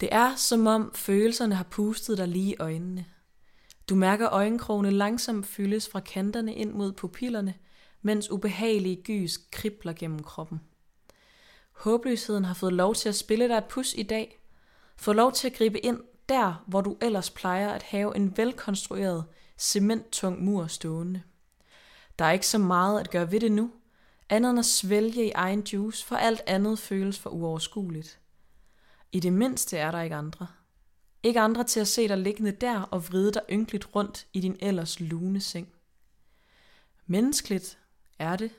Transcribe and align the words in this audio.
Det 0.00 0.08
er 0.12 0.34
som 0.36 0.66
om 0.66 0.92
følelserne 0.94 1.54
har 1.54 1.64
pustet 1.64 2.18
dig 2.18 2.28
lige 2.28 2.52
i 2.52 2.56
øjnene. 2.60 3.04
Du 3.88 3.94
mærker 3.94 4.28
øjenkrogene 4.30 4.90
langsomt 4.90 5.46
fyldes 5.46 5.88
fra 5.88 6.00
kanterne 6.00 6.54
ind 6.54 6.72
mod 6.72 6.92
pupillerne, 6.92 7.54
mens 8.02 8.30
ubehagelige 8.30 9.02
gys 9.02 9.36
kribler 9.52 9.92
gennem 9.92 10.22
kroppen. 10.22 10.60
Håbløsheden 11.72 12.44
har 12.44 12.54
fået 12.54 12.72
lov 12.72 12.94
til 12.94 13.08
at 13.08 13.14
spille 13.14 13.48
dig 13.48 13.54
et 13.54 13.64
pus 13.64 13.94
i 13.98 14.02
dag. 14.02 14.40
Få 14.96 15.12
lov 15.12 15.32
til 15.32 15.46
at 15.48 15.54
gribe 15.54 15.80
ind 15.80 16.00
der, 16.28 16.64
hvor 16.66 16.80
du 16.80 16.96
ellers 17.00 17.30
plejer 17.30 17.70
at 17.70 17.82
have 17.82 18.16
en 18.16 18.36
velkonstrueret, 18.36 19.24
cementtung 19.58 20.44
mur 20.44 20.66
stående. 20.66 21.22
Der 22.18 22.24
er 22.24 22.32
ikke 22.32 22.46
så 22.46 22.58
meget 22.58 23.00
at 23.00 23.10
gøre 23.10 23.32
ved 23.32 23.40
det 23.40 23.52
nu, 23.52 23.70
andet 24.28 24.50
end 24.50 24.58
at 24.58 24.64
svælge 24.64 25.26
i 25.26 25.30
egen 25.30 25.60
juice, 25.60 26.06
for 26.06 26.16
alt 26.16 26.42
andet 26.46 26.78
føles 26.78 27.18
for 27.18 27.30
uoverskueligt. 27.30 28.20
I 29.12 29.20
det 29.20 29.32
mindste 29.32 29.78
er 29.78 29.90
der 29.90 30.00
ikke 30.00 30.16
andre. 30.16 30.46
Ikke 31.22 31.40
andre 31.40 31.64
til 31.64 31.80
at 31.80 31.88
se 31.88 32.08
dig 32.08 32.18
liggende 32.18 32.52
der 32.52 32.80
og 32.80 33.08
vride 33.08 33.32
dig 33.32 33.42
ynkeligt 33.50 33.94
rundt 33.94 34.26
i 34.32 34.40
din 34.40 34.56
ellers 34.60 35.00
lune 35.00 35.40
seng. 35.40 35.68
Menneskeligt 37.06 37.78
er 38.18 38.36
det, 38.36 38.50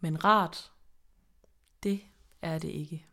men 0.00 0.24
rart, 0.24 0.72
det 1.82 2.00
er 2.42 2.58
det 2.58 2.68
ikke. 2.68 3.06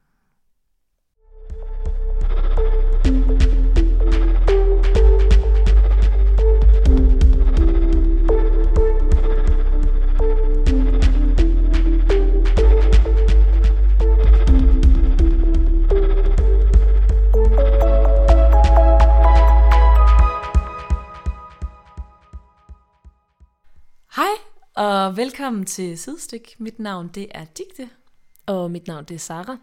Og 24.76 25.18
velkommen 25.18 25.66
til 25.66 25.98
Sidestik. 25.98 26.56
Mit 26.60 26.80
navn 26.80 27.08
det 27.08 27.28
er 27.32 27.46
Digte, 27.46 27.90
Og 28.46 28.72
mit 28.72 28.88
navn 28.88 29.06
det 29.06 29.16
er 29.16 29.20
Sara. 29.20 29.58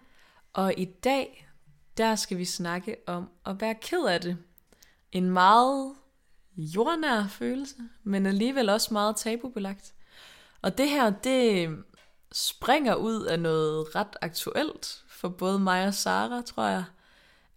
og 0.53 0.75
i 0.77 0.85
dag 0.85 1.49
der 1.97 2.15
skal 2.15 2.39
vi 2.39 2.45
snakke 2.45 2.97
om 3.07 3.29
at 3.47 3.61
være 3.61 3.75
ked 3.75 4.05
af 4.05 4.21
det. 4.21 4.39
En 5.13 5.31
meget 5.31 5.95
jordnær 6.57 7.27
følelse, 7.29 7.75
men 8.03 8.27
alligevel 8.27 8.69
også 8.69 8.95
meget 8.95 9.17
tabubelagt. 9.17 9.95
Og 10.63 10.79
det 10.79 10.89
her, 10.89 11.11
det 11.11 11.77
springer 12.33 12.95
ud 12.95 13.23
af 13.23 13.41
noget 13.41 13.95
ret 13.97 14.17
aktuelt 14.23 15.05
for 15.09 15.29
både 15.29 15.59
mig 15.59 15.87
og 15.87 15.95
Sara, 15.95 16.43
tror 16.43 16.67
jeg. 16.67 16.85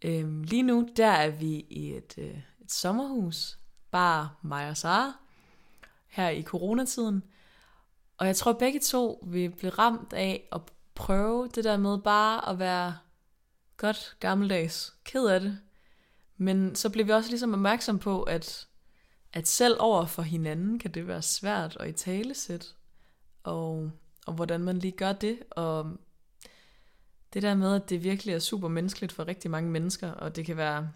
Øhm, 0.02 0.44
lige 0.44 0.64
nu, 0.64 0.88
der 0.98 1.08
er 1.08 1.30
vi 1.30 1.66
i 1.70 1.94
et, 1.94 2.14
øh, 2.18 2.38
et 2.62 2.72
sommerhus, 2.72 3.58
bare 3.92 4.30
mig 4.42 4.70
og 4.70 4.78
Sara, 4.78 5.14
her 6.08 6.30
i 6.30 6.44
coronatiden. 6.44 7.24
Og 8.18 8.28
jeg 8.28 8.36
tror 8.36 8.54
begge 8.54 8.80
to, 8.80 9.24
vi 9.28 9.48
blev 9.48 9.72
ramt 9.72 10.14
af 10.14 10.48
at 10.52 10.62
prøve 10.96 11.48
det 11.56 11.64
der 11.64 11.78
med 11.78 11.98
bare 11.98 12.50
at 12.50 12.60
være 12.60 12.98
godt 13.78 14.16
gammeldags 14.20 14.94
ked 15.04 15.26
af 15.26 15.40
det. 15.40 15.60
Men 16.38 16.76
så 16.76 16.90
blev 16.90 17.08
vi 17.08 17.12
også 17.12 17.30
ligesom 17.30 17.54
opmærksom 17.54 18.00
på, 18.00 18.24
at, 18.24 18.68
at 19.34 19.48
selv 19.48 19.76
over 19.80 20.06
for 20.06 20.22
hinanden 20.22 20.80
kan 20.80 20.92
det 20.92 21.08
være 21.08 21.22
svært 21.22 21.78
at 21.80 21.90
i 21.90 21.92
talesæt. 21.92 22.76
Og, 23.44 23.92
og 24.26 24.34
hvordan 24.34 24.62
man 24.62 24.78
lige 24.78 24.92
gør 24.92 25.14
det. 25.14 25.40
Og 25.52 25.98
det 27.34 27.42
der 27.42 27.56
med, 27.56 27.76
at 27.76 27.90
det 27.90 28.04
virkelig 28.04 28.36
er 28.36 28.40
super 28.40 28.68
menneskeligt 28.68 29.12
for 29.12 29.28
rigtig 29.28 29.52
mange 29.52 29.72
mennesker, 29.72 30.12
og 30.12 30.36
det 30.36 30.46
kan 30.46 30.58
være 30.58 30.92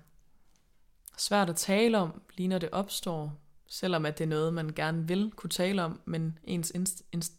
svært 1.18 1.50
at 1.50 1.56
tale 1.56 1.98
om, 1.98 2.22
lige 2.38 2.48
når 2.48 2.58
det 2.58 2.70
opstår, 2.72 3.34
selvom 3.70 4.06
at 4.06 4.18
det 4.18 4.24
er 4.24 4.28
noget, 4.28 4.54
man 4.54 4.70
gerne 4.76 5.08
vil 5.08 5.32
kunne 5.32 5.50
tale 5.50 5.84
om, 5.84 6.02
men 6.06 6.40
ens, 6.44 6.72
inst, 6.76 7.04
inst, 7.12 7.34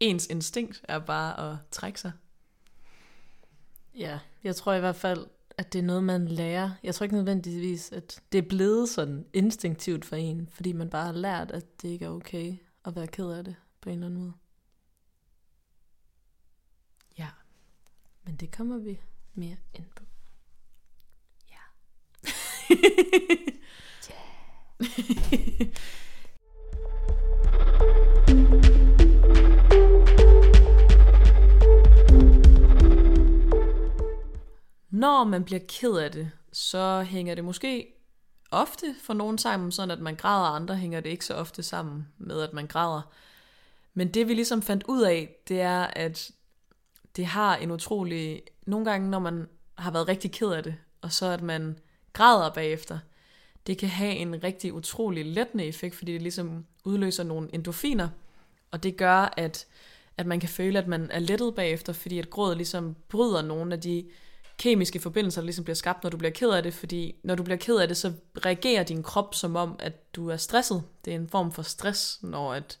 ens 0.00 0.26
instinkt 0.26 0.84
er 0.88 0.98
bare 0.98 1.50
at 1.50 1.56
trække 1.70 2.00
sig. 2.00 2.12
Ja, 3.94 4.18
jeg 4.44 4.56
tror 4.56 4.72
i 4.72 4.80
hvert 4.80 4.96
fald, 4.96 5.26
at 5.58 5.72
det 5.72 5.78
er 5.78 5.82
noget, 5.82 6.04
man 6.04 6.28
lærer. 6.28 6.70
Jeg 6.82 6.94
tror 6.94 7.04
ikke 7.04 7.16
nødvendigvis, 7.16 7.92
at 7.92 8.22
det 8.32 8.38
er 8.38 8.48
blevet 8.48 8.88
sådan 8.88 9.26
instinktivt 9.32 10.04
for 10.04 10.16
en, 10.16 10.48
fordi 10.52 10.72
man 10.72 10.90
bare 10.90 11.06
har 11.06 11.12
lært, 11.12 11.50
at 11.50 11.82
det 11.82 11.88
ikke 11.88 12.04
er 12.04 12.10
okay 12.10 12.56
at 12.84 12.96
være 12.96 13.06
ked 13.06 13.30
af 13.30 13.44
det 13.44 13.56
på 13.80 13.88
en 13.88 13.94
eller 13.94 14.06
anden 14.06 14.20
måde. 14.20 14.32
Ja. 17.18 17.28
Men 18.24 18.36
det 18.36 18.52
kommer 18.52 18.78
vi 18.78 19.00
mere 19.34 19.56
ind 19.74 19.86
på. 19.96 20.04
Ja. 21.50 21.60
Når 34.90 35.24
man 35.24 35.44
bliver 35.44 35.60
ked 35.68 35.96
af 35.96 36.12
det, 36.12 36.30
så 36.52 37.02
hænger 37.02 37.34
det 37.34 37.44
måske 37.44 37.94
ofte 38.50 38.94
for 39.02 39.14
nogen 39.14 39.38
sammen, 39.38 39.72
sådan 39.72 39.90
at 39.90 40.00
man 40.00 40.16
græder, 40.16 40.48
og 40.48 40.56
andre 40.56 40.76
hænger 40.76 41.00
det 41.00 41.10
ikke 41.10 41.24
så 41.24 41.34
ofte 41.34 41.62
sammen 41.62 42.08
med, 42.18 42.40
at 42.40 42.52
man 42.52 42.66
græder. 42.66 43.02
Men 43.94 44.08
det 44.08 44.28
vi 44.28 44.34
ligesom 44.34 44.62
fandt 44.62 44.84
ud 44.88 45.02
af, 45.02 45.36
det 45.48 45.60
er, 45.60 45.80
at 45.84 46.30
det 47.16 47.26
har 47.26 47.56
en 47.56 47.70
utrolig... 47.70 48.42
Nogle 48.66 48.90
gange, 48.90 49.10
når 49.10 49.18
man 49.18 49.48
har 49.78 49.90
været 49.90 50.08
rigtig 50.08 50.32
ked 50.32 50.50
af 50.50 50.62
det, 50.62 50.74
og 51.00 51.12
så 51.12 51.26
at 51.26 51.42
man 51.42 51.78
græder 52.12 52.50
bagefter, 52.50 52.98
det 53.68 53.78
kan 53.78 53.88
have 53.88 54.14
en 54.14 54.42
rigtig 54.44 54.72
utrolig 54.72 55.26
lettende 55.26 55.64
effekt, 55.64 55.94
fordi 55.94 56.12
det 56.12 56.22
ligesom 56.22 56.66
udløser 56.84 57.24
nogle 57.24 57.48
endorfiner, 57.52 58.08
og 58.70 58.82
det 58.82 58.96
gør, 58.96 59.34
at, 59.36 59.66
at 60.16 60.26
man 60.26 60.40
kan 60.40 60.48
føle, 60.48 60.78
at 60.78 60.86
man 60.86 61.10
er 61.10 61.18
lettet 61.18 61.54
bagefter, 61.54 61.92
fordi 61.92 62.18
at 62.18 62.30
grådet 62.30 62.56
ligesom 62.56 62.96
bryder 63.08 63.42
nogle 63.42 63.74
af 63.74 63.80
de 63.80 64.08
kemiske 64.58 65.00
forbindelser, 65.00 65.40
der 65.40 65.44
ligesom 65.44 65.64
bliver 65.64 65.74
skabt, 65.74 66.02
når 66.02 66.10
du 66.10 66.16
bliver 66.16 66.30
ked 66.30 66.50
af 66.50 66.62
det, 66.62 66.74
fordi 66.74 67.14
når 67.22 67.34
du 67.34 67.42
bliver 67.42 67.56
ked 67.56 67.76
af 67.76 67.88
det, 67.88 67.96
så 67.96 68.12
reagerer 68.46 68.82
din 68.82 69.02
krop 69.02 69.34
som 69.34 69.56
om, 69.56 69.76
at 69.78 70.14
du 70.14 70.28
er 70.28 70.36
stresset. 70.36 70.82
Det 71.04 71.12
er 71.12 71.16
en 71.16 71.28
form 71.28 71.52
for 71.52 71.62
stress, 71.62 72.22
når, 72.22 72.54
at, 72.54 72.78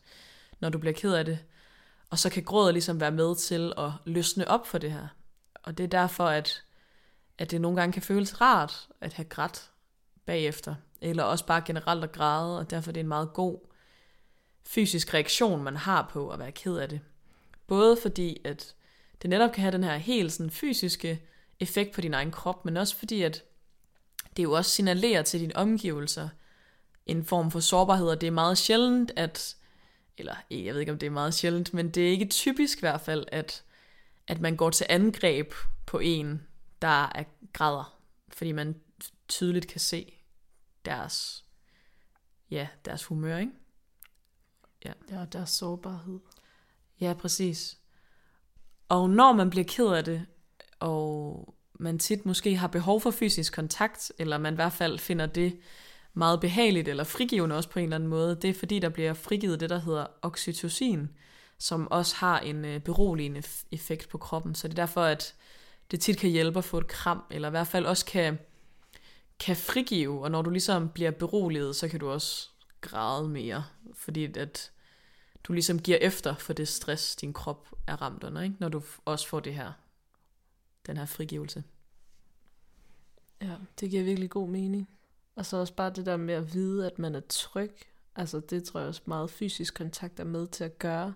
når 0.60 0.68
du 0.68 0.78
bliver 0.78 0.94
ked 0.94 1.12
af 1.12 1.24
det. 1.24 1.38
Og 2.10 2.18
så 2.18 2.30
kan 2.30 2.42
grådet 2.42 2.74
ligesom 2.74 3.00
være 3.00 3.10
med 3.10 3.36
til 3.36 3.72
at 3.78 3.90
løsne 4.04 4.48
op 4.48 4.66
for 4.66 4.78
det 4.78 4.92
her. 4.92 5.06
Og 5.62 5.78
det 5.78 5.84
er 5.84 5.88
derfor, 5.88 6.24
at, 6.24 6.62
at 7.38 7.50
det 7.50 7.60
nogle 7.60 7.80
gange 7.80 7.92
kan 7.92 8.02
føles 8.02 8.40
rart 8.40 8.88
at 9.00 9.12
have 9.12 9.24
grædt 9.24 9.70
bagefter, 10.28 10.74
eller 11.00 11.22
også 11.22 11.46
bare 11.46 11.62
generelt 11.66 12.04
at 12.04 12.12
græde, 12.12 12.58
og 12.58 12.70
derfor 12.70 12.90
er 12.90 12.92
det 12.92 13.00
en 13.00 13.08
meget 13.08 13.32
god 13.32 13.58
fysisk 14.66 15.14
reaktion, 15.14 15.62
man 15.62 15.76
har 15.76 16.10
på 16.12 16.28
at 16.28 16.38
være 16.38 16.52
ked 16.52 16.76
af 16.76 16.88
det. 16.88 17.00
Både 17.66 17.98
fordi, 18.02 18.40
at 18.44 18.74
det 19.22 19.30
netop 19.30 19.52
kan 19.52 19.62
have 19.62 19.72
den 19.72 19.84
her 19.84 19.96
helt 19.96 20.32
sådan 20.32 20.50
fysiske 20.50 21.22
effekt 21.60 21.94
på 21.94 22.00
din 22.00 22.14
egen 22.14 22.30
krop, 22.30 22.64
men 22.64 22.76
også 22.76 22.96
fordi, 22.96 23.22
at 23.22 23.44
det 24.36 24.42
jo 24.42 24.52
også 24.52 24.70
signalerer 24.70 25.22
til 25.22 25.40
dine 25.40 25.56
omgivelser 25.56 26.28
en 27.06 27.24
form 27.24 27.50
for 27.50 27.60
sårbarhed, 27.60 28.08
og 28.08 28.20
det 28.20 28.26
er 28.26 28.30
meget 28.30 28.58
sjældent, 28.58 29.12
at, 29.16 29.56
eller 30.18 30.34
jeg 30.50 30.74
ved 30.74 30.80
ikke, 30.80 30.92
om 30.92 30.98
det 30.98 31.06
er 31.06 31.10
meget 31.10 31.34
sjældent, 31.34 31.74
men 31.74 31.90
det 31.90 32.06
er 32.06 32.10
ikke 32.10 32.28
typisk 32.28 32.78
i 32.78 32.80
hvert 32.80 33.00
fald, 33.00 33.24
at, 33.32 33.62
at 34.26 34.40
man 34.40 34.56
går 34.56 34.70
til 34.70 34.86
angreb 34.88 35.54
på 35.86 35.98
en, 35.98 36.42
der 36.82 37.12
er 37.14 37.24
græder, 37.52 37.98
fordi 38.28 38.52
man 38.52 38.80
tydeligt 39.28 39.66
kan 39.66 39.80
se 39.80 40.17
deres, 40.88 41.44
ja, 42.50 42.68
deres 42.84 43.04
humør, 43.04 43.38
ikke? 43.38 43.52
Ja, 44.84 44.92
der 45.32 45.40
er 45.40 45.44
sårbarhed. 45.44 46.18
Ja, 47.00 47.14
præcis. 47.14 47.78
Og 48.88 49.10
når 49.10 49.32
man 49.32 49.50
bliver 49.50 49.64
ked 49.64 49.86
af 49.86 50.04
det, 50.04 50.26
og 50.80 51.54
man 51.80 51.98
tit 51.98 52.26
måske 52.26 52.56
har 52.56 52.68
behov 52.68 53.00
for 53.00 53.10
fysisk 53.10 53.52
kontakt, 53.52 54.12
eller 54.18 54.38
man 54.38 54.52
i 54.52 54.56
hvert 54.56 54.72
fald 54.72 54.98
finder 54.98 55.26
det 55.26 55.60
meget 56.14 56.40
behageligt 56.40 56.88
eller 56.88 57.04
frigivende 57.04 57.56
også 57.56 57.70
på 57.70 57.78
en 57.78 57.82
eller 57.82 57.96
anden 57.96 58.08
måde, 58.08 58.38
det 58.42 58.50
er 58.50 58.54
fordi, 58.54 58.78
der 58.78 58.88
bliver 58.88 59.14
frigivet 59.14 59.60
det, 59.60 59.70
der 59.70 59.78
hedder 59.78 60.06
oxytocin, 60.22 61.08
som 61.58 61.88
også 61.90 62.16
har 62.16 62.40
en 62.40 62.64
øh, 62.64 62.80
beroligende 62.80 63.42
effekt 63.72 64.08
på 64.08 64.18
kroppen. 64.18 64.54
Så 64.54 64.68
det 64.68 64.78
er 64.78 64.82
derfor, 64.82 65.02
at 65.02 65.34
det 65.90 66.00
tit 66.00 66.18
kan 66.18 66.30
hjælpe 66.30 66.58
at 66.58 66.64
få 66.64 66.78
et 66.78 66.86
kram, 66.86 67.22
eller 67.30 67.48
i 67.48 67.50
hvert 67.50 67.66
fald 67.66 67.86
også 67.86 68.04
kan, 68.06 68.38
kan 69.40 69.56
frigive, 69.56 70.22
og 70.22 70.30
når 70.30 70.42
du 70.42 70.50
ligesom 70.50 70.88
bliver 70.88 71.10
beroliget, 71.10 71.76
så 71.76 71.88
kan 71.88 72.00
du 72.00 72.10
også 72.10 72.48
græde 72.80 73.28
mere, 73.28 73.64
fordi 73.94 74.38
at 74.38 74.72
du 75.44 75.52
ligesom 75.52 75.78
giver 75.78 75.98
efter 75.98 76.34
for 76.34 76.52
det 76.52 76.68
stress, 76.68 77.16
din 77.16 77.32
krop 77.32 77.68
er 77.86 78.02
ramt 78.02 78.24
under, 78.24 78.42
ikke? 78.42 78.56
når 78.58 78.68
du 78.68 78.82
også 79.04 79.28
får 79.28 79.40
det 79.40 79.54
her, 79.54 79.72
den 80.86 80.96
her 80.96 81.06
frigivelse. 81.06 81.64
Ja, 83.40 83.56
det 83.80 83.90
giver 83.90 84.02
virkelig 84.02 84.30
god 84.30 84.48
mening. 84.48 84.88
Og 85.34 85.46
så 85.46 85.56
også 85.56 85.74
bare 85.74 85.90
det 85.90 86.06
der 86.06 86.16
med 86.16 86.34
at 86.34 86.54
vide, 86.54 86.86
at 86.86 86.98
man 86.98 87.14
er 87.14 87.20
tryg. 87.28 87.72
Altså 88.16 88.40
det 88.40 88.64
tror 88.64 88.80
jeg 88.80 88.88
også 88.88 89.02
meget 89.04 89.30
fysisk 89.30 89.74
kontakt 89.74 90.20
er 90.20 90.24
med 90.24 90.46
til 90.46 90.64
at 90.64 90.78
gøre. 90.78 91.14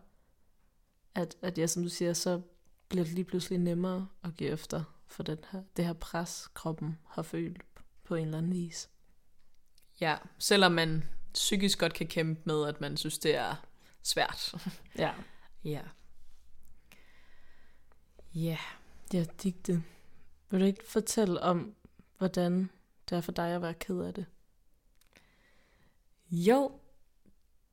At, 1.15 1.37
at 1.43 1.59
ja, 1.59 1.67
som 1.67 1.83
du 1.83 1.89
siger, 1.89 2.13
så 2.13 2.41
bliver 2.89 3.05
det 3.05 3.15
lige 3.15 3.25
pludselig 3.25 3.59
nemmere 3.59 4.09
at 4.25 4.37
give 4.37 4.51
efter 4.51 4.85
for 5.07 5.23
den 5.23 5.39
her, 5.51 5.63
det 5.77 5.85
her 5.85 5.93
pres, 5.93 6.49
kroppen 6.55 6.99
har 7.07 7.23
følt 7.23 7.72
på 8.12 8.17
en 8.17 8.25
eller 8.25 8.38
anden 8.38 8.53
vis. 8.53 8.91
Ja, 10.00 10.17
selvom 10.38 10.73
man 10.73 11.05
psykisk 11.32 11.79
godt 11.79 11.94
kan 11.94 12.06
kæmpe 12.06 12.41
med, 12.44 12.69
at 12.69 12.81
man 12.81 12.97
synes, 12.97 13.19
det 13.19 13.35
er 13.35 13.55
svært. 14.03 14.55
Ja. 14.99 15.14
ja. 15.64 15.82
Ja. 18.35 18.59
Ja, 19.12 19.25
digte. 19.43 19.82
Vil 20.50 20.61
du 20.61 20.64
ikke 20.64 20.87
fortælle 20.87 21.41
om, 21.41 21.75
hvordan 22.19 22.70
det 23.11 23.17
er 23.17 23.20
for 23.20 23.32
dig 23.32 23.55
at 23.55 23.62
være 23.62 23.75
ked 23.75 24.00
af 24.00 24.15
det? 24.15 24.26
Jo, 26.31 26.81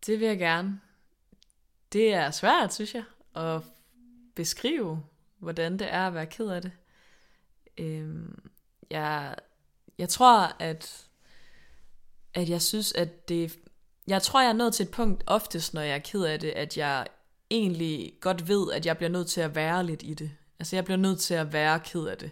det 0.05 0.19
vil 0.19 0.27
jeg 0.27 0.37
gerne. 0.37 0.81
Det 1.93 2.13
er 2.13 2.31
svært, 2.31 2.73
synes 2.73 2.95
jeg, 2.95 3.03
at 3.35 3.61
beskrive, 4.35 5.03
hvordan 5.37 5.79
det 5.79 5.93
er 5.93 6.07
at 6.07 6.13
være 6.13 6.27
ked 6.27 6.47
af 6.49 6.61
det. 6.61 6.71
Øhm, 7.77 8.49
jeg, 8.89 9.35
jeg 9.99 10.09
tror, 10.09 10.55
at, 10.59 11.07
at 12.33 12.49
jeg 12.49 12.61
synes, 12.61 12.93
at 12.93 13.29
det... 13.29 13.59
Jeg 14.07 14.21
tror, 14.21 14.41
jeg 14.41 14.49
er 14.49 14.53
nået 14.53 14.73
til 14.73 14.83
et 14.83 14.91
punkt 14.91 15.23
oftest, 15.27 15.73
når 15.73 15.81
jeg 15.81 15.95
er 15.95 15.99
ked 15.99 16.23
af 16.23 16.39
det, 16.39 16.49
at 16.49 16.77
jeg 16.77 17.07
egentlig 17.49 18.13
godt 18.21 18.47
ved, 18.47 18.71
at 18.71 18.85
jeg 18.85 18.97
bliver 18.97 19.09
nødt 19.09 19.27
til 19.27 19.41
at 19.41 19.55
være 19.55 19.85
lidt 19.85 20.03
i 20.03 20.13
det. 20.13 20.31
Altså, 20.59 20.75
jeg 20.75 20.85
bliver 20.85 20.97
nødt 20.97 21.19
til 21.19 21.33
at 21.33 21.53
være 21.53 21.79
ked 21.79 22.05
af 22.05 22.17
det, 22.17 22.31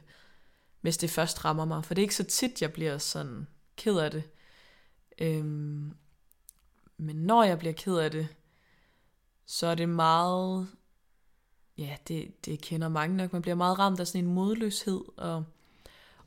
hvis 0.81 0.97
det 0.97 1.09
først 1.09 1.45
rammer 1.45 1.65
mig. 1.65 1.85
For 1.85 1.93
det 1.93 2.01
er 2.01 2.05
ikke 2.05 2.15
så 2.15 2.23
tit, 2.23 2.61
jeg 2.61 2.73
bliver 2.73 2.97
sådan 2.97 3.47
ked 3.75 3.97
af 3.97 4.11
det. 4.11 4.23
Øhm, 5.17 5.93
men 6.97 7.15
når 7.15 7.43
jeg 7.43 7.59
bliver 7.59 7.73
ked 7.73 7.97
af 7.97 8.11
det, 8.11 8.27
så 9.45 9.67
er 9.67 9.75
det 9.75 9.89
meget, 9.89 10.67
ja, 11.77 11.97
det, 12.07 12.45
det 12.45 12.61
kender 12.61 12.87
mange 12.89 13.17
nok, 13.17 13.33
man 13.33 13.41
bliver 13.41 13.55
meget 13.55 13.79
ramt 13.79 13.99
af 13.99 14.07
sådan 14.07 14.25
en 14.25 14.33
modløshed, 14.33 15.01
og, 15.17 15.43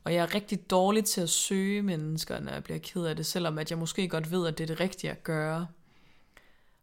og 0.03 0.13
jeg 0.13 0.21
er 0.21 0.35
rigtig 0.35 0.69
dårlig 0.69 1.05
til 1.05 1.21
at 1.21 1.29
søge 1.29 1.81
mennesker, 1.81 2.39
når 2.39 2.51
jeg 2.51 2.63
bliver 2.63 2.79
ked 2.79 3.05
af 3.05 3.15
det, 3.15 3.25
selvom 3.25 3.57
at 3.57 3.71
jeg 3.71 3.77
måske 3.77 4.07
godt 4.07 4.31
ved, 4.31 4.47
at 4.47 4.57
det 4.57 4.63
er 4.63 4.67
det 4.67 4.79
rigtige 4.79 5.11
at 5.11 5.23
gøre. 5.23 5.67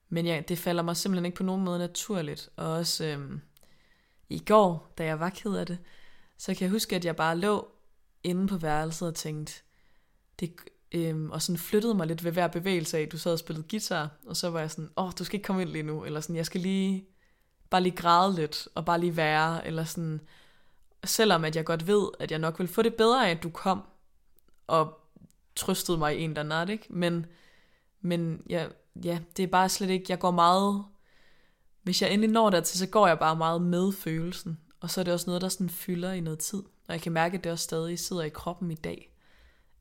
Men 0.09 0.27
ja, 0.27 0.43
det 0.49 0.59
falder 0.59 0.83
mig 0.83 0.97
simpelthen 0.97 1.25
ikke 1.25 1.37
på 1.37 1.43
nogen 1.43 1.65
måde 1.65 1.79
naturligt, 1.79 2.51
og 2.57 2.73
også 2.73 3.05
øhm, 3.05 3.41
i 4.29 4.39
går, 4.39 4.93
da 4.99 5.05
jeg 5.05 5.21
var 5.21 5.31
ked 5.31 5.55
af 5.55 5.67
det, 5.67 5.79
så 6.39 6.55
kan 6.55 6.63
jeg 6.63 6.71
huske, 6.71 6.97
at 6.97 7.05
jeg 7.05 7.17
bare 7.17 7.39
lå 7.39 7.69
inde 8.25 8.47
på 8.47 8.57
værelset 8.57 9.09
og 9.09 9.15
tænkte, 9.15 9.53
det, 10.41 10.53
Øhm, 10.93 11.31
og 11.31 11.43
sådan 11.43 11.59
flyttede 11.59 11.95
mig 11.95 12.07
lidt 12.07 12.25
ved 12.25 12.33
hver 12.33 12.49
bevægelse 12.49 12.99
af, 12.99 13.09
du 13.09 13.19
sad 13.19 13.33
og 13.33 13.39
spillede 13.39 13.69
guitar, 13.71 14.11
og 14.27 14.37
så 14.37 14.51
var 14.51 14.61
jeg 14.61 14.71
sådan, 14.71 14.91
åh, 14.97 15.05
oh, 15.05 15.13
du 15.19 15.25
skal 15.25 15.37
ikke 15.37 15.47
komme 15.47 15.63
ind 15.63 15.71
lige 15.71 15.83
nu, 15.83 16.05
eller 16.05 16.21
sådan, 16.21 16.37
jeg 16.37 16.47
skal 16.47 16.61
lige, 16.61 17.07
bare 17.71 17.83
lige 17.83 17.97
græde 17.97 18.35
lidt, 18.35 18.69
og 18.75 18.85
bare 18.85 19.01
lige 19.01 19.17
være, 19.17 19.67
eller 19.67 19.85
sådan, 19.85 20.21
selvom 21.05 21.45
at 21.45 21.57
jeg 21.57 21.65
godt 21.65 21.87
ved, 21.87 22.09
at 22.19 22.31
jeg 22.31 22.39
nok 22.39 22.59
vil 22.59 22.69
få 22.69 22.83
det 22.83 22.95
bedre 22.95 23.27
af, 23.27 23.31
at 23.31 23.43
du 23.43 23.51
kom, 23.51 23.83
og 24.67 25.01
trøstede 25.57 25.99
mig 25.99 26.19
i 26.19 26.23
en 26.23 26.37
der 26.37 26.43
nat, 26.43 26.69
ikke? 26.69 26.87
Men, 26.91 27.27
men 28.01 28.43
ja, 28.51 28.67
ja, 29.05 29.19
det 29.37 29.43
er 29.43 29.47
bare 29.47 29.69
slet 29.69 29.91
ikke, 29.91 30.07
jeg 30.09 30.19
går 30.19 30.31
meget, 30.31 30.85
hvis 31.83 32.03
jeg 32.03 32.13
endelig 32.13 32.31
når 32.31 32.51
dertil, 32.51 32.79
så 32.79 32.87
går 32.87 33.07
jeg 33.07 33.19
bare 33.19 33.37
meget 33.37 33.63
med 33.63 33.93
følelsen, 33.93 34.61
og 34.81 34.91
så 34.91 35.01
er 35.01 35.05
det 35.05 35.15
også 35.15 35.27
noget, 35.27 35.43
der 35.43 35.49
sådan 35.49 35.71
fylder 35.71 36.13
i 36.13 36.21
noget 36.21 36.39
tid, 36.39 36.59
og 36.59 36.95
jeg 36.95 37.01
kan 37.01 37.13
mærke, 37.13 37.39
at 37.39 37.45
det 37.45 37.53
også 37.53 37.65
stadig 37.65 37.99
sidder 37.99 38.23
i 38.23 38.29
kroppen 38.29 38.71
i 38.71 38.75
dag, 38.75 39.15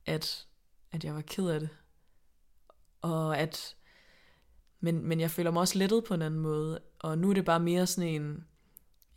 at 0.06 0.48
at 0.92 1.04
jeg 1.04 1.14
var 1.14 1.20
ked 1.20 1.48
af 1.48 1.60
det. 1.60 1.68
Og 3.02 3.38
at, 3.38 3.76
men, 4.80 5.04
men 5.04 5.20
jeg 5.20 5.30
føler 5.30 5.50
mig 5.50 5.60
også 5.60 5.78
lettet 5.78 6.04
på 6.04 6.14
en 6.14 6.22
anden 6.22 6.40
måde. 6.40 6.80
Og 6.98 7.18
nu 7.18 7.30
er 7.30 7.34
det 7.34 7.44
bare 7.44 7.60
mere 7.60 7.86
sådan 7.86 8.08
en, 8.08 8.46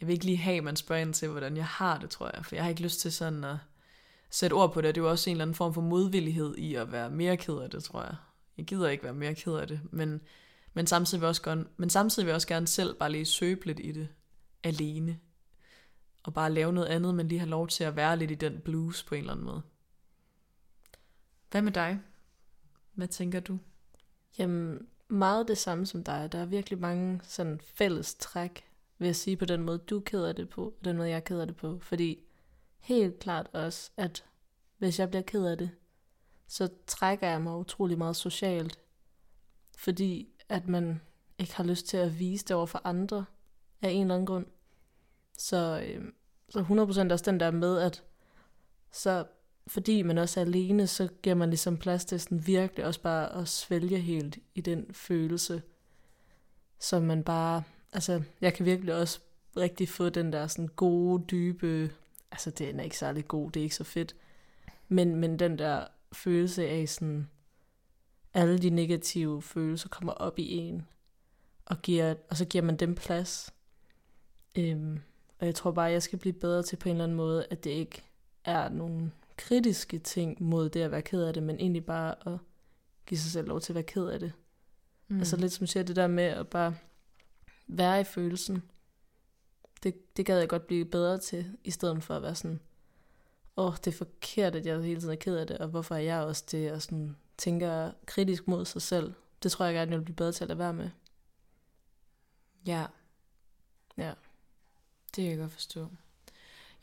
jeg 0.01 0.07
vil 0.07 0.13
ikke 0.13 0.25
lige 0.25 0.38
have, 0.38 0.57
at 0.57 0.63
man 0.63 0.75
spørger 0.75 1.01
ind 1.01 1.13
til, 1.13 1.27
hvordan 1.27 1.57
jeg 1.57 1.65
har 1.65 1.98
det, 1.98 2.09
tror 2.09 2.31
jeg. 2.36 2.45
For 2.45 2.56
jeg 2.56 2.63
har 2.63 2.69
ikke 2.69 2.81
lyst 2.81 3.00
til 3.00 3.12
sådan 3.12 3.44
at 3.44 3.57
sætte 4.30 4.53
ord 4.53 4.74
på 4.74 4.81
det. 4.81 4.95
Det 4.95 5.01
er 5.01 5.06
jo 5.06 5.09
også 5.09 5.30
en 5.30 5.33
eller 5.33 5.45
anden 5.45 5.56
form 5.56 5.74
for 5.74 5.81
modvillighed 5.81 6.56
i 6.57 6.75
at 6.75 6.92
være 6.92 7.09
mere 7.09 7.38
ked 7.38 7.57
af 7.57 7.69
det, 7.69 7.83
tror 7.83 8.01
jeg. 8.01 8.15
Jeg 8.57 8.65
gider 8.65 8.89
ikke 8.89 9.03
være 9.03 9.13
mere 9.13 9.36
ked 9.36 9.53
af 9.53 9.68
det. 9.68 9.81
Men, 9.92 10.21
men, 10.74 10.88
samtidig 10.88 11.21
vil 11.21 11.25
jeg 11.25 11.30
også 11.30 11.42
gerne, 11.42 11.65
men 11.77 11.89
samtidig 11.89 12.25
vil 12.25 12.30
jeg 12.30 12.36
også 12.36 12.48
gerne 12.48 12.68
selv 12.68 12.95
bare 12.95 13.12
lige 13.12 13.25
søbe 13.25 13.65
lidt 13.65 13.80
i 13.83 13.92
det 13.92 14.07
alene. 14.63 15.19
Og 16.24 16.33
bare 16.33 16.51
lave 16.51 16.74
noget 16.74 16.88
andet, 16.88 17.15
men 17.15 17.27
lige 17.27 17.39
have 17.39 17.50
lov 17.50 17.68
til 17.68 17.83
at 17.83 17.95
være 17.95 18.18
lidt 18.18 18.31
i 18.31 18.36
den 18.36 18.59
blues 18.59 19.04
på 19.04 19.15
en 19.15 19.21
eller 19.21 19.33
anden 19.33 19.45
måde. 19.45 19.62
Hvad 21.51 21.62
med 21.62 21.71
dig? 21.71 22.00
Hvad 22.94 23.07
tænker 23.07 23.39
du? 23.39 23.59
Jamen, 24.38 24.88
meget 25.07 25.47
det 25.47 25.57
samme 25.57 25.86
som 25.86 26.04
dig. 26.04 26.30
Der 26.31 26.39
er 26.39 26.45
virkelig 26.45 26.80
mange 26.80 27.21
sådan 27.24 27.62
fælles 27.63 28.15
træk, 28.15 28.70
vil 29.01 29.07
jeg 29.07 29.15
sige 29.15 29.38
på 29.38 29.45
den 29.45 29.62
måde, 29.63 29.77
du 29.77 30.00
keder 30.00 30.33
det 30.33 30.50
på, 30.50 30.65
og 30.65 30.86
den 30.86 30.98
måde, 30.98 31.09
jeg 31.09 31.24
keder 31.24 31.45
det 31.45 31.56
på. 31.56 31.80
Fordi 31.80 32.24
helt 32.80 33.19
klart 33.19 33.48
også, 33.53 33.92
at 33.98 34.25
hvis 34.77 35.00
jeg 35.00 35.09
bliver 35.09 35.21
ked 35.21 35.45
af 35.45 35.57
det, 35.57 35.69
så 36.48 36.69
trækker 36.88 37.27
jeg 37.27 37.42
mig 37.42 37.57
utrolig 37.57 37.98
meget 37.98 38.15
socialt. 38.15 38.80
Fordi 39.77 40.30
at 40.50 40.68
man 40.68 41.01
ikke 41.39 41.56
har 41.56 41.63
lyst 41.63 41.86
til 41.86 41.98
at 41.98 42.19
vise 42.19 42.45
det 42.45 42.56
over 42.56 42.65
for 42.65 42.81
andre 42.83 43.25
af 43.81 43.89
en 43.89 44.01
eller 44.01 44.15
anden 44.15 44.25
grund. 44.25 44.45
Så, 45.38 45.83
øh, 45.88 46.06
så 46.50 46.59
100% 46.59 47.13
også 47.13 47.31
den 47.31 47.39
der 47.39 47.51
med, 47.51 47.77
at 47.80 48.04
så 48.92 49.25
fordi 49.68 50.01
man 50.01 50.18
også 50.18 50.39
er 50.39 50.45
alene, 50.45 50.88
så 50.88 51.07
giver 51.24 51.36
man 51.36 51.50
ligesom 51.50 51.77
plads 51.77 52.06
til 52.06 52.19
sådan 52.19 52.47
virkelig 52.47 52.86
også 52.86 53.01
bare 53.01 53.36
at 53.36 53.47
svælge 53.47 54.00
helt 54.00 54.38
i 54.56 54.62
den 54.62 54.94
følelse, 54.94 55.62
som 56.80 57.04
man 57.04 57.24
bare, 57.24 57.63
altså 57.94 58.24
jeg 58.42 58.54
kan 58.54 58.66
virkelig 58.66 58.96
også 58.96 59.20
rigtig 59.58 59.90
få 59.90 60.10
den 60.10 60.34
der 60.34 60.48
sådan 60.48 60.68
gode, 60.68 61.24
dybe, 61.32 61.92
altså 62.32 62.50
det 62.50 62.70
er 62.70 62.82
ikke 62.82 62.98
særlig 62.98 63.28
god, 63.28 63.52
det 63.52 63.60
er 63.60 63.64
ikke 63.64 63.76
så 63.76 63.84
fedt, 63.84 64.16
men, 64.88 65.16
men 65.16 65.40
den 65.40 65.60
der 65.60 65.88
følelse 66.14 66.68
af 66.68 66.90
sådan, 66.90 67.30
alle 68.34 68.60
de 68.60 68.70
negative 68.70 69.42
følelser 69.42 69.90
kommer 69.90 70.14
op 70.14 70.40
i 70.40 70.58
en, 70.58 70.88
og, 71.66 71.82
giver, 71.82 72.16
og 72.30 72.38
så 72.38 72.46
giver 72.46 72.64
man 72.64 72.76
dem 72.76 72.96
plads. 72.96 73.54
Øhm, 74.58 75.00
og 75.40 75.46
jeg 75.46 75.56
tror 75.56 75.72
bare, 75.72 75.92
jeg 75.92 76.04
skal 76.04 76.20
blive 76.20 76.34
bedre 76.34 76.64
til 76.64 76.76
på 76.76 76.90
en 76.90 76.96
eller 76.96 77.04
anden 77.04 77.18
måde, 77.18 77.46
at 77.50 77.64
det 77.64 77.70
ikke 77.70 78.04
er 78.46 78.70
nogen 78.70 79.14
kritiske 79.38 80.00
ting 80.00 80.44
mod 80.44 80.70
det 80.70 80.82
at 80.82 80.92
være 80.92 81.02
ked 81.02 81.24
af 81.24 81.34
det, 81.34 81.44
men 81.44 81.56
egentlig 81.56 81.86
bare 81.86 82.28
at 82.34 82.38
give 83.06 83.18
sig 83.18 83.32
selv 83.32 83.48
lov 83.48 83.62
til 83.62 83.74
at 83.74 83.76
være 83.76 83.84
ked 83.84 84.06
af 84.06 84.20
det. 84.20 84.34
Mm. 85.08 85.20
Altså 85.20 85.38
lidt 85.38 85.52
som 85.52 85.68
siger 85.68 85.84
det 85.84 85.96
der 85.96 86.08
med 86.08 86.24
at 86.24 86.48
bare 86.48 86.76
være 87.71 88.01
i 88.01 88.03
følelsen. 88.03 88.63
Det, 89.83 90.18
det 90.18 90.25
gad 90.25 90.39
jeg 90.39 90.50
godt 90.50 90.68
blive 90.68 90.85
bedre 90.85 91.18
til, 91.18 91.57
i 91.63 91.71
stedet 91.71 92.03
for 92.03 92.15
at 92.15 92.21
være 92.21 92.35
sådan, 92.35 92.59
åh, 93.57 93.65
oh, 93.65 93.73
det 93.75 93.88
er 93.88 93.97
forkert, 93.97 94.56
at 94.56 94.65
jeg 94.65 94.81
hele 94.81 95.00
tiden 95.00 95.13
er 95.13 95.19
ked 95.19 95.38
af 95.38 95.47
det, 95.47 95.57
og 95.57 95.68
hvorfor 95.68 95.95
er 95.95 96.00
jeg 96.00 96.21
også 96.21 96.44
det, 96.51 96.71
og 96.71 96.81
sådan 96.81 97.16
tænker 97.37 97.92
kritisk 98.06 98.47
mod 98.47 98.66
sig 98.66 98.81
selv. 98.81 99.13
Det 99.44 99.51
tror 99.51 99.66
jeg 99.66 99.73
gerne, 99.73 99.92
jeg 99.92 99.99
vil 99.99 100.06
blive 100.06 100.16
bedre 100.16 100.31
til 100.31 100.44
at 100.44 100.47
lade 100.47 100.59
være 100.59 100.73
med. 100.73 100.90
Ja. 102.66 102.85
Ja. 103.97 104.13
Det 105.16 105.23
kan 105.23 105.25
jeg 105.25 105.37
godt 105.37 105.51
forstå. 105.51 105.87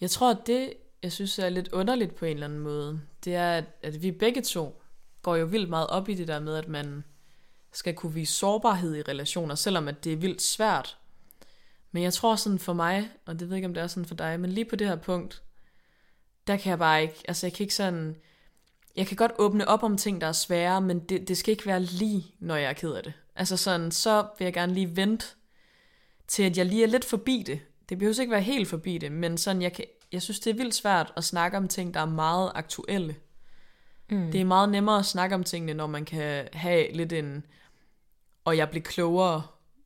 Jeg 0.00 0.10
tror, 0.10 0.30
at 0.30 0.46
det, 0.46 0.74
jeg 1.02 1.12
synes 1.12 1.38
er 1.38 1.48
lidt 1.48 1.72
underligt 1.72 2.14
på 2.14 2.24
en 2.24 2.32
eller 2.32 2.46
anden 2.46 2.60
måde, 2.60 3.00
det 3.24 3.34
er, 3.34 3.52
at, 3.52 3.64
at 3.82 4.02
vi 4.02 4.12
begge 4.12 4.42
to 4.42 4.82
går 5.22 5.36
jo 5.36 5.46
vildt 5.46 5.68
meget 5.68 5.86
op 5.86 6.08
i 6.08 6.14
det 6.14 6.28
der 6.28 6.40
med, 6.40 6.56
at 6.56 6.68
man 6.68 7.04
skal 7.72 7.94
kunne 7.94 8.14
vise 8.14 8.32
sårbarhed 8.32 8.96
i 8.96 9.02
relationer, 9.02 9.54
selvom 9.54 9.88
at 9.88 10.04
det 10.04 10.12
er 10.12 10.16
vildt 10.16 10.42
svært. 10.42 10.98
Men 11.92 12.02
jeg 12.02 12.12
tror 12.12 12.36
sådan 12.36 12.58
for 12.58 12.72
mig, 12.72 13.10
og 13.26 13.40
det 13.40 13.40
ved 13.40 13.48
jeg 13.48 13.56
ikke, 13.56 13.66
om 13.66 13.74
det 13.74 13.82
er 13.82 13.86
sådan 13.86 14.04
for 14.04 14.14
dig, 14.14 14.40
men 14.40 14.50
lige 14.50 14.64
på 14.64 14.76
det 14.76 14.86
her 14.86 14.96
punkt, 14.96 15.42
der 16.46 16.56
kan 16.56 16.70
jeg 16.70 16.78
bare 16.78 17.02
ikke, 17.02 17.22
altså 17.28 17.46
jeg 17.46 17.52
kan 17.52 17.64
ikke 17.64 17.74
sådan, 17.74 18.16
jeg 18.96 19.06
kan 19.06 19.16
godt 19.16 19.32
åbne 19.38 19.68
op 19.68 19.82
om 19.82 19.96
ting, 19.96 20.20
der 20.20 20.26
er 20.26 20.32
svære, 20.32 20.80
men 20.80 21.00
det, 21.00 21.28
det 21.28 21.38
skal 21.38 21.52
ikke 21.52 21.66
være 21.66 21.82
lige, 21.82 22.34
når 22.40 22.56
jeg 22.56 22.68
er 22.68 22.72
ked 22.72 22.92
af 22.92 23.02
det. 23.02 23.12
Altså 23.36 23.56
sådan, 23.56 23.90
så 23.90 24.28
vil 24.38 24.44
jeg 24.44 24.54
gerne 24.54 24.74
lige 24.74 24.96
vente 24.96 25.26
til, 26.28 26.42
at 26.42 26.58
jeg 26.58 26.66
lige 26.66 26.82
er 26.82 26.88
lidt 26.88 27.04
forbi 27.04 27.42
det. 27.46 27.60
Det 27.88 27.98
behøver 27.98 28.20
ikke 28.20 28.32
være 28.32 28.42
helt 28.42 28.68
forbi 28.68 28.98
det, 28.98 29.12
men 29.12 29.38
sådan, 29.38 29.62
jeg 29.62 29.72
kan 29.72 29.84
jeg 30.12 30.22
synes, 30.22 30.40
det 30.40 30.50
er 30.50 30.54
vildt 30.54 30.74
svært 30.74 31.12
at 31.16 31.24
snakke 31.24 31.56
om 31.56 31.68
ting, 31.68 31.94
der 31.94 32.00
er 32.00 32.06
meget 32.06 32.52
aktuelle. 32.54 33.16
Mm. 34.10 34.32
Det 34.32 34.40
er 34.40 34.44
meget 34.44 34.68
nemmere 34.68 34.98
at 34.98 35.06
snakke 35.06 35.34
om 35.34 35.44
tingene, 35.44 35.74
når 35.74 35.86
man 35.86 36.04
kan 36.04 36.48
have 36.52 36.92
lidt 36.92 37.12
en, 37.12 37.46
og 38.44 38.56
jeg 38.56 38.70
bliver 38.70 38.84
klogere 38.84 39.42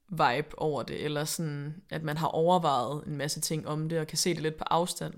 vibe 0.09 0.59
over 0.59 0.83
det, 0.83 1.05
eller 1.05 1.25
sådan, 1.25 1.83
at 1.91 2.03
man 2.03 2.17
har 2.17 2.27
overvejet 2.27 3.05
en 3.07 3.17
masse 3.17 3.41
ting 3.41 3.69
om 3.69 3.89
det, 3.89 4.01
og 4.01 4.07
kan 4.07 4.19
se 4.19 4.35
det 4.35 4.43
lidt 4.43 4.57
på 4.57 4.65
afstand. 4.71 5.15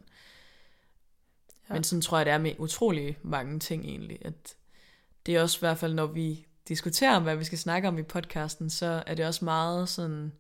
Ja. 1.68 1.74
Men 1.74 1.84
sådan 1.84 2.00
tror 2.02 2.16
jeg, 2.16 2.26
det 2.26 2.32
er 2.32 2.38
med 2.38 2.54
utrolig 2.58 3.18
mange 3.22 3.58
ting 3.58 3.84
egentlig. 3.84 4.18
At 4.24 4.54
det 5.26 5.36
er 5.36 5.42
også 5.42 5.58
i 5.58 5.60
hvert 5.60 5.78
fald, 5.78 5.94
når 5.94 6.06
vi 6.06 6.46
diskuterer 6.68 7.16
om, 7.16 7.22
hvad 7.22 7.36
vi 7.36 7.44
skal 7.44 7.58
snakke 7.58 7.88
om 7.88 7.98
i 7.98 8.02
podcasten, 8.02 8.70
så 8.70 9.02
er 9.06 9.14
det 9.14 9.26
også 9.26 9.44
meget 9.44 9.88
sådan 9.88 10.32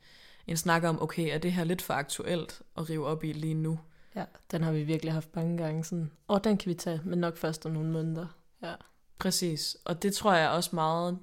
en 0.46 0.56
snak 0.56 0.84
om, 0.84 1.02
okay, 1.02 1.34
er 1.34 1.38
det 1.38 1.52
her 1.52 1.64
lidt 1.64 1.82
for 1.82 1.94
aktuelt 1.94 2.62
at 2.76 2.90
rive 2.90 3.06
op 3.06 3.24
i 3.24 3.32
lige 3.32 3.54
nu? 3.54 3.78
Ja, 4.16 4.24
den 4.50 4.62
har 4.62 4.72
vi 4.72 4.82
virkelig 4.82 5.12
haft 5.12 5.36
mange 5.36 5.56
gange. 5.56 5.84
Sådan, 5.84 6.10
og 6.28 6.44
den 6.44 6.58
kan 6.58 6.68
vi 6.68 6.74
tage, 6.74 7.00
men 7.04 7.18
nok 7.18 7.36
først 7.36 7.66
om 7.66 7.72
nogle 7.72 7.90
måneder. 7.90 8.26
Ja. 8.64 8.74
Præcis, 9.18 9.76
og 9.84 10.02
det 10.02 10.14
tror 10.14 10.34
jeg 10.34 10.50
også 10.50 10.70
meget 10.72 11.18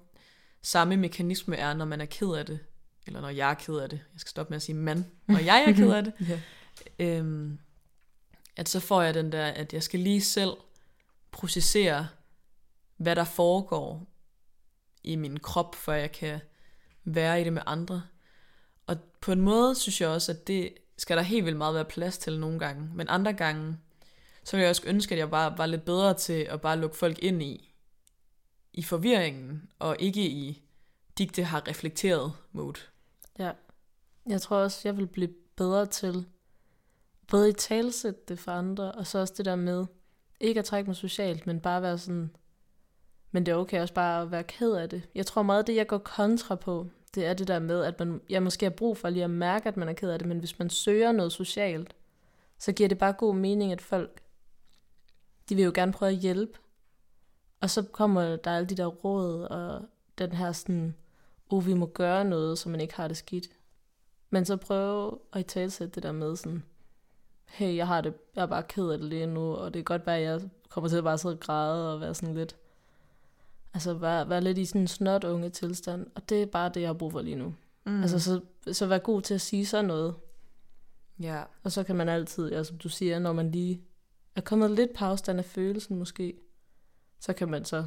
samme 0.62 0.98
mekanisme 0.98 1.56
er, 1.56 1.74
når 1.74 1.86
man 1.86 2.02
er 2.02 2.06
ked 2.06 2.28
af 2.28 2.46
det. 2.46 2.60
Eller 3.08 3.22
når 3.22 3.30
jeg 3.30 3.50
er 3.50 3.54
ked 3.54 3.76
af 3.76 3.90
det. 3.90 4.00
Jeg 4.14 4.20
skal 4.20 4.30
stoppe 4.30 4.52
med 4.52 4.56
at 4.56 4.62
sige 4.62 4.76
man. 4.76 5.06
Når 5.28 5.40
jeg 5.40 5.66
er 5.68 5.74
ked 5.74 5.92
af 5.92 6.04
det. 6.04 6.14
ja. 6.30 6.40
øhm, 7.06 7.60
at 8.56 8.70
så 8.70 8.80
får 8.80 9.02
jeg 9.02 9.14
den 9.14 9.32
der, 9.32 9.46
at 9.46 9.74
jeg 9.74 9.84
skal 9.84 10.00
lige 10.00 10.22
selv 10.22 10.52
processere, 11.32 12.08
hvad 12.98 13.16
der 13.16 13.24
foregår 13.24 14.08
i 15.04 15.16
min 15.16 15.40
krop, 15.40 15.76
for 15.76 15.94
jeg 15.94 16.12
kan 16.12 16.40
være 17.04 17.42
i 17.42 17.44
det 17.44 17.54
med 17.54 17.62
andre. 17.66 18.04
Og 18.88 18.98
på 19.22 19.32
en 19.32 19.42
måde 19.42 19.76
synes 19.76 20.02
jeg 20.02 20.10
også, 20.10 20.32
at 20.32 20.48
det 20.48 20.74
skal 20.98 21.18
der 21.18 21.24
helt 21.24 21.46
vildt 21.46 21.58
meget 21.58 21.76
være 21.76 21.86
plads 21.86 22.18
til 22.18 22.40
nogle 22.40 22.60
gange. 22.60 22.90
Men 22.94 23.08
andre 23.10 23.34
gange, 23.34 23.78
så 24.44 24.58
ville 24.58 24.64
jeg 24.64 24.70
også 24.70 24.84
ønske, 24.86 25.16
at 25.16 25.20
jeg 25.20 25.30
bare 25.30 25.58
var 25.58 25.66
lidt 25.66 25.86
bedre 25.86 26.14
til 26.14 26.48
at 26.50 26.62
bare 26.62 26.80
lukke 26.80 26.98
folk 26.98 27.20
ind 27.20 27.44
i, 27.44 27.74
i 28.74 28.84
forvirringen, 28.84 29.70
og 29.80 29.96
ikke 30.00 30.22
i 30.22 30.64
digte 31.18 31.44
har 31.44 31.68
reflekteret 31.68 32.34
mode. 32.52 32.80
Ja. 33.40 33.52
Jeg 34.30 34.42
tror 34.42 34.58
også, 34.58 34.82
jeg 34.84 34.98
vil 34.98 35.08
blive 35.08 35.34
bedre 35.56 35.86
til 35.86 36.26
både 37.28 37.50
i 37.50 37.54
talsæt 37.54 38.30
det 38.30 38.40
for 38.40 38.52
andre, 38.52 38.92
og 38.92 39.08
så 39.08 39.20
også 39.20 39.34
det 39.38 39.46
der 39.46 39.56
med, 39.56 39.86
ikke 40.40 40.60
at 40.60 40.66
trække 40.66 40.90
mig 40.90 40.96
socialt, 40.96 41.48
men 41.48 41.60
bare 41.60 41.82
være 41.82 41.98
sådan, 41.98 42.36
men 43.32 43.46
det 43.46 43.52
er 43.52 43.56
okay 43.56 43.82
også 43.82 43.94
bare 43.94 44.22
at 44.22 44.32
være 44.32 44.44
ked 44.44 44.72
af 44.72 44.90
det. 44.90 45.10
Jeg 45.16 45.26
tror 45.26 45.42
meget, 45.42 45.60
at 45.60 45.68
det, 45.68 45.76
jeg 45.76 45.88
går 45.88 45.98
kontra 45.98 46.56
på, 46.56 46.88
det 47.16 47.26
er 47.26 47.34
det 47.34 47.48
der 47.48 47.60
med, 47.60 47.84
at 47.84 48.00
man, 48.00 48.22
jeg 48.30 48.44
måske 48.44 48.66
har 48.66 48.70
brug 48.70 48.98
for 48.98 49.10
lige 49.10 49.24
at 49.24 49.30
mærke, 49.30 49.68
at 49.68 49.78
man 49.78 49.90
er 49.90 49.94
ked 49.94 50.10
af 50.10 50.20
det, 50.20 50.28
men 50.28 50.40
hvis 50.40 50.60
man 50.60 50.70
søger 50.70 51.12
noget 51.12 51.32
socialt, 51.32 51.96
så 52.58 52.72
giver 52.72 52.90
det 52.90 52.98
bare 52.98 53.14
god 53.14 53.36
mening, 53.36 53.72
at 53.72 53.82
folk, 53.82 54.22
de 55.52 55.56
vil 55.56 55.66
jo 55.66 55.72
gerne 55.76 55.92
prøve 55.92 56.12
at 56.12 56.18
hjælpe. 56.18 56.60
Og 57.62 57.70
så 57.70 57.82
kommer 57.82 58.36
der 58.36 58.52
alle 58.52 58.68
de 58.68 58.76
der 58.76 58.86
råd, 58.86 59.42
og 59.42 59.82
den 60.18 60.32
her 60.32 60.52
sådan, 60.52 60.96
oh, 61.50 61.66
vi 61.66 61.74
må 61.74 61.86
gøre 61.86 62.26
noget, 62.26 62.58
så 62.58 62.70
man 62.70 62.82
ikke 62.82 62.96
har 62.96 63.08
det 63.08 63.18
skidt. 63.18 63.48
Men 64.30 64.46
så 64.46 64.58
prøve 64.58 65.20
at 65.34 65.40
i 65.40 65.44
talsætte 65.44 65.96
det 65.96 66.04
der 66.04 66.12
med 66.12 66.36
sådan, 66.36 66.64
hey, 67.46 67.76
jeg 67.76 67.88
har 67.88 68.02
det, 68.02 68.14
jeg 68.36 68.42
er 68.42 68.46
bare 68.46 68.64
ked 68.64 68.90
af 68.90 68.98
det 68.98 69.08
lige 69.08 69.28
nu, 69.28 69.54
og 69.54 69.74
det 69.74 69.80
kan 69.80 69.98
godt 69.98 70.06
være, 70.06 70.18
at 70.18 70.24
jeg 70.24 70.50
kommer 70.70 70.88
til 70.88 70.98
at 70.98 71.04
bare 71.04 71.18
sidde 71.18 71.36
og 71.36 71.40
græde 71.40 71.94
og 71.94 72.02
være 72.02 72.16
sådan 72.16 72.36
lidt, 72.36 72.56
altså 73.74 73.94
være, 73.94 74.30
være 74.30 74.42
lidt 74.42 74.58
i 74.58 74.66
sådan 74.66 74.82
en 74.82 74.88
snot 74.88 75.24
unge 75.24 75.50
tilstand, 75.50 76.08
og 76.16 76.30
det 76.30 76.42
er 76.42 76.46
bare 76.46 76.72
det, 76.74 76.82
jeg 76.82 76.90
har 76.90 76.94
brug 76.94 77.12
for 77.12 77.22
lige 77.22 77.36
nu. 77.36 77.56
Mm. 77.86 78.02
Altså, 78.02 78.20
så, 78.20 78.42
så 78.72 78.86
vær 78.86 78.98
god 78.98 79.22
til 79.22 79.34
at 79.34 79.42
sige 79.42 79.66
sådan 79.66 79.86
noget. 79.86 80.16
Ja. 81.20 81.44
Og 81.64 81.72
så 81.72 81.84
kan 81.84 81.96
man 81.96 82.10
altid, 82.10 82.52
ja, 82.52 82.64
som 82.64 82.78
du 82.78 82.90
siger, 82.90 83.20
når 83.20 83.34
man 83.34 83.52
lige 83.52 83.82
er 84.36 84.42
kommet 84.42 84.72
lidt 84.72 84.94
på 84.94 85.06
afstand 85.06 85.40
af 85.40 85.46
følelsen 85.46 85.98
måske, 85.98 86.34
så 87.20 87.34
kan 87.34 87.50
man 87.50 87.66
så 87.66 87.86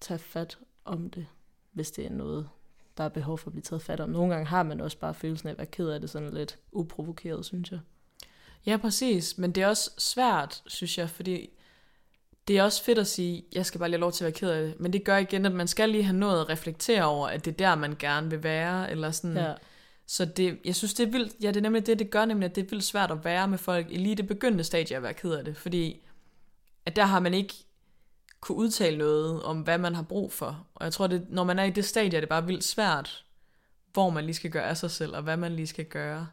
tage 0.00 0.18
fat 0.18 0.58
om 0.84 1.10
det, 1.10 1.26
hvis 1.72 1.90
det 1.90 2.06
er 2.06 2.10
noget, 2.10 2.48
der 2.96 3.04
er 3.04 3.08
behov 3.08 3.38
for 3.38 3.46
at 3.46 3.52
blive 3.52 3.62
taget 3.62 3.82
fat 3.82 4.00
om. 4.00 4.10
Nogle 4.10 4.32
gange 4.32 4.46
har 4.46 4.62
man 4.62 4.80
også 4.80 4.98
bare 4.98 5.14
følelsen 5.14 5.48
af 5.48 5.52
at 5.52 5.58
være 5.58 5.66
ked 5.66 5.88
af 5.88 6.00
det 6.00 6.10
sådan 6.10 6.34
lidt 6.34 6.58
uprovokeret, 6.72 7.44
synes 7.44 7.70
jeg. 7.72 7.80
Ja, 8.66 8.76
præcis. 8.76 9.38
Men 9.38 9.52
det 9.52 9.62
er 9.62 9.66
også 9.66 9.90
svært, 9.98 10.62
synes 10.66 10.98
jeg, 10.98 11.10
fordi 11.10 11.50
det 12.48 12.58
er 12.58 12.62
også 12.62 12.82
fedt 12.82 12.98
at 12.98 13.06
sige, 13.06 13.44
jeg 13.54 13.66
skal 13.66 13.78
bare 13.78 13.88
lige 13.88 13.96
have 13.96 14.00
lov 14.00 14.12
til 14.12 14.24
at 14.24 14.26
være 14.26 14.38
ked 14.38 14.50
af 14.50 14.66
det. 14.66 14.80
Men 14.80 14.92
det 14.92 15.04
gør 15.04 15.16
igen, 15.16 15.46
at 15.46 15.52
man 15.52 15.68
skal 15.68 15.88
lige 15.88 16.04
have 16.04 16.16
noget 16.16 16.40
at 16.40 16.48
reflektere 16.48 17.04
over, 17.04 17.28
at 17.28 17.44
det 17.44 17.52
er 17.52 17.56
der, 17.56 17.74
man 17.74 17.96
gerne 17.98 18.30
vil 18.30 18.42
være. 18.42 18.90
Eller 18.90 19.10
sådan. 19.10 19.36
Ja. 19.36 19.54
Så 20.06 20.24
det, 20.24 20.58
jeg 20.64 20.74
synes, 20.74 20.94
det 20.94 21.06
er 21.06 21.10
vildt, 21.10 21.34
ja, 21.42 21.48
det 21.48 21.56
er 21.56 21.60
nemlig 21.60 21.86
det, 21.86 21.98
det 21.98 22.10
gør 22.10 22.24
nemlig, 22.24 22.46
at 22.48 22.54
det 22.54 22.64
er 22.64 22.68
vildt 22.70 22.84
svært 22.84 23.10
at 23.10 23.24
være 23.24 23.48
med 23.48 23.58
folk 23.58 23.86
i 23.90 23.96
lige 23.96 24.14
det 24.14 24.26
begyndende 24.26 24.64
stadie 24.64 24.96
at 24.96 25.02
være 25.02 25.14
ked 25.14 25.32
af 25.32 25.44
det. 25.44 25.56
Fordi 25.56 26.02
at 26.86 26.96
der 26.96 27.04
har 27.04 27.20
man 27.20 27.34
ikke 27.34 27.54
kunne 28.40 28.58
udtale 28.58 28.98
noget 28.98 29.42
om, 29.42 29.60
hvad 29.60 29.78
man 29.78 29.94
har 29.94 30.02
brug 30.02 30.32
for. 30.32 30.66
Og 30.74 30.84
jeg 30.84 30.92
tror, 30.92 31.06
det, 31.06 31.26
når 31.28 31.44
man 31.44 31.58
er 31.58 31.64
i 31.64 31.70
det 31.70 31.84
stadie, 31.84 32.16
er 32.16 32.20
det 32.20 32.28
bare 32.28 32.46
vildt 32.46 32.64
svært, 32.64 33.24
hvor 33.92 34.10
man 34.10 34.24
lige 34.24 34.34
skal 34.34 34.50
gøre 34.50 34.68
af 34.68 34.76
sig 34.76 34.90
selv, 34.90 35.16
og 35.16 35.22
hvad 35.22 35.36
man 35.36 35.56
lige 35.56 35.66
skal 35.66 35.84
gøre. 35.84 36.28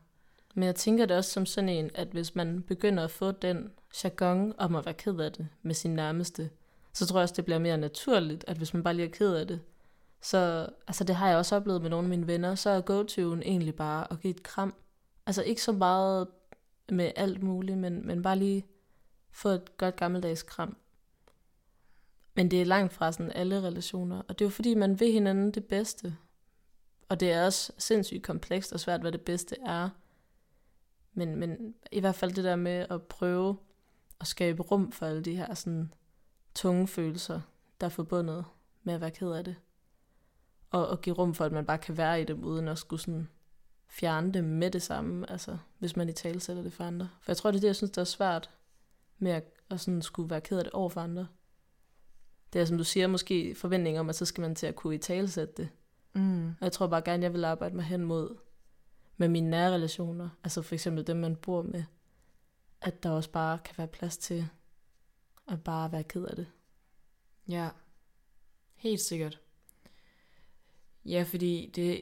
Men 0.56 0.64
jeg 0.64 0.76
tænker 0.76 1.06
det 1.06 1.18
også 1.18 1.32
som 1.32 1.46
sådan 1.46 1.70
en, 1.70 1.92
at 1.96 2.08
hvis 2.08 2.36
man 2.36 2.62
begynder 2.62 3.04
at 3.04 3.12
få 3.12 3.32
den 3.32 3.72
jargon 4.04 4.54
om 4.58 4.76
at 4.76 4.86
være 4.86 4.94
ked 4.94 5.20
af 5.20 5.32
det 5.32 5.48
med 5.62 5.76
sin 5.76 5.92
nærmeste, 5.92 6.50
så 6.94 7.06
tror 7.06 7.20
jeg 7.20 7.24
også, 7.24 7.36
det 7.36 7.46
bliver 7.46 7.60
mere 7.60 7.78
naturligt, 7.78 8.46
at 8.48 8.58
hvis 8.58 8.74
man 8.74 8.84
bare 8.84 8.94
lige 8.94 9.08
er 9.08 9.12
ked 9.12 9.34
af 9.34 9.48
det, 9.48 9.60
så, 10.24 10.70
altså 10.88 11.04
det 11.04 11.16
har 11.16 11.28
jeg 11.28 11.38
også 11.38 11.56
oplevet 11.56 11.82
med 11.82 11.90
nogle 11.90 12.06
af 12.06 12.10
mine 12.10 12.28
venner, 12.28 12.56
så 12.56 12.70
er 12.70 12.82
go 12.82 13.04
egentlig 13.24 13.76
bare 13.76 14.12
at 14.12 14.20
give 14.20 14.32
et 14.32 14.44
kram. 14.44 14.76
Altså 15.26 15.44
ikke 15.44 15.64
så 15.64 15.72
meget 15.72 16.28
med 16.90 17.12
alt 17.16 17.44
muligt, 17.44 17.78
men, 17.78 18.08
men 18.08 18.22
bare 18.22 18.36
lige 18.36 18.66
få 19.32 19.50
et 19.50 19.78
godt 19.78 19.96
gammeldags 19.96 20.44
kram. 20.44 20.78
Men 22.36 22.52
det 22.52 22.62
er 22.62 22.66
langt 22.66 22.94
fra 22.94 23.12
sådan 23.12 23.32
alle 23.32 23.64
relationer, 23.64 24.22
og 24.28 24.40
det 24.40 24.46
er 24.46 24.50
jo 24.50 24.50
fordi, 24.50 24.76
man 24.76 25.00
vil 25.00 25.12
hinanden 25.12 25.52
det 25.52 25.66
bedste. 25.66 26.18
Og 27.10 27.20
det 27.20 27.32
er 27.32 27.46
også 27.46 27.74
sindssygt 27.78 28.24
komplekst 28.24 28.74
og 28.74 28.80
svært, 28.80 29.02
hvad 29.02 29.12
det 29.12 29.22
bedste 29.22 29.56
er. 29.66 29.90
Men, 31.14 31.36
men 31.36 31.76
i 31.92 32.00
hvert 32.00 32.16
fald 32.16 32.32
det 32.32 32.44
der 32.44 32.56
med 32.56 32.86
at 32.90 33.02
prøve 33.02 33.58
at 34.20 34.28
skabe 34.28 34.64
rum 34.64 34.92
for 34.92 35.06
alle 35.06 35.22
de 35.22 35.36
her 35.36 35.54
sådan 35.54 35.94
tunge 36.56 36.88
følelser, 36.88 37.42
der 37.82 37.88
er 37.88 37.92
forbundet 37.92 38.46
med 38.84 38.94
at 38.94 39.02
være 39.02 39.12
ked 39.12 39.32
af 39.32 39.44
det. 39.44 39.56
Og, 40.74 40.88
og 40.88 41.02
give 41.02 41.16
rum 41.16 41.34
for, 41.34 41.46
at 41.46 41.52
man 41.52 41.66
bare 41.66 41.78
kan 41.78 41.98
være 41.98 42.22
i 42.22 42.26
dem, 42.26 42.44
uden 42.44 42.68
at 42.68 42.78
skulle 42.78 43.02
sådan 43.02 43.28
fjerne 43.88 44.32
dem 44.32 44.44
med 44.44 44.72
det 44.72 44.82
samme, 44.82 45.32
altså 45.32 45.58
hvis 45.80 45.96
man 45.96 46.10
i 46.10 46.14
tale 46.14 46.40
sætter 46.40 46.64
det 46.64 46.74
for 46.74 46.84
andre. 46.84 47.10
For 47.22 47.32
jeg 47.32 47.38
tror, 47.38 47.52
det 47.52 47.58
er 47.58 47.62
det, 47.62 47.68
jeg 47.68 47.76
synes, 47.76 47.92
der 47.92 48.02
er 48.02 48.06
svært 48.06 48.50
med 49.18 49.32
at, 49.32 49.44
at 49.70 49.80
sådan 49.80 50.02
skulle 50.02 50.30
være 50.30 50.42
ked 50.42 50.58
af 50.58 50.64
det 50.64 50.74
over 50.74 50.90
for 50.90 51.02
andre. 51.02 51.28
Det 52.54 52.62
er, 52.62 52.66
som 52.66 52.78
du 52.78 52.84
siger, 52.84 53.08
måske 53.08 53.56
forventning 53.56 54.00
om, 54.00 54.10
at 54.10 54.16
så 54.16 54.26
skal 54.26 54.42
man 54.42 54.56
til 54.56 54.68
at 54.68 54.76
kunne 54.76 54.96
i 54.96 54.98
tale 54.98 55.28
sætte 55.28 55.54
det. 55.58 55.70
Mm. 56.14 56.48
Og 56.48 56.62
jeg 56.62 56.72
tror 56.72 56.88
bare 56.88 57.02
gerne, 57.02 57.24
jeg 57.24 57.34
vil 57.34 57.46
arbejde 57.46 57.76
mig 57.76 57.86
hen 57.86 58.04
mod 58.04 58.38
med 59.18 59.28
mine 59.28 59.50
nære 59.50 59.74
relationer, 59.74 60.30
altså 60.44 60.62
for 60.62 60.76
eksempel 60.76 61.08
dem, 61.08 61.18
man 61.18 61.36
bor 61.36 61.62
med, 61.62 61.84
at 62.82 63.04
der 63.04 63.10
også 63.10 63.32
bare 63.32 63.60
kan 63.60 63.76
være 63.78 63.88
plads 63.88 64.18
til 64.18 64.48
at 65.48 65.64
bare 65.64 65.92
være 65.92 66.04
ked 66.04 66.26
af 66.26 66.36
det. 66.36 66.48
Ja, 67.48 67.70
helt 68.76 69.02
sikkert. 69.02 69.43
Ja, 71.06 71.24
fordi 71.28 71.72
det, 71.76 72.02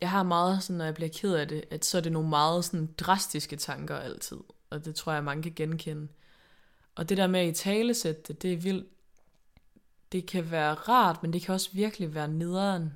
jeg 0.00 0.10
har 0.10 0.22
meget 0.22 0.62
sådan, 0.62 0.76
når 0.76 0.84
jeg 0.84 0.94
bliver 0.94 1.10
ked 1.14 1.34
af 1.34 1.48
det, 1.48 1.64
at 1.70 1.84
så 1.84 1.98
er 1.98 2.02
det 2.02 2.12
nogle 2.12 2.28
meget 2.28 2.64
sådan 2.64 2.88
drastiske 2.98 3.56
tanker 3.56 3.96
altid. 3.96 4.38
Og 4.70 4.84
det 4.84 4.94
tror 4.94 5.12
jeg, 5.12 5.24
mange 5.24 5.42
kan 5.42 5.52
genkende. 5.56 6.08
Og 6.94 7.08
det 7.08 7.16
der 7.16 7.26
med 7.26 7.40
at 7.40 7.48
i 7.48 7.52
talesætte 7.52 8.22
det, 8.28 8.42
det 8.42 8.52
er 8.52 8.56
vildt. 8.56 8.86
Det 10.12 10.26
kan 10.26 10.50
være 10.50 10.74
rart, 10.74 11.22
men 11.22 11.32
det 11.32 11.42
kan 11.42 11.54
også 11.54 11.70
virkelig 11.72 12.14
være 12.14 12.28
nederen. 12.28 12.92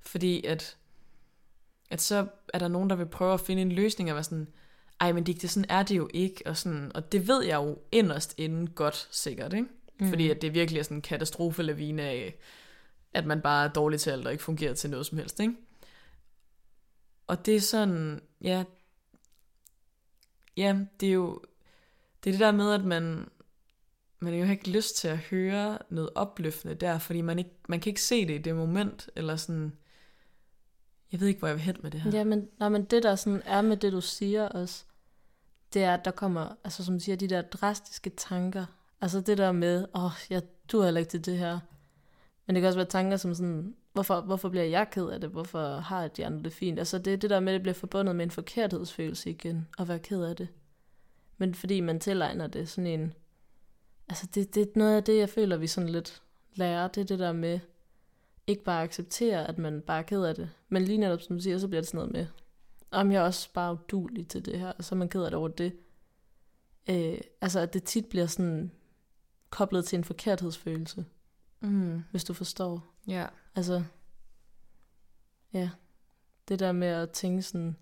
Fordi 0.00 0.44
at, 0.46 0.76
at 1.90 2.00
så 2.00 2.26
er 2.54 2.58
der 2.58 2.68
nogen, 2.68 2.90
der 2.90 2.96
vil 2.96 3.06
prøve 3.06 3.34
at 3.34 3.40
finde 3.40 3.62
en 3.62 3.72
løsning 3.72 4.10
og 4.10 4.14
være 4.14 4.24
sådan, 4.24 4.48
ej, 5.00 5.12
men 5.12 5.26
det, 5.26 5.50
sådan 5.50 5.70
er 5.70 5.82
det 5.82 5.96
jo 5.96 6.10
ikke. 6.14 6.42
Og, 6.46 6.56
sådan, 6.56 6.92
og 6.94 7.12
det 7.12 7.28
ved 7.28 7.44
jeg 7.44 7.56
jo 7.56 7.78
inderst 7.92 8.34
inden 8.36 8.70
godt 8.70 9.08
sikkert, 9.10 9.52
ikke? 9.52 9.68
Mm. 10.00 10.08
Fordi 10.08 10.30
at 10.30 10.42
det 10.42 10.54
virkelig 10.54 10.78
er 10.78 10.82
sådan 10.82 10.96
en 10.96 11.02
katastrofelavine 11.02 12.02
af, 12.02 12.38
at 13.14 13.26
man 13.26 13.40
bare 13.40 13.64
er 13.64 13.72
dårlig 13.72 14.00
til 14.00 14.10
alt 14.10 14.26
og 14.26 14.32
ikke 14.32 14.44
fungerer 14.44 14.74
til 14.74 14.90
noget 14.90 15.06
som 15.06 15.18
helst, 15.18 15.40
ikke? 15.40 15.54
Og 17.26 17.46
det 17.46 17.56
er 17.56 17.60
sådan, 17.60 18.22
ja, 18.40 18.64
ja, 20.56 20.78
det 21.00 21.08
er 21.08 21.12
jo, 21.12 21.42
det 22.24 22.30
er 22.30 22.32
det 22.32 22.40
der 22.40 22.52
med, 22.52 22.72
at 22.72 22.84
man, 22.84 23.28
man 24.20 24.34
jo 24.34 24.44
ikke 24.44 24.70
lyst 24.70 24.96
til 24.96 25.08
at 25.08 25.18
høre 25.18 25.78
noget 25.90 26.10
opløftende 26.14 26.74
der, 26.74 26.98
fordi 26.98 27.20
man, 27.20 27.38
ikke, 27.38 27.54
man 27.68 27.80
kan 27.80 27.90
ikke 27.90 28.02
se 28.02 28.26
det 28.26 28.34
i 28.34 28.42
det 28.42 28.54
moment, 28.54 29.10
eller 29.16 29.36
sådan, 29.36 29.72
jeg 31.12 31.20
ved 31.20 31.28
ikke, 31.28 31.38
hvor 31.38 31.48
jeg 31.48 31.56
vil 31.56 31.64
hen 31.64 31.76
med 31.82 31.90
det 31.90 32.00
her. 32.00 32.10
Ja, 32.10 32.24
men, 32.24 32.48
nej, 32.58 32.68
men 32.68 32.84
det 32.84 33.02
der 33.02 33.16
sådan 33.16 33.42
er 33.44 33.62
med 33.62 33.76
det, 33.76 33.92
du 33.92 34.00
siger 34.00 34.48
også, 34.48 34.84
det 35.74 35.82
er, 35.82 35.94
at 35.94 36.04
der 36.04 36.10
kommer, 36.10 36.56
altså 36.64 36.84
som 36.84 36.94
du 36.94 37.00
siger, 37.00 37.16
de 37.16 37.28
der 37.28 37.42
drastiske 37.42 38.10
tanker. 38.10 38.66
Altså 39.00 39.20
det 39.20 39.38
der 39.38 39.52
med, 39.52 39.86
åh, 39.94 40.04
oh, 40.04 40.12
jeg 40.30 40.42
du 40.72 40.82
heller 40.82 40.98
ikke 40.98 41.10
til 41.10 41.24
det 41.24 41.38
her. 41.38 41.58
Men 42.46 42.54
det 42.54 42.60
kan 42.60 42.66
også 42.66 42.78
være 42.78 42.88
tanker 42.88 43.16
som 43.16 43.34
sådan, 43.34 43.76
hvorfor, 43.92 44.20
hvorfor 44.20 44.48
bliver 44.48 44.64
jeg 44.64 44.90
ked 44.90 45.08
af 45.08 45.20
det? 45.20 45.30
Hvorfor 45.30 45.76
har 45.76 46.08
de 46.08 46.26
andre 46.26 46.42
det 46.42 46.52
fint? 46.52 46.78
Altså 46.78 46.98
det 46.98 47.12
er 47.12 47.16
det 47.16 47.30
der 47.30 47.40
med, 47.40 47.52
at 47.52 47.54
det 47.54 47.62
bliver 47.62 47.74
forbundet 47.74 48.16
med 48.16 48.24
en 48.24 48.30
forkerthedsfølelse 48.30 49.30
igen, 49.30 49.68
at 49.78 49.88
være 49.88 49.98
ked 49.98 50.22
af 50.22 50.36
det. 50.36 50.48
Men 51.38 51.54
fordi 51.54 51.80
man 51.80 52.00
tilegner 52.00 52.46
det 52.46 52.68
sådan 52.68 52.86
en, 52.86 53.12
altså 54.08 54.26
det, 54.34 54.54
det 54.54 54.62
er 54.62 54.66
noget 54.74 54.96
af 54.96 55.04
det, 55.04 55.18
jeg 55.18 55.28
føler, 55.28 55.56
vi 55.56 55.66
sådan 55.66 55.88
lidt 55.88 56.22
lærer, 56.54 56.88
det 56.88 57.00
er 57.00 57.04
det 57.04 57.18
der 57.18 57.32
med, 57.32 57.60
ikke 58.46 58.64
bare 58.64 58.82
acceptere, 58.82 59.48
at 59.48 59.58
man 59.58 59.80
bare 59.80 59.98
er 59.98 60.02
ked 60.02 60.22
af 60.22 60.34
det, 60.34 60.50
men 60.68 60.82
lige 60.82 60.98
netop 60.98 61.20
som 61.20 61.36
du 61.36 61.42
siger, 61.42 61.58
så 61.58 61.68
bliver 61.68 61.80
det 61.80 61.88
sådan 61.88 61.98
noget 61.98 62.12
med, 62.12 62.26
om 62.90 63.12
jeg 63.12 63.20
er 63.20 63.26
også 63.26 63.52
bare 63.52 63.72
udulig 63.72 64.28
til 64.28 64.44
det 64.44 64.58
her, 64.58 64.72
og 64.72 64.84
så 64.84 64.94
er 64.94 64.98
man 64.98 65.08
ked 65.08 65.22
af 65.22 65.30
det 65.30 65.38
over 65.38 65.48
det. 65.48 65.72
Øh, 66.90 67.18
altså 67.40 67.60
at 67.60 67.74
det 67.74 67.84
tit 67.84 68.06
bliver 68.06 68.26
sådan 68.26 68.70
koblet 69.50 69.84
til 69.84 69.96
en 69.96 70.04
forkerthedsfølelse, 70.04 71.04
Mm. 71.60 72.02
hvis 72.10 72.24
du 72.24 72.34
forstår. 72.34 72.86
Ja. 73.06 73.26
Altså, 73.54 73.84
ja, 75.52 75.70
det 76.48 76.58
der 76.58 76.72
med 76.72 76.88
at 76.88 77.10
tænke 77.10 77.42
sådan, 77.42 77.76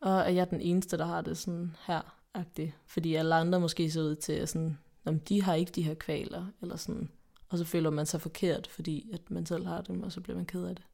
og 0.00 0.10
er 0.10 0.28
jeg 0.28 0.50
den 0.50 0.60
eneste, 0.60 0.98
der 0.98 1.04
har 1.04 1.20
det 1.20 1.38
sådan 1.38 1.76
her, 1.86 2.18
agtigt. 2.34 2.72
fordi 2.86 3.14
alle 3.14 3.34
andre 3.34 3.60
måske 3.60 3.90
ser 3.90 4.02
ud 4.02 4.16
til, 4.16 4.32
at 4.32 4.48
sådan, 4.48 4.78
om 5.04 5.20
de 5.20 5.42
har 5.42 5.54
ikke 5.54 5.72
de 5.72 5.82
her 5.82 5.94
kvaler, 5.94 6.46
eller 6.62 6.76
sådan, 6.76 7.10
og 7.48 7.58
så 7.58 7.64
føler 7.64 7.90
man 7.90 8.06
sig 8.06 8.20
forkert, 8.20 8.66
fordi 8.66 9.10
at 9.12 9.30
man 9.30 9.46
selv 9.46 9.66
har 9.66 9.80
dem, 9.80 10.02
og 10.02 10.12
så 10.12 10.20
bliver 10.20 10.36
man 10.36 10.46
ked 10.46 10.64
af 10.64 10.76
det. 10.76 10.84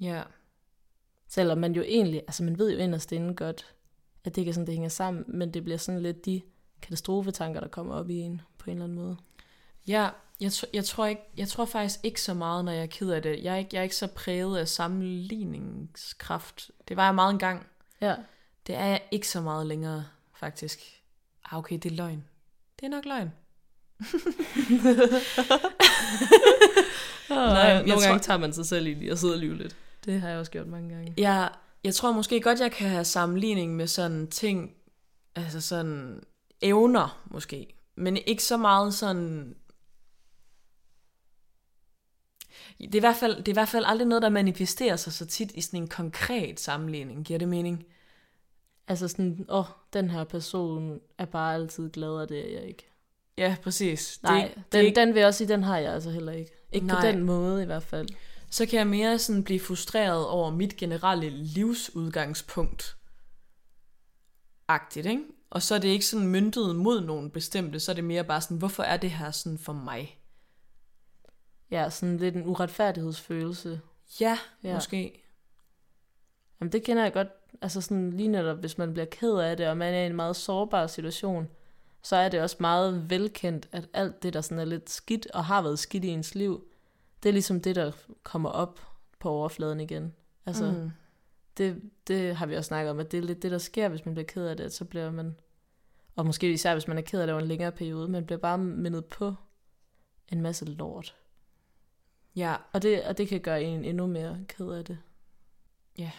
Ja. 0.00 0.22
Selvom 1.28 1.58
man 1.58 1.72
jo 1.72 1.82
egentlig, 1.82 2.20
altså 2.20 2.44
man 2.44 2.58
ved 2.58 2.72
jo 2.72 2.78
inderst 2.78 3.12
inden 3.12 3.36
godt, 3.36 3.74
at 4.24 4.34
det 4.34 4.40
ikke 4.40 4.48
er 4.48 4.52
sådan, 4.52 4.66
det 4.66 4.74
hænger 4.74 4.88
sammen, 4.88 5.24
men 5.28 5.54
det 5.54 5.64
bliver 5.64 5.78
sådan 5.78 6.02
lidt 6.02 6.24
de 6.24 6.42
katastrofetanker, 6.82 7.60
der 7.60 7.68
kommer 7.68 7.94
op 7.94 8.10
i 8.10 8.14
en 8.14 8.40
på 8.58 8.70
en 8.70 8.76
eller 8.76 8.84
anden 8.84 8.98
måde. 8.98 9.16
Ja, 9.88 10.08
jeg, 10.40 10.48
tr- 10.48 10.70
jeg, 10.72 10.84
tror 10.84 11.06
ikke, 11.06 11.22
jeg 11.36 11.48
tror 11.48 11.64
faktisk 11.64 12.00
ikke 12.02 12.22
så 12.22 12.34
meget, 12.34 12.64
når 12.64 12.72
jeg 12.72 12.82
er 12.82 12.86
ked 12.86 13.10
af 13.10 13.22
det. 13.22 13.44
Jeg 13.44 13.54
er 13.54 13.58
ikke, 13.58 13.68
jeg 13.72 13.78
er 13.78 13.82
ikke 13.82 13.96
så 13.96 14.06
præget 14.06 14.58
af 14.58 14.68
sammenligningskraft. 14.68 16.70
Det 16.88 16.96
var 16.96 17.04
jeg 17.04 17.14
meget 17.14 17.32
engang. 17.32 17.66
Ja, 18.00 18.14
Det 18.66 18.74
er 18.74 18.84
jeg 18.84 19.00
ikke 19.10 19.28
så 19.28 19.40
meget 19.40 19.66
længere, 19.66 20.04
faktisk. 20.34 20.80
Ah, 21.44 21.58
okay, 21.58 21.78
det 21.82 21.92
er 21.92 21.96
løgn. 21.96 22.24
Det 22.80 22.86
er 22.86 22.90
nok 22.90 23.04
løgn. 23.04 23.32
Nej, 27.28 27.38
jeg 27.38 27.78
nogle 27.86 27.92
tror- 27.94 28.02
gange 28.06 28.20
tager 28.20 28.38
man 28.38 28.52
sig 28.52 28.66
selv 28.66 28.86
i 28.86 28.94
lige 28.94 29.10
at 29.12 29.18
sidde 29.18 29.34
og 29.34 29.38
lidt. 29.40 29.76
Det 30.04 30.20
har 30.20 30.28
jeg 30.28 30.38
også 30.38 30.52
gjort 30.52 30.66
mange 30.66 30.94
gange. 30.94 31.14
Jeg, 31.16 31.50
jeg 31.84 31.94
tror 31.94 32.12
måske 32.12 32.40
godt, 32.40 32.60
jeg 32.60 32.72
kan 32.72 32.88
have 32.88 33.04
sammenligning 33.04 33.76
med 33.76 33.86
sådan 33.86 34.26
ting, 34.30 34.70
altså 35.36 35.60
sådan 35.60 36.22
evner 36.60 37.22
måske, 37.30 37.74
men 37.96 38.16
ikke 38.16 38.44
så 38.44 38.56
meget 38.56 38.94
sådan... 38.94 39.54
Det 42.78 42.94
er, 42.94 42.98
i 42.98 43.00
hvert 43.00 43.16
fald, 43.16 43.36
det 43.36 43.48
er 43.48 43.52
i 43.52 43.60
hvert 43.60 43.68
fald 43.68 43.84
aldrig 43.86 44.08
noget, 44.08 44.22
der 44.22 44.28
manifesterer 44.28 44.96
sig 44.96 45.12
så 45.12 45.26
tit 45.26 45.52
i 45.54 45.60
sådan 45.60 45.82
en 45.82 45.88
konkret 45.88 46.60
sammenligning. 46.60 47.24
Giver 47.24 47.38
det 47.38 47.48
mening? 47.48 47.84
Altså 48.88 49.08
sådan, 49.08 49.46
åh, 49.48 49.64
den 49.92 50.10
her 50.10 50.24
person 50.24 51.00
er 51.18 51.24
bare 51.24 51.54
altid 51.54 51.90
glad, 51.90 52.08
og 52.08 52.28
det 52.28 52.38
er 52.54 52.58
jeg 52.60 52.68
ikke. 52.68 52.90
Ja, 53.38 53.56
præcis. 53.62 54.20
Nej, 54.22 54.34
det, 54.34 54.42
er- 54.44 54.54
det 54.54 54.72
den, 54.72 54.80
er 54.80 54.84
ikke, 54.84 55.00
den 55.00 55.08
vil 55.14 55.20
jeg 55.20 55.26
også 55.26 55.38
sige, 55.38 55.48
den 55.48 55.62
har 55.62 55.78
jeg 55.78 55.94
altså 55.94 56.10
heller 56.10 56.32
ikke. 56.32 56.50
Ikke 56.72 56.86
Nej. 56.86 57.00
på 57.00 57.06
den 57.06 57.22
måde 57.22 57.62
i 57.62 57.66
hvert 57.66 57.82
fald. 57.82 58.08
så 58.50 58.66
kan 58.66 58.78
jeg 58.78 58.86
mere 58.86 59.18
sådan 59.18 59.44
blive 59.44 59.60
frustreret 59.60 60.26
over 60.26 60.50
mit 60.50 60.76
generelle 60.76 61.30
livsudgangspunkt. 61.30 62.96
Agtigt, 64.68 65.06
ikke? 65.06 65.22
Og 65.50 65.62
så 65.62 65.74
er 65.74 65.78
det 65.78 65.88
ikke 65.88 66.06
sådan 66.06 66.26
myndet 66.26 66.76
mod 66.76 67.00
nogen 67.00 67.30
bestemte, 67.30 67.80
så 67.80 67.92
er 67.92 67.94
det 67.94 68.04
mere 68.04 68.24
bare 68.24 68.40
sådan, 68.40 68.56
hvorfor 68.56 68.82
er 68.82 68.96
det 68.96 69.10
her 69.10 69.30
sådan 69.30 69.58
for 69.58 69.72
mig? 69.72 70.17
Ja, 71.70 71.90
sådan 71.90 72.16
lidt 72.16 72.34
en 72.34 72.46
uretfærdighedsfølelse. 72.46 73.80
Ja, 74.20 74.38
Ja. 74.64 74.68
ja. 74.68 74.74
måske. 74.74 75.24
Jamen 76.60 76.72
det 76.72 76.82
kender 76.82 77.02
jeg 77.02 77.12
godt, 77.12 77.28
altså 77.62 77.80
sådan 77.80 78.10
lige 78.10 78.28
netop, 78.28 78.58
hvis 78.58 78.78
man 78.78 78.92
bliver 78.92 79.06
ked 79.06 79.34
af 79.34 79.56
det, 79.56 79.68
og 79.68 79.76
man 79.76 79.94
er 79.94 80.02
i 80.02 80.06
en 80.06 80.16
meget 80.16 80.36
sårbar 80.36 80.86
situation, 80.86 81.48
så 82.02 82.16
er 82.16 82.28
det 82.28 82.40
også 82.42 82.56
meget 82.60 83.10
velkendt, 83.10 83.68
at 83.72 83.88
alt 83.92 84.22
det, 84.22 84.32
der 84.32 84.40
sådan 84.40 84.58
er 84.58 84.64
lidt 84.64 84.90
skidt, 84.90 85.26
og 85.30 85.44
har 85.44 85.62
været 85.62 85.78
skidt 85.78 86.04
i 86.04 86.08
ens 86.08 86.34
liv, 86.34 86.64
det 87.22 87.28
er 87.28 87.32
ligesom 87.32 87.60
det, 87.60 87.76
der 87.76 87.92
kommer 88.22 88.50
op 88.50 88.80
på 89.18 89.30
overfladen 89.30 89.80
igen. 89.80 90.14
Altså, 90.46 90.70
mm. 90.70 90.90
det, 91.58 91.82
det 92.06 92.36
har 92.36 92.46
vi 92.46 92.56
også 92.56 92.68
snakket 92.68 92.90
om, 92.90 92.98
at 92.98 93.12
det 93.12 93.18
er 93.18 93.22
lidt 93.22 93.42
det, 93.42 93.50
der 93.50 93.58
sker, 93.58 93.88
hvis 93.88 94.04
man 94.04 94.14
bliver 94.14 94.26
ked 94.26 94.46
af 94.46 94.56
det, 94.56 94.72
så 94.72 94.84
bliver 94.84 95.10
man, 95.10 95.36
og 96.16 96.26
måske 96.26 96.52
især 96.52 96.72
hvis 96.74 96.88
man 96.88 96.98
er 96.98 97.02
ked 97.02 97.20
af 97.20 97.26
det 97.26 97.34
over 97.34 97.42
en 97.42 97.48
længere 97.48 97.72
periode, 97.72 98.08
man 98.08 98.26
bliver 98.26 98.38
bare 98.38 98.58
mindet 98.58 99.04
på 99.04 99.34
en 100.28 100.40
masse 100.40 100.64
lort. 100.64 101.14
Ja, 102.36 102.56
Og 102.72 102.82
det, 102.82 103.04
og 103.04 103.18
det 103.18 103.28
kan 103.28 103.40
gøre 103.40 103.62
en 103.62 103.84
endnu 103.84 104.06
mere 104.06 104.38
ked 104.48 104.70
af 104.70 104.84
det. 104.84 104.98
ja. 105.98 106.10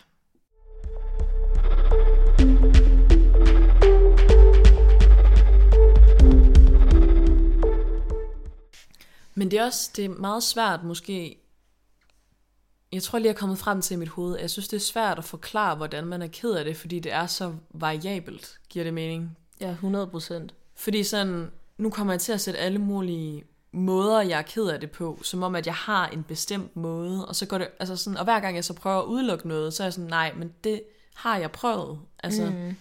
Men 9.36 9.51
det 9.51 9.60
er 9.60 9.66
også 9.66 9.92
det 9.96 10.06
er 10.06 10.10
meget 10.10 10.44
svært 10.44 10.84
måske. 10.84 11.38
Jeg 12.92 13.04
tror 13.04 13.20
lige, 13.20 13.28
jeg 13.28 13.34
er 13.34 13.38
kommet 13.39 13.58
frem 13.58 13.82
til 13.82 13.94
i 13.94 13.98
mit 13.98 14.08
hoved. 14.10 14.39
Jeg 14.39 14.50
synes, 14.50 14.68
det 14.68 14.78
er 14.78 14.82
svært 14.82 15.18
at 15.18 15.24
forklare, 15.24 15.75
hvordan 15.75 16.06
man 16.06 16.22
er 16.22 16.28
ked 16.28 16.51
af 16.51 16.66
det, 16.66 16.78
fordi 16.78 17.00
det 17.00 17.13
er 17.13 17.28
så 17.28 17.56
variabelt. 17.70 18.60
Giver 18.70 18.84
det 18.84 18.94
mening? 18.94 19.38
Ja, 19.62 19.70
100 19.70 20.08
procent. 20.08 20.54
Fordi 20.75 21.04
sådan, 21.04 21.51
nu 21.78 21.89
kommer 21.89 22.13
jeg 22.13 22.22
til 22.22 22.32
at 22.34 22.42
sætte 22.42 22.60
alle 22.60 22.80
mulige 22.80 23.44
måder, 23.72 24.22
jeg 24.22 24.38
er 24.38 24.42
ked 24.42 24.68
af 24.68 24.80
det 24.80 24.92
på, 24.92 25.20
som 25.24 25.44
om, 25.44 25.56
at 25.56 25.66
jeg 25.66 25.76
har 25.76 26.08
en 26.08 26.24
bestemt 26.24 26.75
måde, 26.75 27.25
og 27.25 27.36
så 27.36 27.46
går 27.46 27.58
det, 27.58 27.68
altså 27.79 27.96
sådan, 27.96 28.18
og 28.18 28.24
hver 28.24 28.40
gang 28.40 28.55
jeg 28.55 28.66
så 28.66 28.74
prøver 28.74 29.00
at 29.00 29.05
udelukke 29.05 29.48
noget, 29.48 29.74
så 29.74 29.84
er 29.84 29.86
jeg 29.86 29.94
sådan, 29.94 30.10
nej, 30.10 30.34
men 30.38 30.53
det 30.64 30.82
har 31.16 31.38
jeg 31.38 31.51
prøvet. 31.51 32.00
Altså, 32.24 32.46
mm. 32.46 32.75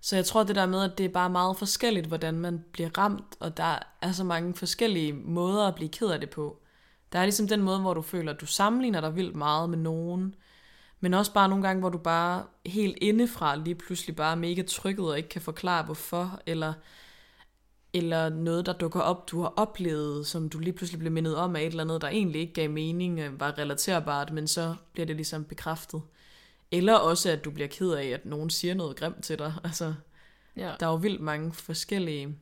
Så 0.00 0.16
jeg 0.16 0.24
tror 0.24 0.44
det 0.44 0.56
der 0.56 0.66
med, 0.66 0.82
at 0.82 0.98
det 0.98 1.06
er 1.06 1.08
bare 1.08 1.30
meget 1.30 1.56
forskelligt, 1.56 2.06
hvordan 2.06 2.34
man 2.34 2.64
bliver 2.72 2.98
ramt, 2.98 3.36
og 3.40 3.56
der 3.56 3.78
er 4.00 4.12
så 4.12 4.24
mange 4.24 4.54
forskellige 4.54 5.12
måder 5.12 5.66
at 5.66 5.74
blive 5.74 5.88
ked 5.88 6.06
af 6.06 6.20
det 6.20 6.30
på. 6.30 6.58
Der 7.12 7.18
er 7.18 7.22
ligesom 7.24 7.48
den 7.48 7.62
måde, 7.62 7.80
hvor 7.80 7.94
du 7.94 8.02
føler, 8.02 8.32
at 8.32 8.40
du 8.40 8.46
sammenligner 8.46 9.00
dig 9.00 9.16
vildt 9.16 9.36
meget 9.36 9.70
med 9.70 9.78
nogen, 9.78 10.34
men 11.00 11.14
også 11.14 11.32
bare 11.32 11.48
nogle 11.48 11.66
gange, 11.66 11.80
hvor 11.80 11.88
du 11.88 11.98
bare 11.98 12.44
helt 12.66 12.98
indefra 13.00 13.56
lige 13.56 13.74
pludselig 13.74 14.16
bare 14.16 14.32
er 14.32 14.36
mega 14.36 14.62
trykket 14.62 15.04
og 15.04 15.16
ikke 15.16 15.28
kan 15.28 15.42
forklare 15.42 15.84
hvorfor, 15.84 16.40
eller, 16.46 16.72
eller 17.92 18.28
noget, 18.28 18.66
der 18.66 18.72
dukker 18.72 19.00
op, 19.00 19.30
du 19.30 19.40
har 19.40 19.48
oplevet, 19.56 20.26
som 20.26 20.48
du 20.48 20.58
lige 20.58 20.72
pludselig 20.72 20.98
bliver 20.98 21.12
mindet 21.12 21.36
om 21.36 21.56
af 21.56 21.60
et 21.60 21.66
eller 21.66 21.84
andet, 21.84 22.00
der 22.02 22.08
egentlig 22.08 22.40
ikke 22.40 22.52
gav 22.52 22.70
mening, 22.70 23.18
øh, 23.20 23.40
var 23.40 23.58
relaterbart, 23.58 24.32
men 24.32 24.48
så 24.48 24.74
bliver 24.92 25.06
det 25.06 25.16
ligesom 25.16 25.44
bekræftet. 25.44 26.02
Eller 26.70 26.94
også, 26.94 27.30
at 27.30 27.44
du 27.44 27.50
bliver 27.50 27.68
ked 27.68 27.90
af, 27.90 28.04
at 28.06 28.26
nogen 28.26 28.50
siger 28.50 28.74
noget 28.74 28.96
grimt 28.96 29.24
til 29.24 29.38
dig. 29.38 29.54
Altså, 29.64 29.94
Ja. 30.56 30.74
der 30.80 30.86
er 30.86 30.90
jo 30.90 30.96
vildt 30.96 31.20
mange 31.20 31.52
forskellige, 31.52 32.36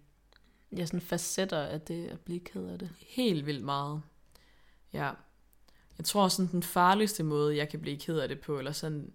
ja, 0.77 0.87
sådan 0.87 1.01
facetter 1.01 1.59
af 1.61 1.81
det 1.81 2.07
at 2.07 2.21
blive 2.21 2.41
ked 2.41 2.65
af 2.67 2.79
det. 2.79 2.91
helt 3.09 3.47
vildt 3.47 3.65
meget. 3.65 4.03
Ja. 4.93 5.11
Jeg 5.99 6.05
tror 6.05 6.29
sådan 6.29 6.53
den 6.53 6.63
farligste 6.63 7.23
måde, 7.23 7.57
jeg 7.57 7.69
kan 7.69 7.81
blive 7.81 7.97
ked 7.99 8.19
af 8.19 8.29
det 8.29 8.41
på, 8.41 8.59
eller 8.59 8.73
sådan, 8.73 9.13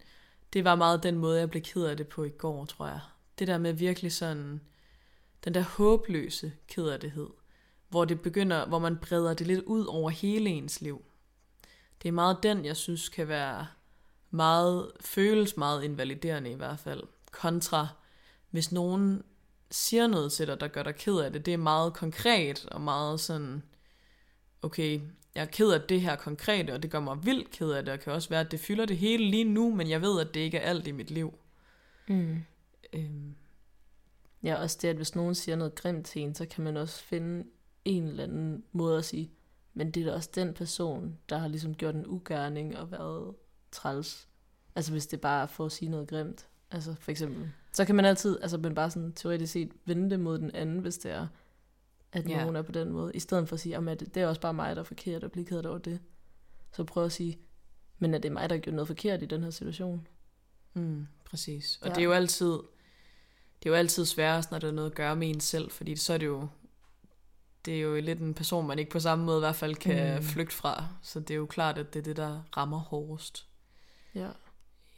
det 0.53 0.63
var 0.63 0.75
meget 0.75 1.03
den 1.03 1.17
måde, 1.17 1.39
jeg 1.39 1.49
blev 1.49 1.61
ked 1.63 1.83
af 1.83 1.97
det 1.97 2.07
på 2.07 2.23
i 2.23 2.29
går, 2.29 2.65
tror 2.65 2.87
jeg. 2.87 2.99
Det 3.39 3.47
der 3.47 3.57
med 3.57 3.73
virkelig 3.73 4.11
sådan, 4.11 4.61
den 5.43 5.53
der 5.53 5.61
håbløse 5.61 6.53
kederlighed, 6.67 7.27
hvor 7.89 8.05
det 8.05 8.21
begynder, 8.21 8.67
hvor 8.67 8.79
man 8.79 8.97
breder 8.97 9.33
det 9.33 9.47
lidt 9.47 9.63
ud 9.65 9.85
over 9.85 10.09
hele 10.09 10.49
ens 10.49 10.81
liv. 10.81 11.05
Det 12.01 12.07
er 12.07 12.13
meget 12.13 12.37
den, 12.43 12.65
jeg 12.65 12.77
synes 12.77 13.09
kan 13.09 13.27
være 13.27 13.67
meget, 14.29 14.91
føles 14.99 15.57
meget 15.57 15.83
invaliderende 15.83 16.51
i 16.51 16.55
hvert 16.55 16.79
fald, 16.79 17.03
kontra 17.31 17.87
hvis 18.51 18.71
nogen 18.71 19.23
siger 19.71 20.07
noget 20.07 20.31
til 20.31 20.47
dig, 20.47 20.59
der 20.59 20.67
gør 20.67 20.83
dig 20.83 20.95
ked 20.95 21.15
af 21.15 21.33
det, 21.33 21.45
det 21.45 21.53
er 21.53 21.57
meget 21.57 21.93
konkret 21.93 22.65
og 22.65 22.81
meget 22.81 23.19
sådan, 23.19 23.63
okay, 24.61 25.01
jeg 25.35 25.41
er 25.41 25.45
ked 25.45 25.71
af 25.71 25.81
det 25.81 26.01
her 26.01 26.15
konkrete, 26.15 26.73
og 26.73 26.83
det 26.83 26.91
gør 26.91 26.99
mig 26.99 27.25
vildt 27.25 27.51
ked 27.51 27.71
af 27.71 27.85
det, 27.85 27.93
og 27.93 27.99
kan 27.99 28.13
også 28.13 28.29
være, 28.29 28.39
at 28.39 28.51
det 28.51 28.59
fylder 28.59 28.85
det 28.85 28.97
hele 28.97 29.29
lige 29.29 29.43
nu, 29.43 29.75
men 29.75 29.89
jeg 29.89 30.01
ved, 30.01 30.19
at 30.19 30.33
det 30.33 30.39
ikke 30.39 30.57
er 30.57 30.69
alt 30.69 30.87
i 30.87 30.91
mit 30.91 31.11
liv. 31.11 31.33
Mm. 32.07 32.43
Øhm, 32.93 33.35
Ja, 34.43 34.55
også 34.55 34.77
det, 34.81 34.87
at 34.87 34.95
hvis 34.95 35.15
nogen 35.15 35.35
siger 35.35 35.55
noget 35.55 35.75
grimt 35.75 36.05
til 36.05 36.21
en, 36.21 36.35
så 36.35 36.45
kan 36.45 36.63
man 36.63 36.77
også 36.77 37.03
finde 37.03 37.45
en 37.85 38.03
eller 38.03 38.23
anden 38.23 38.63
måde 38.71 38.97
at 38.97 39.05
sige, 39.05 39.31
men 39.73 39.91
det 39.91 40.01
er 40.01 40.05
da 40.05 40.13
også 40.13 40.29
den 40.35 40.53
person, 40.53 41.17
der 41.29 41.37
har 41.37 41.47
ligesom 41.47 41.75
gjort 41.75 41.95
en 41.95 42.05
ugerning 42.07 42.77
og 42.77 42.91
været 42.91 43.35
træls. 43.71 44.27
Altså 44.75 44.91
hvis 44.91 45.07
det 45.07 45.21
bare 45.21 45.41
er 45.43 45.45
for 45.47 45.65
at 45.65 45.71
sige 45.71 45.89
noget 45.89 46.07
grimt. 46.07 46.47
Altså 46.71 46.95
for 46.99 47.11
eksempel. 47.11 47.51
Så 47.71 47.85
kan 47.85 47.95
man 47.95 48.05
altid, 48.05 48.37
altså 48.41 48.57
men 48.57 48.75
bare 48.75 48.91
sådan 48.91 49.13
teoretisk 49.13 49.53
set, 49.53 49.71
vende 49.85 50.09
det 50.09 50.19
mod 50.19 50.39
den 50.39 50.51
anden, 50.55 50.79
hvis 50.79 50.97
det 50.97 51.11
er, 51.11 51.27
at 52.11 52.29
Ja. 52.29 52.41
nogen 52.41 52.55
er 52.55 52.61
på 52.61 52.71
den 52.71 52.91
måde. 52.91 53.11
I 53.15 53.19
stedet 53.19 53.49
for 53.49 53.53
at 53.53 53.59
sige, 53.59 53.75
at 53.77 53.99
det 53.99 54.17
er 54.17 54.27
også 54.27 54.41
bare 54.41 54.53
mig, 54.53 54.75
der 54.75 54.81
er 54.81 54.85
forkert 54.85 55.23
og 55.23 55.31
bliver 55.31 55.45
ked 55.45 55.65
over 55.65 55.77
det. 55.77 55.99
Så 56.71 56.83
prøv 56.83 57.05
at 57.05 57.11
sige, 57.11 57.39
men 57.99 58.13
er 58.13 58.17
det 58.17 58.31
mig, 58.31 58.49
der 58.49 58.55
har 58.55 58.61
gjort 58.61 58.73
noget 58.73 58.87
forkert 58.87 59.21
i 59.21 59.25
den 59.25 59.43
her 59.43 59.49
situation? 59.49 60.07
mm, 60.73 61.07
præcis. 61.25 61.79
Og 61.81 61.87
ja. 61.87 61.93
det 61.93 62.01
er 62.01 62.05
jo 62.05 62.11
altid, 62.11 62.59
det 63.63 63.69
er 63.69 63.73
jo 63.73 63.75
altid 63.75 64.05
sværest, 64.05 64.51
når 64.51 64.59
det 64.59 64.67
er 64.67 64.71
noget 64.71 64.89
at 64.89 64.95
gøre 64.95 65.15
med 65.15 65.29
en 65.29 65.39
selv, 65.39 65.71
fordi 65.71 65.95
så 65.95 66.13
er 66.13 66.17
det 66.17 66.25
jo, 66.25 66.47
det 67.65 67.75
er 67.77 67.81
jo 67.81 67.95
lidt 68.01 68.19
en 68.19 68.33
person, 68.33 68.67
man 68.67 68.79
ikke 68.79 68.91
på 68.91 68.99
samme 68.99 69.25
måde 69.25 69.37
i 69.37 69.39
hvert 69.39 69.55
fald 69.55 69.75
kan 69.75 70.13
Mm. 70.13 70.17
mm. 70.19 70.23
flygte 70.23 70.55
fra. 70.55 70.87
Så 71.01 71.19
det 71.19 71.31
er 71.31 71.35
jo 71.37 71.45
klart, 71.45 71.77
at 71.77 71.93
det 71.93 71.99
er 71.99 72.03
det, 72.03 72.17
der 72.17 72.41
rammer 72.57 72.79
hårdest. 72.79 73.47
Ja. 74.15 74.29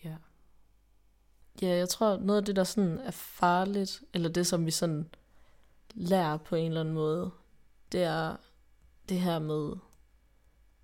Ja. 0.04 0.16
Ja, 1.62 1.68
jeg 1.68 1.90
tror, 1.90 2.18
noget 2.18 2.40
af 2.40 2.46
det, 2.46 2.56
der 2.56 2.64
sådan 2.64 2.98
er 3.00 3.12
farligt, 3.12 4.04
eller 4.14 4.30
det, 4.30 4.48
som 4.48 4.66
vi 4.66 4.72
sådan 4.72 5.10
lærer 5.94 6.38
på 6.38 6.56
en 6.56 6.66
eller 6.68 6.82
anden 6.82 6.94
måde, 6.94 7.32
det 7.92 8.04
er 8.04 8.36
det 9.10 9.20
her 9.20 9.40
med, 9.40 9.74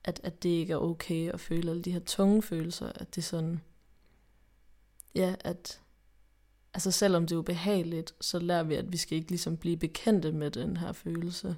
at, 0.03 0.19
at 0.23 0.43
det 0.43 0.49
ikke 0.49 0.73
er 0.73 0.77
okay 0.77 1.31
at 1.31 1.39
føle 1.39 1.69
alle 1.69 1.81
de 1.83 1.91
her 1.91 1.99
tunge 1.99 2.41
følelser, 2.41 2.91
at 2.95 3.15
det 3.15 3.23
sådan, 3.23 3.61
ja, 5.15 5.35
at, 5.39 5.81
altså 6.73 6.91
selvom 6.91 7.27
det 7.27 7.35
er 7.35 7.39
ubehageligt, 7.39 8.13
så 8.21 8.39
lærer 8.39 8.63
vi, 8.63 8.75
at 8.75 8.91
vi 8.91 8.97
skal 8.97 9.17
ikke 9.17 9.29
ligesom 9.29 9.57
blive 9.57 9.77
bekendte 9.77 10.31
med 10.31 10.51
den 10.51 10.77
her 10.77 10.91
følelse. 10.91 11.57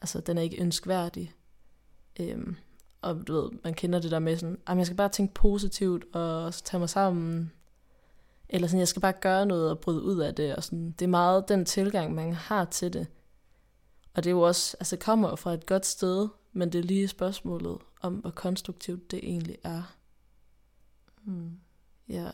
Altså, 0.00 0.20
den 0.20 0.38
er 0.38 0.42
ikke 0.42 0.60
ønskværdig. 0.62 1.34
Øhm, 2.20 2.56
og 3.02 3.26
du 3.26 3.32
ved, 3.32 3.50
man 3.64 3.74
kender 3.74 3.98
det 4.00 4.10
der 4.10 4.18
med 4.18 4.36
sådan, 4.36 4.58
"Ej, 4.66 4.74
men 4.74 4.78
jeg 4.78 4.86
skal 4.86 4.96
bare 4.96 5.08
tænke 5.08 5.34
positivt 5.34 6.04
og 6.14 6.54
tage 6.54 6.78
mig 6.78 6.90
sammen. 6.90 7.52
Eller 8.48 8.68
sådan, 8.68 8.78
jeg 8.78 8.88
skal 8.88 9.02
bare 9.02 9.12
gøre 9.12 9.46
noget 9.46 9.70
og 9.70 9.78
bryde 9.78 10.02
ud 10.02 10.18
af 10.18 10.34
det. 10.34 10.56
Og 10.56 10.64
sådan, 10.64 10.90
det 10.90 11.02
er 11.04 11.08
meget 11.08 11.48
den 11.48 11.64
tilgang, 11.64 12.14
man 12.14 12.32
har 12.32 12.64
til 12.64 12.92
det. 12.92 13.06
Og 14.14 14.24
det 14.24 14.30
er 14.30 14.34
jo 14.34 14.40
også, 14.40 14.76
altså 14.80 14.96
kommer 14.96 15.36
fra 15.36 15.54
et 15.54 15.66
godt 15.66 15.86
sted, 15.86 16.28
men 16.52 16.72
det 16.72 16.78
er 16.78 16.82
lige 16.82 17.08
spørgsmålet 17.08 17.78
om, 18.00 18.14
hvor 18.14 18.30
konstruktivt 18.30 19.10
det 19.10 19.20
egentlig 19.22 19.58
er. 19.64 19.96
Mm. 21.24 21.50
Ja. 22.08 22.30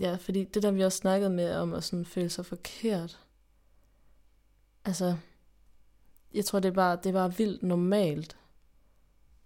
Ja, 0.00 0.16
fordi 0.16 0.44
det 0.44 0.62
der, 0.62 0.70
vi 0.70 0.84
også 0.84 0.98
snakket 0.98 1.30
med 1.30 1.54
om 1.54 1.74
at 1.74 1.84
sådan 1.84 2.04
føle 2.04 2.28
sig 2.28 2.46
forkert. 2.46 3.20
Altså, 4.84 5.16
jeg 6.34 6.44
tror, 6.44 6.60
det 6.60 6.68
er 6.68 6.72
bare, 6.72 6.96
det 6.96 7.06
er 7.06 7.12
bare 7.12 7.36
vildt 7.36 7.62
normalt 7.62 8.36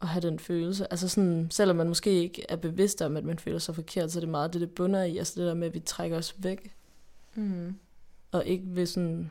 at 0.00 0.08
have 0.08 0.22
den 0.22 0.38
følelse. 0.38 0.92
Altså 0.92 1.08
sådan, 1.08 1.48
selvom 1.50 1.76
man 1.76 1.88
måske 1.88 2.10
ikke 2.10 2.46
er 2.48 2.56
bevidst 2.56 3.02
om, 3.02 3.16
at 3.16 3.24
man 3.24 3.38
føler 3.38 3.58
sig 3.58 3.74
forkert, 3.74 4.12
så 4.12 4.18
er 4.18 4.20
det 4.20 4.28
meget 4.28 4.52
det, 4.52 4.60
det 4.60 4.74
bunder 4.74 5.02
i. 5.02 5.18
Altså 5.18 5.40
det 5.40 5.48
der 5.48 5.54
med, 5.54 5.66
at 5.66 5.74
vi 5.74 5.80
trækker 5.80 6.18
os 6.18 6.34
væk. 6.38 6.76
Mm. 7.34 7.78
Og 8.32 8.46
ikke 8.46 8.66
vil 8.66 8.88
sådan 8.88 9.30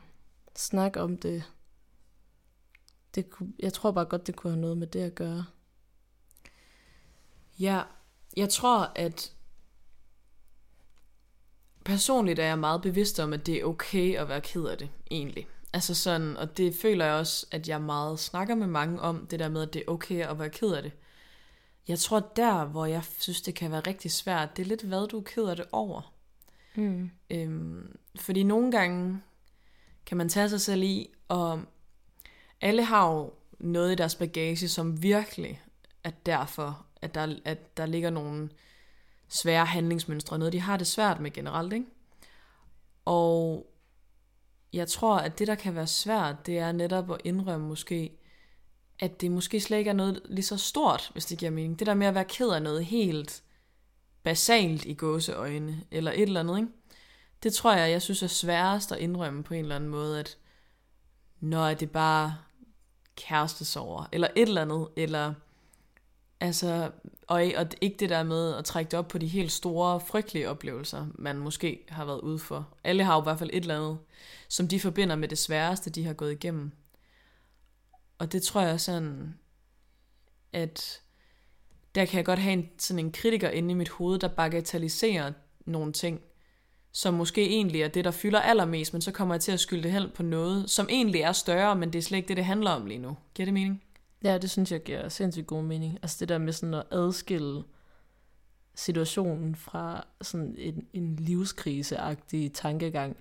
snakke 0.56 1.00
om 1.00 1.16
det. 1.16 1.44
det 3.14 3.30
kunne, 3.30 3.52
jeg 3.58 3.72
tror 3.72 3.90
bare 3.90 4.04
godt, 4.04 4.26
det 4.26 4.36
kunne 4.36 4.52
have 4.52 4.60
noget 4.60 4.78
med 4.78 4.86
det 4.86 5.00
at 5.00 5.14
gøre. 5.14 5.44
Ja, 7.60 7.82
jeg 8.36 8.48
tror, 8.48 8.92
at 8.94 9.32
personligt 11.90 12.38
er 12.38 12.44
jeg 12.44 12.58
meget 12.58 12.82
bevidst 12.82 13.20
om, 13.20 13.32
at 13.32 13.46
det 13.46 13.56
er 13.56 13.64
okay 13.64 14.16
at 14.16 14.28
være 14.28 14.40
ked 14.40 14.64
af 14.64 14.78
det, 14.78 14.88
egentlig. 15.10 15.46
Altså 15.72 15.94
sådan, 15.94 16.36
og 16.36 16.56
det 16.56 16.74
føler 16.74 17.04
jeg 17.04 17.14
også, 17.14 17.46
at 17.50 17.68
jeg 17.68 17.80
meget 17.80 18.18
snakker 18.18 18.54
med 18.54 18.66
mange 18.66 19.00
om, 19.00 19.26
det 19.26 19.38
der 19.38 19.48
med, 19.48 19.62
at 19.62 19.74
det 19.74 19.84
er 19.86 19.92
okay 19.92 20.26
at 20.26 20.38
være 20.38 20.50
ked 20.50 20.72
af 20.72 20.82
det. 20.82 20.92
Jeg 21.88 21.98
tror 21.98 22.20
der, 22.36 22.64
hvor 22.64 22.86
jeg 22.86 23.02
synes, 23.18 23.42
det 23.42 23.54
kan 23.54 23.70
være 23.70 23.80
rigtig 23.80 24.10
svært, 24.10 24.56
det 24.56 24.62
er 24.62 24.66
lidt, 24.66 24.82
hvad 24.82 25.08
du 25.08 25.18
er 25.18 25.22
ked 25.22 25.44
af 25.44 25.56
det 25.56 25.64
over. 25.72 26.14
Mm. 26.74 27.10
Øhm, 27.30 27.98
fordi 28.16 28.42
nogle 28.42 28.72
gange 28.72 29.20
kan 30.06 30.16
man 30.16 30.28
tage 30.28 30.48
sig 30.48 30.60
selv 30.60 30.82
i, 30.82 31.10
og 31.28 31.60
alle 32.60 32.84
har 32.84 33.12
jo 33.12 33.32
noget 33.58 33.92
i 33.92 33.94
deres 33.94 34.14
bagage, 34.14 34.68
som 34.68 35.02
virkelig 35.02 35.62
er 36.04 36.10
derfor, 36.26 36.86
at 37.02 37.14
der, 37.14 37.36
at 37.44 37.76
der 37.76 37.86
ligger 37.86 38.10
nogle 38.10 38.48
svære 39.30 39.66
handlingsmønstre, 39.66 40.38
noget 40.38 40.52
de 40.52 40.60
har 40.60 40.76
det 40.76 40.86
svært 40.86 41.20
med 41.20 41.30
generelt, 41.30 41.72
ikke? 41.72 41.86
Og 43.04 43.66
jeg 44.72 44.88
tror, 44.88 45.16
at 45.16 45.38
det, 45.38 45.46
der 45.46 45.54
kan 45.54 45.74
være 45.74 45.86
svært, 45.86 46.46
det 46.46 46.58
er 46.58 46.72
netop 46.72 47.10
at 47.10 47.20
indrømme 47.24 47.68
måske, 47.68 48.18
at 48.98 49.20
det 49.20 49.30
måske 49.30 49.60
slet 49.60 49.78
ikke 49.78 49.90
er 49.90 49.94
noget 49.94 50.22
lige 50.24 50.44
så 50.44 50.56
stort, 50.56 51.10
hvis 51.12 51.26
det 51.26 51.38
giver 51.38 51.50
mening. 51.50 51.78
Det 51.78 51.86
der 51.86 51.94
med 51.94 52.06
at 52.06 52.14
være 52.14 52.24
ked 52.24 52.48
af 52.48 52.62
noget 52.62 52.84
helt 52.84 53.42
basalt 54.22 54.84
i 54.84 54.94
gåseøjne, 54.94 55.84
eller 55.90 56.12
et 56.12 56.22
eller 56.22 56.40
andet, 56.40 56.58
ikke? 56.58 56.68
Det 57.42 57.54
tror 57.54 57.72
jeg, 57.72 57.90
jeg 57.90 58.02
synes 58.02 58.22
er 58.22 58.26
sværest 58.26 58.92
at 58.92 58.98
indrømme 58.98 59.42
på 59.42 59.54
en 59.54 59.60
eller 59.60 59.76
anden 59.76 59.90
måde, 59.90 60.20
at 60.20 60.38
når 61.40 61.74
det 61.74 61.90
bare 61.90 62.36
kærestesover, 63.16 64.04
eller 64.12 64.28
et 64.36 64.48
eller 64.48 64.62
andet, 64.62 64.88
eller 64.96 65.34
altså, 66.40 66.90
og, 67.26 67.42
og 67.56 67.66
ikke 67.80 67.96
det 67.96 68.10
der 68.10 68.22
med 68.22 68.54
at 68.54 68.64
trække 68.64 68.90
det 68.90 68.98
op 68.98 69.08
på 69.08 69.18
de 69.18 69.26
helt 69.26 69.52
store, 69.52 70.00
frygtelige 70.00 70.48
oplevelser, 70.48 71.06
man 71.14 71.38
måske 71.38 71.84
har 71.88 72.04
været 72.04 72.20
ude 72.20 72.38
for. 72.38 72.68
Alle 72.84 73.04
har 73.04 73.14
jo 73.14 73.20
i 73.20 73.22
hvert 73.22 73.38
fald 73.38 73.50
et 73.52 73.60
eller 73.60 73.76
andet, 73.76 73.98
som 74.48 74.68
de 74.68 74.80
forbinder 74.80 75.16
med 75.16 75.28
det 75.28 75.38
sværeste, 75.38 75.90
de 75.90 76.04
har 76.04 76.12
gået 76.12 76.32
igennem. 76.32 76.72
Og 78.18 78.32
det 78.32 78.42
tror 78.42 78.60
jeg 78.60 78.80
sådan, 78.80 79.34
at 80.52 81.00
der 81.94 82.04
kan 82.04 82.16
jeg 82.16 82.24
godt 82.24 82.38
have 82.38 82.52
en, 82.52 82.68
sådan 82.78 83.04
en 83.04 83.12
kritiker 83.12 83.50
inde 83.50 83.70
i 83.70 83.74
mit 83.74 83.88
hoved, 83.88 84.18
der 84.18 84.28
bagatelliserer 84.28 85.32
nogle 85.66 85.92
ting, 85.92 86.20
som 86.92 87.14
måske 87.14 87.46
egentlig 87.48 87.82
er 87.82 87.88
det, 87.88 88.04
der 88.04 88.10
fylder 88.10 88.40
allermest, 88.40 88.92
men 88.92 89.02
så 89.02 89.12
kommer 89.12 89.34
jeg 89.34 89.40
til 89.40 89.52
at 89.52 89.60
skylde 89.60 89.82
det 89.82 89.92
hen 89.92 90.10
på 90.14 90.22
noget, 90.22 90.70
som 90.70 90.86
egentlig 90.90 91.20
er 91.20 91.32
større, 91.32 91.76
men 91.76 91.92
det 91.92 91.98
er 91.98 92.02
slet 92.02 92.18
ikke 92.18 92.28
det, 92.28 92.36
det 92.36 92.44
handler 92.44 92.70
om 92.70 92.86
lige 92.86 92.98
nu. 92.98 93.16
Giver 93.34 93.46
det 93.46 93.54
mening? 93.54 93.82
Ja, 94.24 94.38
det 94.38 94.50
synes 94.50 94.72
jeg 94.72 94.82
giver 94.82 95.08
sindssygt 95.08 95.46
god 95.46 95.62
mening. 95.62 95.98
Altså 96.02 96.16
det 96.20 96.28
der 96.28 96.38
med 96.38 96.52
sådan 96.52 96.74
at 96.74 96.86
adskille 96.90 97.62
situationen 98.74 99.54
fra 99.54 100.04
sådan 100.22 100.54
en, 100.58 100.86
en 100.92 101.16
livskriseagtig 101.16 102.52
tankegang. 102.52 103.16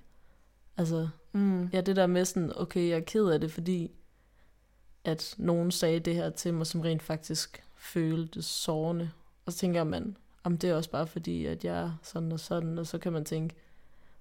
Altså, 0.77 1.09
Mm. 1.31 1.65
ja, 1.73 1.81
det 1.81 1.95
der 1.95 2.07
med 2.07 2.25
sådan, 2.25 2.51
okay, 2.55 2.89
jeg 2.89 2.97
er 2.97 3.03
ked 3.03 3.25
af 3.27 3.39
det, 3.41 3.51
fordi 3.51 3.91
at 5.03 5.35
nogen 5.37 5.71
sagde 5.71 5.99
det 5.99 6.15
her 6.15 6.29
til 6.29 6.53
mig, 6.53 6.67
som 6.67 6.81
rent 6.81 7.01
faktisk 7.03 7.63
følte 7.75 8.41
sårende. 8.41 9.11
Og 9.45 9.53
så 9.53 9.57
tænker 9.59 9.83
man, 9.83 10.17
om 10.43 10.57
det 10.57 10.69
er 10.69 10.75
også 10.75 10.91
bare 10.91 11.07
fordi, 11.07 11.45
at 11.45 11.65
jeg 11.65 11.81
er 11.83 11.91
sådan 12.03 12.31
og 12.31 12.39
sådan, 12.39 12.77
og 12.77 12.87
så 12.87 12.97
kan 12.97 13.13
man 13.13 13.25
tænke, 13.25 13.55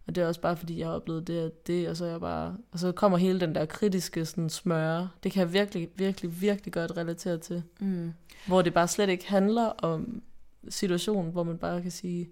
og 0.08 0.14
det 0.14 0.22
er 0.22 0.26
også 0.26 0.40
bare 0.40 0.56
fordi, 0.56 0.78
jeg 0.78 0.86
har 0.86 0.94
oplevet 0.94 1.26
det 1.26 1.44
og 1.44 1.52
det, 1.66 1.88
og 1.88 1.96
så 1.96 2.04
jeg 2.04 2.20
bare, 2.20 2.56
og 2.72 2.78
så 2.78 2.92
kommer 2.92 3.18
hele 3.18 3.40
den 3.40 3.54
der 3.54 3.66
kritiske 3.66 4.24
sådan 4.26 4.50
smøre. 4.50 5.08
Det 5.22 5.32
kan 5.32 5.40
jeg 5.40 5.52
virkelig, 5.52 5.88
virkelig, 5.96 6.40
virkelig 6.40 6.72
godt 6.72 6.96
relatere 6.96 7.38
til. 7.38 7.62
Mm. 7.80 8.12
Hvor 8.46 8.62
det 8.62 8.74
bare 8.74 8.88
slet 8.88 9.08
ikke 9.08 9.28
handler 9.28 9.64
om 9.64 10.22
situationen, 10.68 11.32
hvor 11.32 11.42
man 11.42 11.58
bare 11.58 11.82
kan 11.82 11.90
sige, 11.90 12.30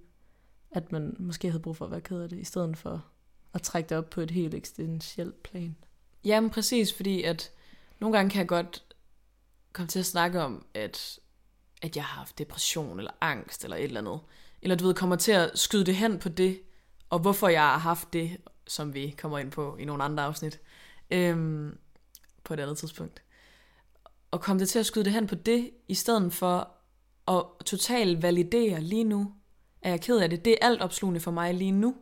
at 0.71 0.93
man 0.93 1.17
måske 1.19 1.51
havde 1.51 1.63
brug 1.63 1.77
for 1.77 1.85
at 1.85 1.91
være 1.91 2.01
ked 2.01 2.21
af 2.21 2.29
det, 2.29 2.39
i 2.39 2.45
stedet 2.45 2.77
for 2.77 3.05
at 3.55 3.63
trække 3.63 3.89
det 3.89 3.99
op 3.99 4.11
på 4.11 4.21
et 4.21 4.31
helt 4.31 4.55
eksistentielt 4.55 5.43
plan. 5.43 5.77
Jamen 6.25 6.51
præcis, 6.51 6.93
fordi 6.93 7.23
at 7.23 7.51
nogle 8.01 8.17
gange 8.17 8.31
kan 8.31 8.39
jeg 8.39 8.49
godt 8.49 8.85
komme 9.73 9.89
til 9.89 9.99
at 9.99 10.07
snakke 10.07 10.43
om, 10.43 10.67
at, 10.75 11.19
at 11.83 11.97
jeg 11.97 12.05
har 12.05 12.19
haft 12.19 12.39
depression 12.39 12.99
eller 12.99 13.13
angst 13.21 13.65
eller 13.65 13.77
et 13.77 13.85
eller 13.85 14.01
andet. 14.01 14.21
Eller 14.63 14.77
du 14.77 14.87
ved, 14.87 14.95
kommer 14.95 15.17
til 15.17 15.33
at 15.33 15.51
skyde 15.55 15.85
det 15.85 15.97
hen 15.97 16.19
på 16.19 16.29
det, 16.29 16.61
og 17.11 17.19
hvorfor 17.19 17.49
jeg 17.49 17.63
har 17.63 17.79
haft 17.79 18.13
det, 18.13 18.37
som 18.67 18.95
vi 18.95 19.15
kommer 19.19 19.39
ind 19.39 19.51
på 19.51 19.77
i 19.77 19.85
nogle 19.85 20.05
andre 20.05 20.25
afsnit, 20.25 20.61
øhm, 21.11 21.79
på 22.45 22.55
et 22.55 22.61
andet 22.61 22.79
tidspunkt. 22.79 23.23
Og 24.31 24.41
komme 24.41 24.61
det 24.61 24.69
til 24.69 24.79
at 24.79 24.87
skyde 24.87 25.05
det 25.05 25.13
hen 25.13 25.27
på 25.27 25.35
det, 25.35 25.71
i 25.89 25.95
stedet 25.95 26.33
for 26.33 26.71
at 27.29 27.45
totalt 27.65 28.23
validere 28.23 28.81
lige 28.81 29.05
nu, 29.05 29.33
er 29.83 29.91
jeg 29.91 30.01
ked 30.01 30.19
af 30.19 30.31
det. 30.31 30.45
Det 30.45 30.53
er 30.53 30.67
alt 30.67 30.83
opslugende 30.83 31.21
for 31.21 31.31
mig 31.31 31.55
lige 31.55 31.73
nu. 31.73 31.97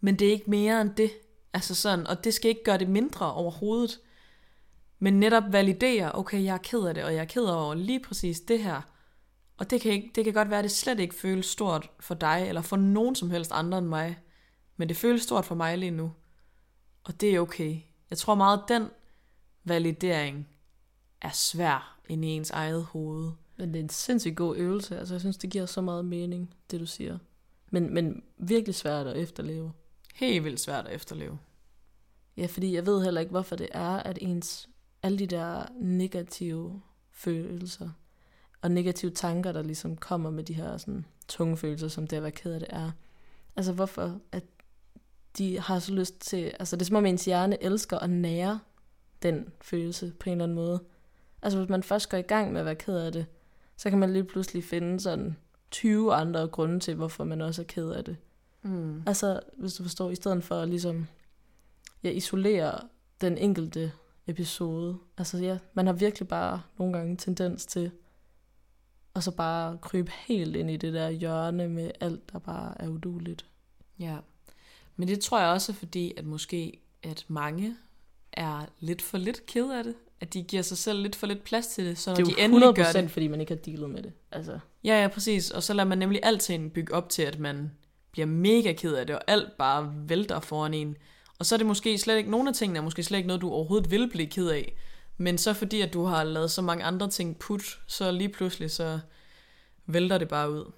Men 0.00 0.16
det 0.16 0.28
er 0.28 0.32
ikke 0.32 0.50
mere 0.50 0.80
end 0.80 0.90
det. 0.94 1.10
Altså 1.52 1.74
sådan, 1.74 2.06
og 2.06 2.24
det 2.24 2.34
skal 2.34 2.48
ikke 2.48 2.64
gøre 2.64 2.78
det 2.78 2.88
mindre 2.88 3.32
overhovedet. 3.32 4.00
Men 4.98 5.20
netop 5.20 5.42
validere, 5.50 6.14
okay, 6.14 6.44
jeg 6.44 6.54
er 6.54 6.58
ked 6.58 6.80
af 6.80 6.94
det, 6.94 7.04
og 7.04 7.14
jeg 7.14 7.20
er 7.20 7.24
ked 7.24 7.44
over 7.44 7.74
lige 7.74 8.00
præcis 8.00 8.40
det 8.40 8.62
her. 8.62 8.82
Og 9.58 9.70
det 9.70 9.80
kan, 9.80 9.92
ikke, 9.92 10.10
det 10.14 10.24
kan 10.24 10.34
godt 10.34 10.50
være, 10.50 10.58
at 10.58 10.64
det 10.64 10.72
slet 10.72 11.00
ikke 11.00 11.14
føles 11.14 11.46
stort 11.46 11.90
for 12.00 12.14
dig, 12.14 12.44
eller 12.48 12.62
for 12.62 12.76
nogen 12.76 13.14
som 13.14 13.30
helst 13.30 13.52
andre 13.52 13.78
end 13.78 13.86
mig. 13.86 14.18
Men 14.76 14.88
det 14.88 14.96
føles 14.96 15.22
stort 15.22 15.44
for 15.44 15.54
mig 15.54 15.78
lige 15.78 15.90
nu. 15.90 16.12
Og 17.04 17.20
det 17.20 17.34
er 17.34 17.40
okay. 17.40 17.80
Jeg 18.10 18.18
tror 18.18 18.34
meget, 18.34 18.58
at 18.58 18.68
den 18.68 18.88
validering 19.64 20.48
er 21.20 21.30
svær 21.30 22.00
ind 22.08 22.24
i 22.24 22.28
ens 22.28 22.50
eget 22.50 22.84
hoved. 22.84 23.32
Men 23.56 23.68
det 23.68 23.78
er 23.78 23.82
en 23.82 23.88
sindssygt 23.88 24.36
god 24.36 24.56
øvelse. 24.56 24.98
Altså, 24.98 25.14
jeg 25.14 25.20
synes, 25.20 25.36
det 25.36 25.50
giver 25.50 25.66
så 25.66 25.80
meget 25.80 26.04
mening, 26.04 26.54
det 26.70 26.80
du 26.80 26.86
siger. 26.86 27.18
Men, 27.70 27.94
men 27.94 28.22
virkelig 28.36 28.74
svært 28.74 29.06
at 29.06 29.16
efterleve. 29.16 29.72
Helt 30.14 30.44
vildt 30.44 30.60
svært 30.60 30.86
at 30.86 30.94
efterleve. 30.94 31.38
Ja, 32.36 32.46
fordi 32.46 32.74
jeg 32.74 32.86
ved 32.86 33.04
heller 33.04 33.20
ikke, 33.20 33.30
hvorfor 33.30 33.56
det 33.56 33.68
er, 33.70 33.96
at 33.96 34.18
ens 34.20 34.68
alle 35.02 35.18
de 35.18 35.26
der 35.26 35.66
negative 35.80 36.82
følelser 37.10 37.90
og 38.62 38.70
negative 38.70 39.10
tanker, 39.10 39.52
der 39.52 39.62
ligesom 39.62 39.96
kommer 39.96 40.30
med 40.30 40.44
de 40.44 40.54
her 40.54 40.76
sådan, 40.76 41.04
tunge 41.28 41.56
følelser, 41.56 41.88
som 41.88 42.06
det 42.06 42.16
at 42.16 42.22
være 42.22 42.32
ked 42.32 42.52
af 42.52 42.60
det 42.60 42.68
er. 42.70 42.90
Altså 43.56 43.72
hvorfor, 43.72 44.20
at 44.32 44.44
de 45.38 45.60
har 45.60 45.78
så 45.78 45.92
lyst 45.92 46.20
til, 46.20 46.52
altså 46.58 46.76
det 46.76 46.82
er 46.82 46.86
som 46.86 46.96
om 46.96 47.06
ens 47.06 47.24
hjerne 47.24 47.62
elsker 47.62 47.98
at 47.98 48.10
nære 48.10 48.60
den 49.22 49.48
følelse 49.60 50.12
på 50.20 50.30
en 50.30 50.32
eller 50.32 50.44
anden 50.44 50.56
måde. 50.56 50.82
Altså 51.42 51.58
hvis 51.58 51.68
man 51.68 51.82
først 51.82 52.08
går 52.08 52.18
i 52.18 52.22
gang 52.22 52.52
med 52.52 52.60
at 52.60 52.66
være 52.66 52.74
ked 52.74 52.96
af 52.96 53.12
det, 53.12 53.26
så 53.76 53.90
kan 53.90 53.98
man 53.98 54.12
lige 54.12 54.24
pludselig 54.24 54.64
finde 54.64 55.00
sådan 55.00 55.36
20 55.70 56.14
andre 56.14 56.48
grunde 56.48 56.80
til, 56.80 56.94
hvorfor 56.94 57.24
man 57.24 57.40
også 57.40 57.62
er 57.62 57.66
ked 57.66 57.90
af 57.90 58.04
det. 58.04 58.16
Mm. 58.62 59.02
Altså, 59.06 59.40
hvis 59.58 59.74
du 59.74 59.82
forstår, 59.82 60.10
i 60.10 60.14
stedet 60.14 60.44
for 60.44 60.54
at 60.54 60.68
ligesom, 60.68 61.06
ja, 62.02 62.10
isolere 62.10 62.80
den 63.20 63.38
enkelte 63.38 63.92
episode. 64.26 64.98
Altså 65.18 65.38
ja, 65.38 65.58
man 65.74 65.86
har 65.86 65.92
virkelig 65.92 66.28
bare 66.28 66.62
nogle 66.78 66.92
gange 66.92 67.16
tendens 67.16 67.66
til, 67.66 67.90
og 69.18 69.24
så 69.24 69.30
bare 69.30 69.78
krybe 69.82 70.10
helt 70.26 70.56
ind 70.56 70.70
i 70.70 70.76
det 70.76 70.92
der 70.94 71.10
hjørne 71.10 71.68
med 71.68 71.90
alt, 72.00 72.32
der 72.32 72.38
bare 72.38 72.82
er 72.82 72.88
uduligt. 72.88 73.44
Ja. 73.98 74.16
Men 74.96 75.08
det 75.08 75.20
tror 75.20 75.40
jeg 75.40 75.48
også 75.48 75.72
fordi, 75.72 76.12
at 76.16 76.26
måske 76.26 76.80
at 77.02 77.24
mange 77.28 77.76
er 78.32 78.66
lidt 78.80 79.02
for 79.02 79.18
lidt 79.18 79.46
ked 79.46 79.70
af 79.70 79.84
det. 79.84 79.94
At 80.20 80.34
de 80.34 80.42
giver 80.42 80.62
sig 80.62 80.78
selv 80.78 81.02
lidt 81.02 81.16
for 81.16 81.26
lidt 81.26 81.44
plads 81.44 81.66
til 81.66 81.84
det, 81.84 81.98
så 81.98 82.10
når 82.10 82.16
Det 82.16 82.22
er 82.22 82.36
de 82.36 82.40
endelig 82.42 82.68
100% 82.68 82.72
gør 82.72 82.92
det. 82.92 83.10
fordi 83.10 83.28
man 83.28 83.40
ikke 83.40 83.52
har 83.52 83.60
dealet 83.60 83.90
med 83.90 84.02
det. 84.02 84.12
Altså, 84.32 84.58
Ja, 84.84 85.02
ja, 85.02 85.08
præcis. 85.08 85.50
Og 85.50 85.62
så 85.62 85.74
lader 85.74 85.88
man 85.88 85.98
nemlig 85.98 86.20
alting 86.22 86.72
bygge 86.72 86.94
op 86.94 87.08
til, 87.08 87.22
at 87.22 87.38
man 87.38 87.70
bliver 88.10 88.26
mega 88.26 88.72
ked 88.72 88.94
af 88.94 89.06
det, 89.06 89.16
og 89.16 89.22
alt 89.26 89.56
bare 89.58 89.92
vælter 90.08 90.40
foran 90.40 90.74
en. 90.74 90.96
Og 91.38 91.46
så 91.46 91.54
er 91.54 91.56
det 91.56 91.66
måske 91.66 91.98
slet 91.98 92.16
ikke, 92.16 92.30
nogle 92.30 92.48
af 92.48 92.54
tingene 92.54 92.78
er 92.78 92.82
måske 92.82 93.02
slet 93.02 93.18
ikke 93.18 93.26
noget, 93.26 93.40
du 93.40 93.50
overhovedet 93.50 93.90
vil 93.90 94.10
blive 94.10 94.26
ked 94.28 94.48
af. 94.48 94.74
Men 95.18 95.38
så 95.38 95.54
fordi, 95.54 95.80
at 95.80 95.92
du 95.92 96.04
har 96.04 96.24
lavet 96.24 96.50
så 96.50 96.62
mange 96.62 96.84
andre 96.84 97.10
ting 97.10 97.38
put, 97.38 97.80
så 97.86 98.10
lige 98.10 98.28
pludselig 98.28 98.70
så 98.70 99.00
vælter 99.86 100.18
det 100.18 100.28
bare 100.28 100.50
ud 100.50 100.72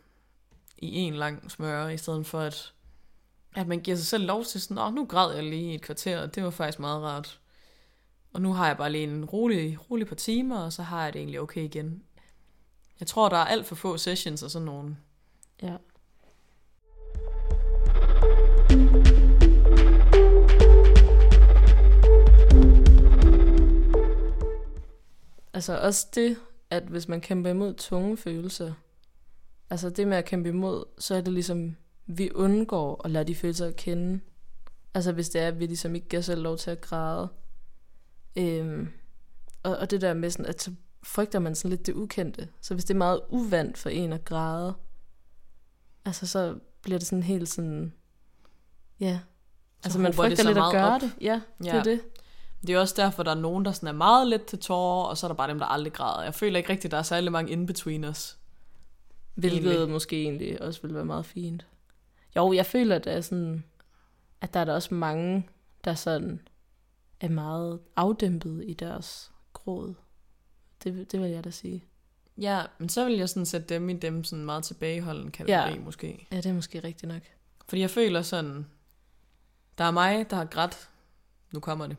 i 0.79 0.97
en 0.97 1.15
lang 1.15 1.51
smøre, 1.51 1.95
i 1.95 1.97
stedet 1.97 2.27
for 2.27 2.41
at, 2.41 2.73
at 3.55 3.67
man 3.67 3.81
giver 3.81 3.97
sig 3.97 4.07
selv 4.07 4.27
lov 4.27 4.45
til 4.45 4.61
sådan, 4.61 4.79
åh, 4.79 4.95
nu 4.95 5.05
græd 5.05 5.35
jeg 5.35 5.45
lige 5.45 5.73
i 5.73 5.75
et 5.75 5.83
kvarter, 5.83 6.23
og 6.23 6.35
det 6.35 6.45
var 6.45 6.51
faktisk 6.51 6.79
meget 6.79 7.03
rart. 7.03 7.41
Og 8.33 8.43
nu 8.43 8.53
har 8.53 8.67
jeg 8.67 8.77
bare 8.77 8.93
lige 8.93 9.05
en 9.05 9.25
rolig, 9.25 9.91
rolig 9.91 10.07
par 10.07 10.15
timer, 10.15 10.59
og 10.59 10.73
så 10.73 10.83
har 10.83 11.05
jeg 11.05 11.13
det 11.13 11.19
egentlig 11.19 11.41
okay 11.41 11.65
igen. 11.65 12.03
Jeg 13.01 13.07
tror, 13.09 13.29
der 13.29 13.37
er 13.37 13.45
alt 13.45 13.67
for 13.67 13.75
få 13.75 13.97
sessions 13.97 14.43
og 14.43 14.51
sådan 14.51 14.67
nogle. 14.67 14.97
ja. 15.63 15.77
Altså 25.61 25.81
også 25.81 26.07
det, 26.15 26.37
at 26.71 26.83
hvis 26.83 27.09
man 27.09 27.21
kæmper 27.21 27.51
imod 27.51 27.75
tunge 27.75 28.17
følelser, 28.17 28.73
altså 29.71 29.91
det 29.91 30.09
med 30.09 30.17
at 30.17 30.25
kæmpe 30.25 30.49
imod, 30.49 30.85
så 30.99 31.15
er 31.15 31.21
det 31.21 31.33
ligesom, 31.33 31.77
vi 32.07 32.31
undgår 32.35 33.01
at 33.05 33.11
lade 33.11 33.25
de 33.25 33.35
følelser 33.35 33.71
kende. 33.71 34.21
Altså 34.95 35.13
hvis 35.13 35.29
det 35.29 35.41
er, 35.41 35.49
at 35.49 35.59
vi 35.61 35.67
ligesom 35.67 35.95
ikke 35.95 36.09
giver 36.09 36.23
selv 36.23 36.43
lov 36.43 36.59
til 36.59 36.71
at 36.71 36.81
græde. 36.81 37.29
Øhm, 38.37 38.89
og, 39.63 39.77
og 39.77 39.91
det 39.91 40.01
der 40.01 40.15
med 40.15 40.31
sådan, 40.31 40.47
at 40.47 40.63
så 40.63 40.73
frygter 41.03 41.39
man 41.39 41.55
sådan 41.55 41.71
lidt 41.71 41.87
det 41.87 41.95
ukendte. 41.95 42.49
Så 42.61 42.75
hvis 42.75 42.85
det 42.85 42.95
er 42.95 42.99
meget 42.99 43.21
uvandt 43.29 43.79
for 43.79 43.91
en 43.91 44.13
at 44.13 44.25
græde, 44.25 44.75
altså 46.05 46.27
så 46.27 46.59
bliver 46.83 46.99
det 46.99 47.07
sådan 47.09 47.23
helt 47.23 47.49
sådan, 47.49 47.93
ja. 49.01 49.21
Altså 49.85 49.99
man 49.99 50.15
hober 50.15 50.29
det 50.29 50.39
frygter 50.39 50.43
så 50.43 50.49
lidt 50.49 50.59
at 50.59 50.73
gøre 50.73 50.95
op. 50.95 51.01
det. 51.01 51.13
Ja, 51.21 51.41
det 51.59 51.67
Ja. 51.67 51.77
er 51.79 51.83
det. 51.83 52.01
Det 52.67 52.75
er 52.75 52.79
også 52.79 52.95
derfor, 52.97 53.23
der 53.23 53.31
er 53.31 53.35
nogen, 53.41 53.65
der 53.65 53.73
sådan 53.73 53.89
er 53.89 53.93
meget 53.93 54.29
let 54.29 54.45
til 54.45 54.59
tårer, 54.59 55.05
og 55.07 55.17
så 55.19 55.27
er 55.27 55.29
der 55.29 55.37
bare 55.37 55.51
dem, 55.51 55.59
der 55.59 55.67
aldrig 55.67 55.93
græder. 55.93 56.23
Jeg 56.23 56.35
føler 56.35 56.59
ikke 56.59 56.71
rigtigt, 56.71 56.91
der 56.91 56.99
er 56.99 57.03
særlig 57.03 57.33
mange 57.33 57.53
in-betweeners. 57.53 58.39
Hvilket 59.35 59.71
Egentlig. 59.73 59.91
måske 59.91 60.23
egentlig 60.23 60.63
også 60.63 60.83
ville 60.83 60.95
være 60.95 61.05
meget 61.05 61.27
fint. 61.27 61.67
Jo, 62.37 62.53
jeg 62.53 62.67
føler, 62.67 62.97
at, 62.97 63.05
det 63.05 63.13
er 63.13 63.21
sådan, 63.21 63.65
at 64.41 64.55
der 64.55 64.61
er 64.61 64.65
der 64.65 64.75
også 64.75 64.95
mange, 64.95 65.49
der 65.85 65.95
sådan 65.95 66.41
er 67.21 67.29
meget 67.29 67.81
afdæmpet 67.97 68.65
i 68.67 68.75
deres 68.75 69.31
gråd. 69.53 69.95
Det, 70.85 71.13
det 71.13 71.21
vil 71.21 71.31
jeg 71.31 71.45
da 71.45 71.51
sige. 71.51 71.85
Ja, 72.39 72.63
men 72.79 72.89
så 72.89 73.05
vil 73.05 73.15
jeg 73.15 73.29
sådan 73.29 73.47
sætte 73.47 73.75
dem 73.75 73.89
i 73.89 73.93
dem 73.93 74.25
sådan 74.25 74.45
meget 74.45 74.65
tilbageholdende 74.65 75.33
kategori 75.33 75.73
Ja. 75.73 75.81
måske. 75.81 76.27
Ja, 76.33 76.37
det 76.37 76.47
er 76.47 76.53
måske 76.53 76.81
rigtigt 76.81 77.13
nok. 77.13 77.23
Fordi 77.69 77.81
jeg 77.81 77.91
føler 77.91 78.23
sådan, 78.23 78.67
der 79.79 79.85
er 79.85 79.91
mig, 79.91 80.31
der 80.31 80.37
har 80.37 80.45
grædt, 80.45 80.89
nu 81.53 81.61
kommer 81.61 81.87
det, 81.87 81.97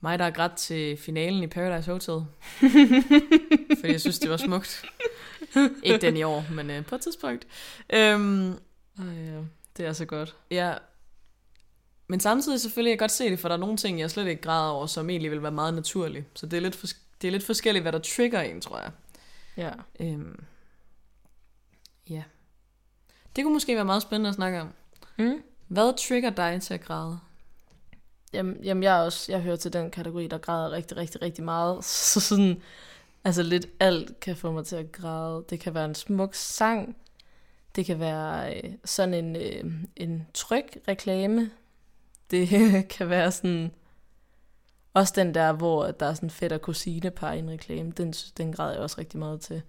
mig, 0.00 0.18
der 0.18 0.24
har 0.24 0.30
grædt 0.30 0.56
til 0.56 0.96
finalen 0.96 1.42
i 1.42 1.46
Paradise 1.46 1.90
Hotel. 1.92 2.12
fordi 3.80 3.92
jeg 3.92 4.00
synes, 4.00 4.18
det 4.18 4.30
var 4.30 4.36
smukt. 4.36 4.84
Ikke 5.82 5.98
den 6.06 6.16
i 6.16 6.22
år, 6.22 6.44
men 6.52 6.70
øh, 6.70 6.84
på 6.86 6.94
et 6.94 7.00
tidspunkt. 7.00 7.46
Øhm, 7.92 8.50
ja. 8.98 9.40
Det 9.76 9.86
er 9.86 9.92
så 9.92 10.04
godt. 10.04 10.36
ja. 10.50 10.74
Men 12.08 12.20
samtidig 12.20 12.60
selvfølgelig, 12.60 12.90
jeg 12.90 12.98
kan 12.98 13.02
godt 13.04 13.10
se 13.10 13.30
det, 13.30 13.38
for 13.38 13.48
der 13.48 13.54
er 13.54 13.60
nogle 13.60 13.76
ting, 13.76 14.00
jeg 14.00 14.10
slet 14.10 14.26
ikke 14.26 14.42
græder 14.42 14.70
over, 14.70 14.86
som 14.86 15.10
egentlig 15.10 15.30
vil 15.30 15.42
være 15.42 15.52
meget 15.52 15.74
naturlige. 15.74 16.24
Så 16.34 16.46
det 16.46 16.56
er 16.56 16.60
lidt, 16.60 16.76
fors- 16.76 16.96
det 17.22 17.28
er 17.28 17.32
lidt 17.32 17.46
forskelligt, 17.46 17.82
hvad 17.82 17.92
der 17.92 17.98
trigger 17.98 18.40
en, 18.40 18.60
tror 18.60 18.78
jeg. 18.78 18.90
Ja. 19.56 19.70
Øhm, 20.00 20.44
ja. 22.10 22.22
Det 23.36 23.44
kunne 23.44 23.52
måske 23.52 23.74
være 23.74 23.84
meget 23.84 24.02
spændende 24.02 24.28
at 24.28 24.34
snakke 24.34 24.60
om. 24.60 24.68
Mm. 25.18 25.42
Hvad 25.68 25.92
trigger 26.08 26.30
dig 26.30 26.62
til 26.62 26.74
at 26.74 26.80
græde? 26.80 27.18
Jamen, 28.32 28.64
jamen 28.64 28.82
jeg, 28.82 28.94
også, 28.94 29.32
jeg 29.32 29.40
hører 29.40 29.56
til 29.56 29.72
den 29.72 29.90
kategori, 29.90 30.26
der 30.26 30.38
græder 30.38 30.70
rigtig, 30.70 30.96
rigtig, 30.96 31.22
rigtig 31.22 31.44
meget. 31.44 31.84
Så 32.12 32.20
sådan, 32.20 32.62
altså 33.24 33.42
lidt 33.42 33.66
alt 33.80 34.20
kan 34.20 34.36
få 34.36 34.52
mig 34.52 34.66
til 34.66 34.76
at 34.76 34.92
græde. 34.92 35.44
Det 35.50 35.60
kan 35.60 35.74
være 35.74 35.84
en 35.84 35.94
smuk 35.94 36.34
sang. 36.34 36.96
Det 37.76 37.86
kan 37.86 38.00
være 38.00 38.56
øh, 38.56 38.72
sådan 38.84 39.14
en, 39.14 39.36
øh, 39.36 39.72
en 39.96 40.26
tryg 40.34 40.66
reklame. 40.88 41.50
Det 42.30 42.48
kan 42.96 43.08
være 43.08 43.32
sådan... 43.32 43.72
Også 44.94 45.12
den 45.16 45.34
der, 45.34 45.52
hvor 45.52 45.90
der 45.90 46.06
er 46.06 46.14
sådan 46.14 46.30
fedt 46.30 46.52
og 46.52 46.60
kusinepar 46.60 47.32
i 47.32 47.38
en 47.38 47.50
reklame. 47.50 47.90
Den, 47.90 48.12
den 48.12 48.52
græder 48.52 48.72
jeg 48.72 48.80
også 48.80 48.98
rigtig 48.98 49.18
meget 49.18 49.40
til. 49.40 49.62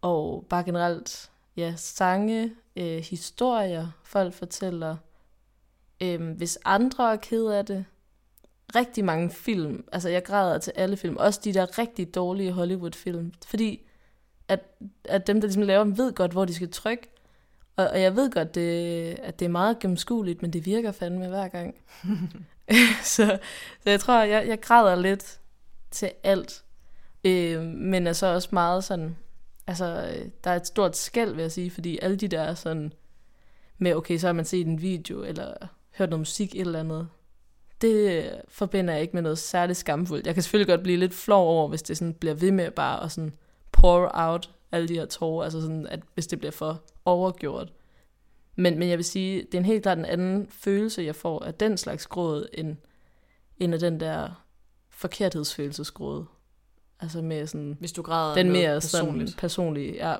Og 0.00 0.46
bare 0.48 0.64
generelt, 0.64 1.30
ja, 1.56 1.74
sange, 1.76 2.52
øh, 2.76 2.98
historier, 2.98 3.88
folk 4.04 4.34
fortæller. 4.34 4.96
Øhm, 6.00 6.32
hvis 6.32 6.58
andre 6.64 7.12
er 7.12 7.16
ked 7.16 7.46
af 7.46 7.66
det. 7.66 7.84
Rigtig 8.74 9.04
mange 9.04 9.30
film. 9.30 9.84
Altså, 9.92 10.08
jeg 10.08 10.24
græder 10.24 10.58
til 10.58 10.72
alle 10.76 10.96
film. 10.96 11.16
Også 11.16 11.40
de 11.44 11.54
der 11.54 11.78
rigtig 11.78 12.14
dårlige 12.14 12.52
Hollywood-film. 12.52 13.32
Fordi 13.46 13.86
at, 14.48 14.60
at 15.04 15.26
dem, 15.26 15.40
der 15.40 15.46
ligesom 15.46 15.62
laver 15.62 15.84
dem, 15.84 15.98
ved 15.98 16.12
godt, 16.12 16.32
hvor 16.32 16.44
de 16.44 16.54
skal 16.54 16.70
trykke. 16.70 17.08
Og, 17.76 17.88
og 17.88 18.00
jeg 18.00 18.16
ved 18.16 18.30
godt, 18.30 18.54
det, 18.54 18.70
at 19.22 19.38
det 19.38 19.44
er 19.44 19.48
meget 19.48 19.78
gennemskueligt, 19.78 20.42
men 20.42 20.52
det 20.52 20.66
virker 20.66 20.92
fandme 20.92 21.28
hver 21.28 21.48
gang. 21.48 21.74
så, 23.02 23.38
så 23.80 23.90
jeg 23.90 24.00
tror, 24.00 24.22
jeg, 24.22 24.48
jeg 24.48 24.60
græder 24.60 24.94
lidt 24.94 25.40
til 25.90 26.10
alt. 26.22 26.64
Øh, 27.24 27.62
men 27.62 28.06
er 28.06 28.12
så 28.12 28.26
også 28.26 28.48
meget 28.52 28.84
sådan... 28.84 29.16
Altså, 29.66 30.14
øh, 30.16 30.28
der 30.44 30.50
er 30.50 30.56
et 30.56 30.66
stort 30.66 30.96
skæld, 30.96 31.34
vil 31.34 31.42
jeg 31.42 31.52
sige, 31.52 31.70
fordi 31.70 31.98
alle 32.02 32.16
de 32.16 32.28
der 32.28 32.40
er 32.40 32.54
sådan 32.54 32.92
med, 33.78 33.94
okay, 33.94 34.18
så 34.18 34.26
har 34.26 34.32
man 34.32 34.44
set 34.44 34.66
en 34.66 34.82
video, 34.82 35.22
eller 35.22 35.54
hørt 35.98 36.10
noget 36.10 36.20
musik, 36.20 36.54
et 36.54 36.60
eller 36.60 36.80
andet. 36.80 37.08
Det 37.80 38.30
forbinder 38.48 38.94
jeg 38.94 39.02
ikke 39.02 39.14
med 39.14 39.22
noget 39.22 39.38
særligt 39.38 39.78
skamfuldt. 39.78 40.26
Jeg 40.26 40.34
kan 40.34 40.42
selvfølgelig 40.42 40.68
godt 40.68 40.82
blive 40.82 40.96
lidt 40.98 41.14
flov 41.14 41.48
over, 41.48 41.68
hvis 41.68 41.82
det 41.82 41.96
sådan 41.96 42.14
bliver 42.14 42.34
ved 42.34 42.50
med 42.50 42.70
bare 42.70 43.04
at 43.04 43.12
sådan 43.12 43.34
pour 43.72 44.10
out 44.14 44.50
alle 44.72 44.88
de 44.88 44.94
her 44.94 45.06
tårer, 45.06 45.44
altså 45.44 45.60
sådan, 45.60 45.86
at 45.86 46.00
hvis 46.14 46.26
det 46.26 46.38
bliver 46.38 46.52
for 46.52 46.82
overgjort. 47.04 47.72
Men, 48.56 48.78
men 48.78 48.88
jeg 48.88 48.98
vil 48.98 49.04
sige, 49.04 49.42
det 49.42 49.54
er 49.54 49.58
en 49.58 49.64
helt 49.64 49.82
klart 49.82 49.98
en 49.98 50.04
anden 50.04 50.46
følelse, 50.50 51.02
jeg 51.02 51.16
får 51.16 51.44
af 51.44 51.54
den 51.54 51.76
slags 51.76 52.06
gråd, 52.06 52.48
end, 52.52 52.76
end 53.58 53.74
af 53.74 53.80
den 53.80 54.00
der 54.00 54.44
forkerthedsfølelsesgråd. 54.90 56.24
Altså 57.00 57.22
med 57.22 57.46
sådan, 57.46 57.76
Hvis 57.80 57.92
du 57.92 58.02
græder 58.02 58.34
den 58.34 58.52
mere 58.52 58.80
sådan 58.80 59.06
personligt. 59.06 59.36
personlige, 59.38 60.10
ja. 60.10 60.16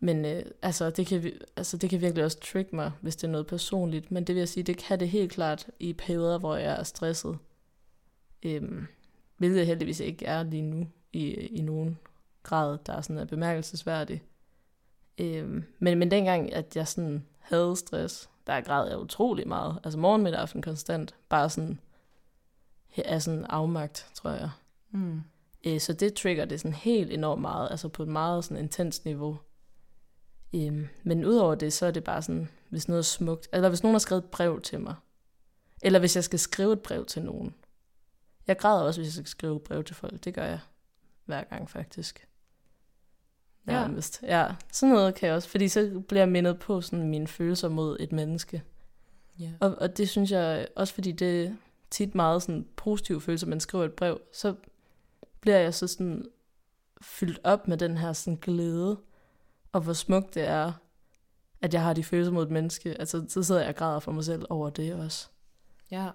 Men 0.00 0.24
øh, 0.24 0.42
altså, 0.62 0.90
det 0.90 1.06
kan, 1.06 1.32
altså, 1.56 1.76
det 1.76 1.90
kan 1.90 2.00
virkelig 2.00 2.24
også 2.24 2.40
trick 2.40 2.72
mig, 2.72 2.92
hvis 3.00 3.16
det 3.16 3.24
er 3.24 3.32
noget 3.32 3.46
personligt. 3.46 4.10
Men 4.10 4.24
det 4.24 4.34
vil 4.34 4.40
jeg 4.40 4.48
sige, 4.48 4.64
det 4.64 4.76
kan 4.76 5.00
det 5.00 5.08
helt 5.08 5.32
klart 5.32 5.66
i 5.78 5.92
perioder, 5.92 6.38
hvor 6.38 6.56
jeg 6.56 6.80
er 6.80 6.82
stresset. 6.82 7.38
Øhm, 8.42 8.86
hvilket 9.36 9.58
jeg 9.58 9.66
heldigvis 9.66 10.00
ikke 10.00 10.26
er 10.26 10.42
lige 10.42 10.62
nu 10.62 10.86
i, 11.12 11.26
i 11.32 11.60
nogen 11.60 11.98
grad, 12.42 12.78
der 12.86 12.92
er 12.92 13.00
sådan 13.00 13.18
er 13.18 13.24
bemærkelsesværdig. 13.24 14.22
Øhm, 15.18 15.64
men, 15.78 15.98
men 15.98 16.10
dengang, 16.10 16.52
at 16.52 16.76
jeg 16.76 16.88
sådan 16.88 17.26
havde 17.38 17.76
stress, 17.76 18.30
der 18.46 18.60
græd 18.60 18.88
jeg 18.88 18.98
utrolig 18.98 19.48
meget. 19.48 19.78
Altså 19.84 19.98
morgen, 19.98 20.22
middag, 20.22 20.40
aften 20.40 20.62
konstant. 20.62 21.14
Bare 21.28 21.50
sådan, 21.50 21.80
er 22.96 23.18
sådan 23.18 23.44
afmagt, 23.44 24.10
tror 24.14 24.30
jeg. 24.30 24.50
Mm. 24.90 25.22
Øh, 25.66 25.80
så 25.80 25.92
det 25.92 26.14
trigger 26.14 26.44
det 26.44 26.60
sådan 26.60 26.74
helt 26.74 27.12
enormt 27.12 27.40
meget, 27.40 27.70
altså 27.70 27.88
på 27.88 28.02
et 28.02 28.08
meget 28.08 28.44
sådan 28.44 28.62
intens 28.62 29.04
niveau. 29.04 29.38
Øhm, 30.54 30.88
men 31.02 31.24
udover 31.24 31.54
det, 31.54 31.72
så 31.72 31.86
er 31.86 31.90
det 31.90 32.04
bare 32.04 32.22
sådan, 32.22 32.48
hvis 32.68 32.88
noget 32.88 32.98
er 32.98 33.02
smukt, 33.02 33.48
eller 33.52 33.68
hvis 33.68 33.82
nogen 33.82 33.94
har 33.94 33.98
skrevet 33.98 34.24
et 34.24 34.30
brev 34.30 34.60
til 34.60 34.80
mig, 34.80 34.94
eller 35.82 35.98
hvis 35.98 36.16
jeg 36.16 36.24
skal 36.24 36.38
skrive 36.38 36.72
et 36.72 36.80
brev 36.80 37.06
til 37.06 37.22
nogen. 37.22 37.54
Jeg 38.46 38.58
græder 38.58 38.82
også, 38.82 39.00
hvis 39.00 39.06
jeg 39.06 39.12
skal 39.12 39.26
skrive 39.26 39.56
et 39.56 39.62
brev 39.62 39.84
til 39.84 39.96
folk. 39.96 40.24
Det 40.24 40.34
gør 40.34 40.44
jeg 40.44 40.60
hver 41.24 41.44
gang 41.44 41.70
faktisk. 41.70 42.28
Ja. 43.66 43.72
Nærmest. 43.72 44.20
Ja. 44.22 44.38
ja, 44.38 44.54
sådan 44.72 44.94
noget 44.94 45.14
kan 45.14 45.26
jeg 45.26 45.36
også, 45.36 45.48
fordi 45.48 45.68
så 45.68 46.02
bliver 46.08 46.20
jeg 46.20 46.28
mindet 46.28 46.58
på 46.58 46.80
sådan 46.80 47.08
mine 47.08 47.26
følelser 47.26 47.68
mod 47.68 47.96
et 48.00 48.12
menneske. 48.12 48.62
Ja. 49.38 49.52
Og, 49.60 49.74
og 49.80 49.96
det 49.96 50.08
synes 50.08 50.30
jeg, 50.30 50.68
også 50.76 50.94
fordi 50.94 51.12
det 51.12 51.44
er 51.44 51.54
tit 51.90 52.14
meget 52.14 52.42
sådan 52.42 52.66
positive 52.76 53.20
følelser, 53.20 53.46
man 53.46 53.60
skriver 53.60 53.84
et 53.84 53.92
brev, 53.92 54.20
så 54.32 54.54
bliver 55.40 55.58
jeg 55.58 55.74
så 55.74 55.86
sådan 55.86 56.24
fyldt 57.00 57.40
op 57.44 57.68
med 57.68 57.76
den 57.76 57.96
her 57.96 58.12
sådan 58.12 58.38
glæde, 58.42 58.98
og 59.72 59.80
hvor 59.80 59.92
smukt 59.92 60.34
det 60.34 60.48
er, 60.48 60.72
at 61.62 61.74
jeg 61.74 61.82
har 61.82 61.92
de 61.92 62.04
følelser 62.04 62.32
mod 62.32 62.42
et 62.42 62.50
menneske. 62.50 63.00
Altså, 63.00 63.24
så 63.28 63.42
sidder 63.42 63.60
jeg 63.60 63.68
og 63.68 63.74
græder 63.76 64.00
for 64.00 64.12
mig 64.12 64.24
selv 64.24 64.44
over 64.50 64.70
det 64.70 64.94
også. 64.94 65.28
ja. 65.90 66.08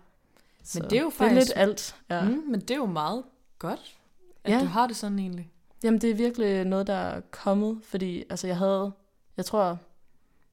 Så 0.66 0.80
det 0.80 0.94
er 0.98 1.02
jo 1.02 1.10
Det 1.10 1.14
er 1.14 1.18
faktisk- 1.18 1.48
lidt 1.48 1.58
alt. 1.58 1.96
Ja. 2.10 2.22
Mm, 2.30 2.44
men 2.50 2.60
det 2.62 2.72
er 2.72 2.76
jo 2.76 2.86
meget 2.86 3.24
godt, 3.60 3.98
at 4.44 4.52
Ja. 4.54 4.60
du 4.60 4.66
har 4.66 4.88
det 4.88 4.96
sådan 4.96 5.20
egentlig. 5.20 5.52
Jamen, 5.84 6.02
det 6.02 6.10
er 6.12 6.16
virkelig 6.16 6.66
noget, 6.66 6.88
der 6.88 6.94
er 6.94 7.22
kommet, 7.32 7.80
fordi 7.84 8.24
altså, 8.30 8.48
jeg 8.48 8.58
havde, 8.58 8.92
jeg 9.38 9.46
tror, 9.46 9.78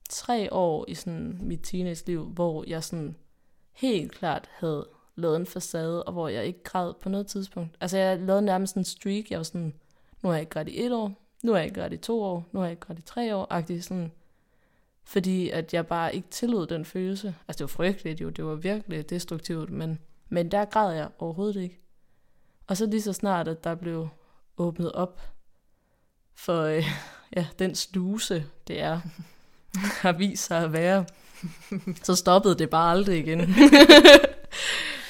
tre 0.09 0.53
år 0.53 0.85
i 0.89 0.95
sådan 0.95 1.39
mit 1.43 1.61
teenage-liv, 1.63 2.25
hvor 2.25 2.65
jeg 2.67 2.85
sådan 2.85 3.17
helt 3.73 4.13
klart 4.13 4.49
havde 4.53 4.89
lavet 5.17 5.37
en 5.37 5.47
facade, 5.47 6.03
og 6.03 6.13
hvor 6.13 6.29
jeg 6.29 6.45
ikke 6.47 6.63
græd 6.63 6.93
på 7.01 7.09
noget 7.09 7.27
tidspunkt. 7.27 7.77
Altså, 7.81 7.97
jeg 7.99 8.19
lavede 8.21 8.43
nærmest 8.43 8.75
en 8.77 8.85
streak. 8.85 9.31
Jeg 9.31 9.39
var 9.39 9.43
sådan, 9.45 9.75
nu 10.23 10.29
har 10.29 10.35
jeg 10.37 10.41
ikke 10.41 10.51
grædt 10.51 10.69
i 10.69 10.85
et 10.85 10.93
år, 10.93 11.13
nu 11.43 11.53
har 11.53 11.59
jeg 11.59 11.67
ikke 11.67 11.81
grædt 11.81 11.93
i 11.93 11.97
to 11.97 12.23
år, 12.23 12.47
nu 12.53 12.61
har 12.61 12.67
jeg 12.67 12.73
ikke 12.73 12.81
grædt 12.81 12.99
i 12.99 13.03
tre 13.03 13.37
år, 13.37 13.47
agtigt 13.51 13.85
sådan. 13.85 14.13
Fordi 15.05 15.51
at 15.51 15.75
jeg 15.75 15.87
bare 15.87 16.15
ikke 16.15 16.29
tillod 16.31 16.67
den 16.67 16.85
følelse. 16.85 17.35
Altså, 17.49 17.59
det 17.59 17.61
var 17.61 17.77
frygteligt 17.77 18.21
jo, 18.21 18.31
det 18.31 18.45
var 18.45 18.55
virkelig 18.55 19.11
destruktivt, 19.11 19.71
men, 19.71 19.99
men 20.29 20.51
der 20.51 20.65
græd 20.65 20.95
jeg 20.95 21.09
overhovedet 21.19 21.63
ikke. 21.63 21.81
Og 22.67 22.77
så 22.77 22.87
lige 22.87 23.03
så 23.03 23.13
snart, 23.13 23.49
at 23.49 23.65
der 23.65 23.75
blev 23.75 24.09
åbnet 24.57 24.93
op 24.93 25.21
for 26.35 26.63
øh, 26.63 26.85
ja, 27.37 27.47
den 27.59 27.75
sluse, 27.75 28.45
det 28.69 28.81
er, 28.81 29.01
har 30.03 30.13
vist 30.13 30.47
sig 30.47 30.65
at 30.65 30.73
være, 30.73 31.05
så 32.03 32.15
stoppede 32.15 32.59
det 32.59 32.71
bare 32.71 32.91
aldrig 32.91 33.19
igen. 33.19 33.41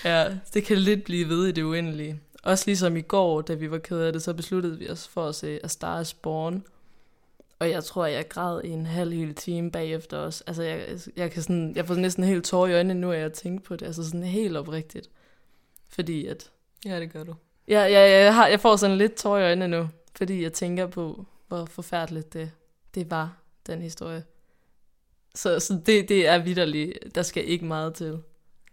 ja, 0.05 0.38
det 0.55 0.64
kan 0.64 0.79
lidt 0.79 1.05
blive 1.05 1.29
ved 1.29 1.47
i 1.47 1.53
det 1.53 1.62
uendelige. 1.62 2.21
Også 2.42 2.64
ligesom 2.66 2.96
i 2.96 3.00
går, 3.00 3.40
da 3.40 3.55
vi 3.55 3.70
var 3.70 3.79
ked 3.79 4.00
af 4.00 4.12
det, 4.12 4.22
så 4.22 4.35
besluttede 4.35 4.79
vi 4.79 4.90
os 4.90 5.09
for 5.09 5.26
at 5.26 5.35
se 5.35 5.61
A 5.64 5.68
Star 5.68 6.00
is 6.00 6.14
Born. 6.14 6.64
Og 7.59 7.70
jeg 7.70 7.85
tror, 7.85 8.07
jeg 8.07 8.29
græd 8.29 8.61
i 8.64 8.68
en 8.68 8.87
halv 8.87 9.12
hel 9.12 9.35
time 9.35 9.70
bagefter 9.70 10.18
også. 10.18 10.44
Altså, 10.46 10.62
jeg, 10.62 10.98
jeg, 11.16 11.31
kan 11.31 11.42
sådan, 11.42 11.72
jeg 11.76 11.87
får 11.87 11.94
næsten 11.94 12.24
helt 12.24 12.44
tårer 12.44 12.68
i 12.68 12.74
øjnene 12.74 13.00
nu, 13.00 13.12
at 13.12 13.20
jeg 13.20 13.33
tænker 13.33 13.64
på 13.64 13.76
det. 13.76 13.87
Altså 13.87 14.05
sådan 14.05 14.22
helt 14.22 14.57
oprigtigt. 14.57 15.11
Fordi 15.88 16.26
at 16.26 16.50
Ja, 16.85 17.00
det 17.00 17.12
gør 17.12 17.24
du. 17.24 17.35
Ja, 17.68 17.81
ja, 17.81 18.07
ja 18.07 18.24
jeg, 18.24 18.35
har, 18.35 18.46
jeg 18.46 18.61
får 18.61 18.76
sådan 18.76 18.98
lidt 18.98 19.14
tår 19.14 19.38
i 19.38 19.42
øjnene 19.42 19.68
nu, 19.68 19.88
fordi 20.16 20.42
jeg 20.42 20.53
tænker 20.53 20.87
på, 20.87 21.26
hvor 21.48 21.64
forfærdeligt 21.64 22.33
det, 22.33 22.50
det 22.94 23.11
var, 23.11 23.37
den 23.66 23.83
historie. 23.83 24.24
Så, 25.35 25.61
så 25.61 25.81
det, 25.87 26.09
det 26.09 26.29
er 26.29 26.38
vidderligt. 26.38 27.14
Der 27.14 27.22
skal 27.22 27.48
ikke 27.48 27.64
meget 27.64 27.94
til. 27.94 28.18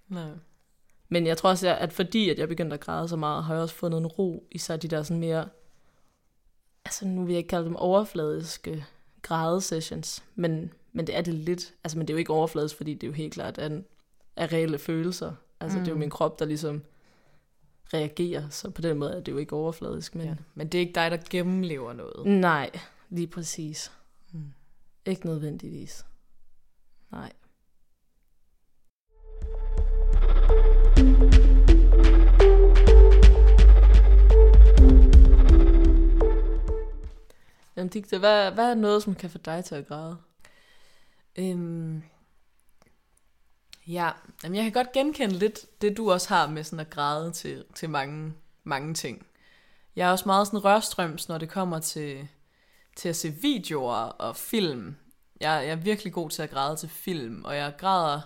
Nej. 0.07 0.29
Men 1.09 1.27
jeg 1.27 1.37
tror 1.37 1.49
også, 1.49 1.75
at 1.75 1.93
fordi 1.93 2.29
at 2.29 2.39
jeg 2.39 2.47
begyndte 2.47 2.73
at 2.73 2.79
græde 2.79 3.07
så 3.07 3.15
meget, 3.15 3.43
har 3.43 3.53
jeg 3.53 3.63
også 3.63 3.75
fundet 3.75 3.97
en 3.97 4.07
ro 4.07 4.47
i 4.51 4.57
sig 4.57 4.81
de 4.81 4.87
der 4.87 5.03
sådan 5.03 5.19
mere, 5.19 5.49
altså 6.85 7.07
nu 7.07 7.23
vil 7.25 7.31
jeg 7.33 7.37
ikke 7.37 7.47
kalde 7.47 7.65
dem 7.65 7.75
overfladiske 7.75 8.85
grædesessions, 9.21 10.23
men, 10.35 10.73
men 10.93 11.07
det 11.07 11.17
er 11.17 11.21
det 11.21 11.33
lidt. 11.33 11.73
Altså, 11.83 11.97
men 11.97 12.07
det 12.07 12.13
er 12.13 12.15
jo 12.15 12.19
ikke 12.19 12.33
overfladisk, 12.33 12.75
fordi 12.77 12.93
det 12.93 13.03
er 13.03 13.07
jo 13.07 13.13
helt 13.13 13.33
klart 13.33 13.57
er, 13.57 13.81
er 14.35 14.53
reelle 14.53 14.77
følelser. 14.79 15.33
Altså, 15.59 15.77
mm. 15.77 15.83
det 15.83 15.87
er 15.87 15.91
jo 15.91 15.95
Mm. 15.95 15.99
min 15.99 16.09
krop, 16.09 16.39
der 16.39 16.45
ligesom 16.45 16.83
reagerer, 17.93 18.49
så 18.49 18.69
på 18.69 18.81
den 18.81 18.97
måde 18.97 19.11
er 19.13 19.19
det 19.19 19.31
jo 19.31 19.37
ikke 19.37 19.55
overfladisk. 19.55 20.15
Men 20.15 20.27
Ja. 20.27 20.35
Men 20.53 20.67
det 20.67 20.77
er 20.77 20.79
ikke 20.81 20.93
dig, 20.95 21.11
der 21.11 21.17
gennemlever 21.29 21.93
noget. 21.93 22.25
nej, 22.27 22.69
lige 23.09 23.27
præcis. 23.27 23.91
Mm. 24.31 24.53
Ikke 25.05 25.25
nødvendigvis. 25.25 26.05
Nej. 27.11 27.31
Jamen, 37.77 37.89
Digte, 37.89 38.17
hvad, 38.17 38.51
hvad 38.51 38.69
er 38.71 38.75
noget, 38.75 39.03
som 39.03 39.15
kan 39.15 39.29
få 39.29 39.37
dig 39.37 39.65
til 39.65 39.75
at 39.75 39.87
græde? 39.87 40.17
Øhm, 41.35 42.03
ja, 43.87 44.11
Jamen, 44.43 44.55
jeg 44.55 44.63
kan 44.63 44.71
godt 44.71 44.91
genkende 44.91 45.35
lidt 45.35 45.81
det, 45.81 45.97
du 45.97 46.11
også 46.11 46.29
har 46.29 46.47
med 46.47 46.63
sådan 46.63 46.79
at 46.79 46.89
græde 46.89 47.31
til, 47.31 47.65
til 47.75 47.89
mange, 47.89 48.33
mange 48.63 48.93
ting. 48.93 49.25
Jeg 49.95 50.07
er 50.07 50.11
også 50.11 50.23
meget 50.25 50.47
sådan 50.47 50.65
rørstrøms, 50.65 51.29
når 51.29 51.37
det 51.37 51.49
kommer 51.49 51.79
til, 51.79 52.27
til 52.95 53.09
at 53.09 53.15
se 53.15 53.29
videoer 53.29 53.95
og 53.95 54.35
film. 54.35 54.95
Jeg, 55.41 55.63
jeg 55.65 55.71
er 55.71 55.75
virkelig 55.75 56.13
god 56.13 56.29
til 56.29 56.41
at 56.41 56.49
græde 56.49 56.75
til 56.75 56.89
film, 56.89 57.45
og 57.45 57.55
jeg 57.55 57.73
græder 57.77 58.21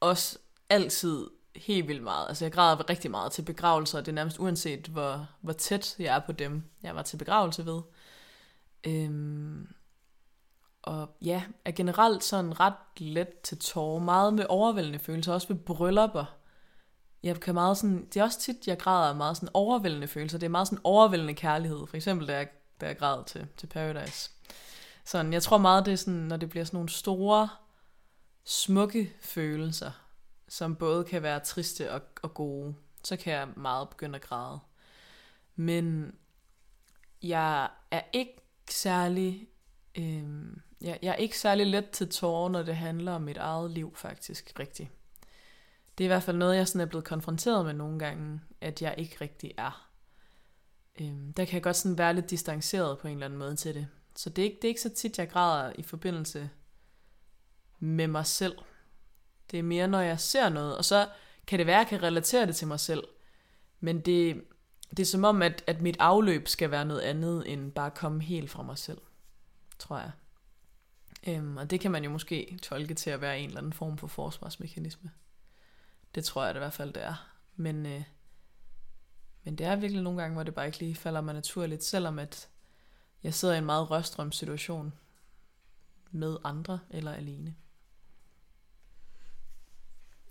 også 0.00 0.38
altid 0.68 1.26
helt 1.56 1.88
vildt 1.88 2.02
meget. 2.02 2.28
Altså 2.28 2.44
jeg 2.44 2.52
græder 2.52 2.90
rigtig 2.90 3.10
meget 3.10 3.32
til 3.32 3.42
begravelser, 3.42 3.98
og 3.98 4.06
det 4.06 4.12
er 4.12 4.14
nærmest 4.14 4.38
uanset, 4.38 4.86
hvor, 4.86 5.28
hvor 5.40 5.52
tæt 5.52 5.96
jeg 5.98 6.16
er 6.16 6.20
på 6.20 6.32
dem, 6.32 6.62
jeg 6.82 6.96
var 6.96 7.02
til 7.02 7.16
begravelse 7.16 7.66
ved. 7.66 7.80
Øhm, 8.86 9.68
og 10.82 11.16
ja, 11.22 11.42
er 11.64 11.72
generelt 11.72 12.24
sådan 12.24 12.60
ret 12.60 12.74
let 12.96 13.40
til 13.40 13.58
tårer. 13.58 14.00
Meget 14.00 14.34
med 14.34 14.46
overvældende 14.48 14.98
følelser, 14.98 15.32
også 15.32 15.48
ved 15.48 15.56
bryllupper. 15.56 16.24
Jeg 17.22 17.40
kan 17.40 17.54
meget 17.54 17.76
sådan, 17.76 18.06
det 18.06 18.20
er 18.20 18.24
også 18.24 18.40
tit, 18.40 18.68
jeg 18.68 18.78
græder 18.78 19.08
af 19.08 19.16
meget 19.16 19.36
sådan 19.36 19.48
overvældende 19.54 20.08
følelser. 20.08 20.38
Det 20.38 20.46
er 20.46 20.50
meget 20.50 20.68
sådan 20.68 20.84
overvældende 20.84 21.34
kærlighed. 21.34 21.86
For 21.86 21.96
eksempel, 21.96 22.28
da 22.28 22.36
jeg, 22.36 22.48
da 22.80 22.86
jeg 22.86 22.98
græd 22.98 23.24
til, 23.24 23.46
til 23.56 23.66
Paradise. 23.66 24.30
Sådan, 25.04 25.32
jeg 25.32 25.42
tror 25.42 25.58
meget, 25.58 25.86
det 25.86 25.92
er 25.92 25.96
sådan, 25.96 26.14
når 26.14 26.36
det 26.36 26.48
bliver 26.48 26.64
sådan 26.64 26.76
nogle 26.76 26.88
store, 26.88 27.48
smukke 28.44 29.12
følelser, 29.20 29.90
som 30.48 30.76
både 30.76 31.04
kan 31.04 31.22
være 31.22 31.40
triste 31.40 31.92
og, 31.92 32.00
og 32.22 32.34
gode, 32.34 32.74
så 33.04 33.16
kan 33.16 33.32
jeg 33.32 33.48
meget 33.56 33.88
begynde 33.88 34.16
at 34.16 34.22
græde. 34.22 34.58
Men 35.56 36.14
jeg 37.22 37.68
er 37.90 38.02
ikke 38.12 38.49
særlig 38.72 39.48
Øh, 39.98 40.24
jeg, 40.80 40.98
jeg 41.02 41.10
er 41.10 41.14
ikke 41.14 41.38
særlig 41.38 41.66
let 41.66 41.90
til 41.90 42.08
tårer, 42.08 42.48
når 42.48 42.62
det 42.62 42.76
handler 42.76 43.12
om 43.12 43.22
mit 43.22 43.36
eget 43.36 43.70
liv, 43.70 43.96
faktisk, 43.96 44.52
rigtigt. 44.58 44.90
Det 45.98 46.04
er 46.04 46.06
i 46.06 46.12
hvert 46.12 46.22
fald 46.22 46.36
noget, 46.36 46.56
jeg 46.56 46.68
sådan 46.68 46.80
er 46.80 46.86
blevet 46.86 47.04
konfronteret 47.04 47.64
med 47.64 47.74
nogle 47.74 47.98
gange, 47.98 48.40
at 48.60 48.82
jeg 48.82 48.94
ikke 48.98 49.16
rigtig 49.20 49.52
er. 49.56 49.90
Øhm, 51.00 51.32
der 51.32 51.44
kan 51.44 51.54
jeg 51.54 51.62
godt 51.62 51.76
sådan 51.76 51.98
være 51.98 52.14
lidt 52.14 52.30
distanceret 52.30 52.98
på 52.98 53.08
en 53.08 53.14
eller 53.14 53.24
anden 53.24 53.38
måde 53.38 53.56
til 53.56 53.74
det. 53.74 53.88
Så 54.16 54.30
det 54.30 54.42
er 54.42 54.46
ikke, 54.46 54.56
det 54.56 54.64
er 54.64 54.68
ikke 54.68 54.80
så 54.80 54.94
tit, 54.94 55.18
jeg 55.18 55.30
græder 55.30 55.72
i 55.78 55.82
forbindelse 55.82 56.50
med 57.78 58.06
mig 58.06 58.26
selv. 58.26 58.58
Det 59.50 59.58
er 59.58 59.62
mere, 59.62 59.88
når 59.88 60.00
jeg 60.00 60.20
ser 60.20 60.48
noget, 60.48 60.76
og 60.76 60.84
så 60.84 61.08
kan 61.46 61.58
det 61.58 61.66
være, 61.66 61.76
at 61.76 61.80
jeg 61.80 61.88
kan 61.88 62.02
relatere 62.02 62.46
det 62.46 62.56
til 62.56 62.68
mig 62.68 62.80
selv. 62.80 63.04
Men 63.80 64.00
det, 64.00 64.44
det 64.90 65.00
er 65.00 65.06
som 65.06 65.24
om, 65.24 65.42
at, 65.42 65.64
at 65.66 65.80
mit 65.80 65.96
afløb 65.98 66.48
skal 66.48 66.70
være 66.70 66.84
noget 66.84 67.00
andet, 67.00 67.52
end 67.52 67.72
bare 67.72 67.90
komme 67.90 68.22
helt 68.22 68.50
fra 68.50 68.62
mig 68.62 68.78
selv 68.78 68.98
tror 69.80 69.98
jeg. 69.98 70.10
Øhm, 71.26 71.56
og 71.56 71.70
det 71.70 71.80
kan 71.80 71.90
man 71.90 72.04
jo 72.04 72.10
måske 72.10 72.58
tolke 72.62 72.94
til 72.94 73.10
at 73.10 73.20
være 73.20 73.40
en 73.40 73.46
eller 73.46 73.58
anden 73.58 73.72
form 73.72 73.98
for 73.98 74.06
forsvarsmekanisme. 74.06 75.10
Det 76.14 76.24
tror 76.24 76.44
jeg 76.44 76.54
det 76.54 76.60
i 76.60 76.64
hvert 76.64 76.72
fald, 76.72 76.92
det 76.92 77.04
er. 77.04 77.30
Men, 77.56 77.86
øh, 77.86 78.02
men 79.44 79.56
det 79.56 79.66
er 79.66 79.76
virkelig 79.76 80.02
nogle 80.02 80.20
gange, 80.20 80.34
hvor 80.34 80.42
det 80.42 80.54
bare 80.54 80.66
ikke 80.66 80.78
lige 80.78 80.94
falder 80.94 81.20
mig 81.20 81.34
naturligt, 81.34 81.84
selvom 81.84 82.18
at 82.18 82.48
jeg 83.22 83.34
sidder 83.34 83.54
i 83.54 83.58
en 83.58 83.64
meget 83.64 83.90
røstrøm 83.90 84.32
situation 84.32 84.92
med 86.10 86.36
andre 86.44 86.78
eller 86.90 87.12
alene. 87.12 87.54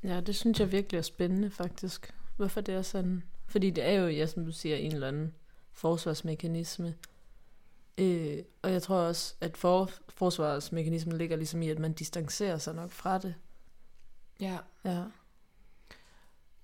Ja, 0.03 0.21
det 0.21 0.35
synes 0.35 0.59
jeg 0.59 0.71
virkelig 0.71 0.97
er 0.97 1.01
spændende, 1.01 1.51
faktisk. 1.51 2.15
Hvorfor 2.35 2.61
det 2.61 2.73
er 2.73 2.81
sådan? 2.81 3.23
Fordi 3.49 3.69
det 3.69 3.83
er 3.83 3.91
jo, 3.91 4.07
ja, 4.07 4.25
som 4.25 4.45
du 4.45 4.51
siger, 4.51 4.75
en 4.75 4.93
eller 4.93 5.07
anden 5.07 5.35
forsvarsmekanisme. 5.71 6.95
Øh, 7.97 8.43
og 8.61 8.71
jeg 8.71 8.81
tror 8.81 8.95
også, 8.95 9.35
at 9.41 9.57
for, 9.57 9.89
forsvarsmekanismen 10.09 11.17
ligger 11.17 11.37
ligesom 11.37 11.61
i, 11.61 11.69
at 11.69 11.79
man 11.79 11.93
distancerer 11.93 12.57
sig 12.57 12.75
nok 12.75 12.91
fra 12.91 13.17
det. 13.17 13.35
Ja. 14.39 14.57
Ja. 14.85 15.03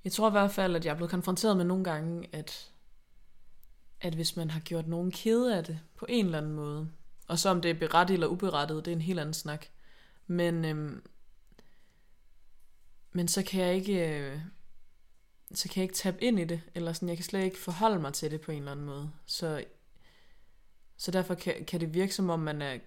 Jeg 0.03 0.11
tror 0.11 0.27
i 0.27 0.31
hvert 0.31 0.51
fald, 0.51 0.75
at 0.75 0.85
jeg 0.85 0.91
er 0.91 0.95
blevet 0.95 1.11
konfronteret 1.11 1.57
med 1.57 1.65
nogle 1.65 1.83
gange, 1.83 2.29
at, 2.31 2.71
at 4.01 4.15
hvis 4.15 4.35
man 4.35 4.49
har 4.49 4.59
gjort 4.59 4.87
nogen 4.87 5.11
kede 5.11 5.57
af 5.57 5.63
det 5.63 5.79
på 5.95 6.05
en 6.09 6.25
eller 6.25 6.37
anden 6.37 6.53
måde, 6.53 6.89
og 7.27 7.39
så 7.39 7.49
om 7.49 7.61
det 7.61 7.71
er 7.71 7.79
berettiget 7.79 8.15
eller 8.15 8.27
uberettiget, 8.27 8.85
det 8.85 8.91
er 8.91 8.95
en 8.95 9.01
helt 9.01 9.19
anden 9.19 9.33
snak. 9.33 9.65
Men, 10.27 10.65
øhm, 10.65 11.03
men 13.11 13.27
så 13.27 13.43
kan 13.43 13.61
jeg 13.61 13.75
ikke, 13.75 14.17
øh, 14.17 14.39
så 15.53 15.69
kan 15.69 15.81
jeg 15.81 15.83
ikke 15.83 15.95
tabe 15.95 16.23
ind 16.23 16.39
i 16.39 16.43
det, 16.43 16.61
eller 16.75 16.93
sådan, 16.93 17.09
jeg 17.09 17.17
kan 17.17 17.23
slet 17.23 17.43
ikke 17.43 17.57
forholde 17.57 17.99
mig 17.99 18.13
til 18.13 18.31
det 18.31 18.41
på 18.41 18.51
en 18.51 18.57
eller 18.57 18.71
anden 18.71 18.85
måde. 18.85 19.11
Så, 19.25 19.63
så 20.97 21.11
derfor 21.11 21.35
kan, 21.35 21.65
kan 21.65 21.79
det 21.79 21.93
virke 21.93 22.15
som 22.15 22.29
om, 22.29 22.39
man 22.39 22.61
er, 22.61 22.77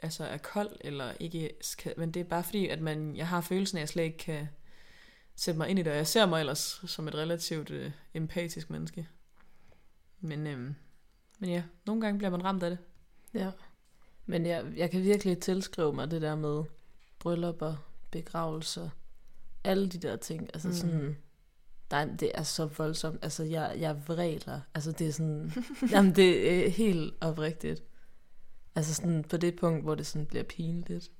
altså 0.00 0.24
er 0.24 0.36
kold, 0.36 0.76
eller 0.80 1.12
ikke, 1.20 1.50
skal, 1.60 1.94
men 1.96 2.10
det 2.10 2.20
er 2.20 2.24
bare 2.24 2.44
fordi, 2.44 2.68
at 2.68 2.80
man, 2.80 3.16
jeg 3.16 3.28
har 3.28 3.40
følelsen 3.40 3.78
af, 3.78 3.80
at 3.80 3.82
jeg 3.82 3.88
slet 3.88 4.04
ikke 4.04 4.18
kan, 4.18 4.48
sætte 5.36 5.58
mig 5.58 5.68
ind 5.68 5.78
i 5.78 5.82
det, 5.82 5.92
og 5.92 5.96
jeg 5.96 6.06
ser 6.06 6.26
mig 6.26 6.40
ellers 6.40 6.82
som 6.86 7.08
et 7.08 7.14
relativt 7.14 7.70
øh, 7.70 7.90
empatisk 8.14 8.70
menneske. 8.70 9.08
Men, 10.20 10.46
øh, 10.46 10.58
men 11.38 11.50
ja, 11.50 11.62
nogle 11.86 12.00
gange 12.00 12.18
bliver 12.18 12.30
man 12.30 12.44
ramt 12.44 12.62
af 12.62 12.70
det. 12.70 12.78
Ja. 13.34 13.50
Men 14.26 14.46
jeg, 14.46 14.64
jeg 14.76 14.90
kan 14.90 15.02
virkelig 15.02 15.38
tilskrive 15.38 15.92
mig 15.92 16.10
det 16.10 16.22
der 16.22 16.34
med 16.34 16.64
bryllupper, 17.18 17.74
begravelser, 18.10 18.90
alle 19.64 19.88
de 19.88 19.98
der 19.98 20.16
ting. 20.16 20.50
Altså 20.54 20.68
mm. 20.68 20.74
sådan, 20.74 21.16
er- 21.90 22.16
det 22.16 22.30
er 22.34 22.42
så 22.42 22.66
voldsomt. 22.66 23.18
Altså, 23.22 23.42
jeg, 23.44 23.76
jeg 23.78 24.02
vræler. 24.08 24.60
Altså, 24.74 24.92
det 24.92 25.06
er 25.08 25.12
sådan, 25.12 25.52
jamen, 25.92 26.16
det 26.16 26.64
er 26.66 26.70
helt 26.70 27.14
oprigtigt. 27.20 27.82
Altså 28.74 28.94
sådan 28.94 29.24
på 29.24 29.36
det 29.36 29.56
punkt, 29.56 29.82
hvor 29.84 29.94
det 29.94 30.06
sådan 30.06 30.26
bliver 30.26 30.44
pinligt. 30.44 31.10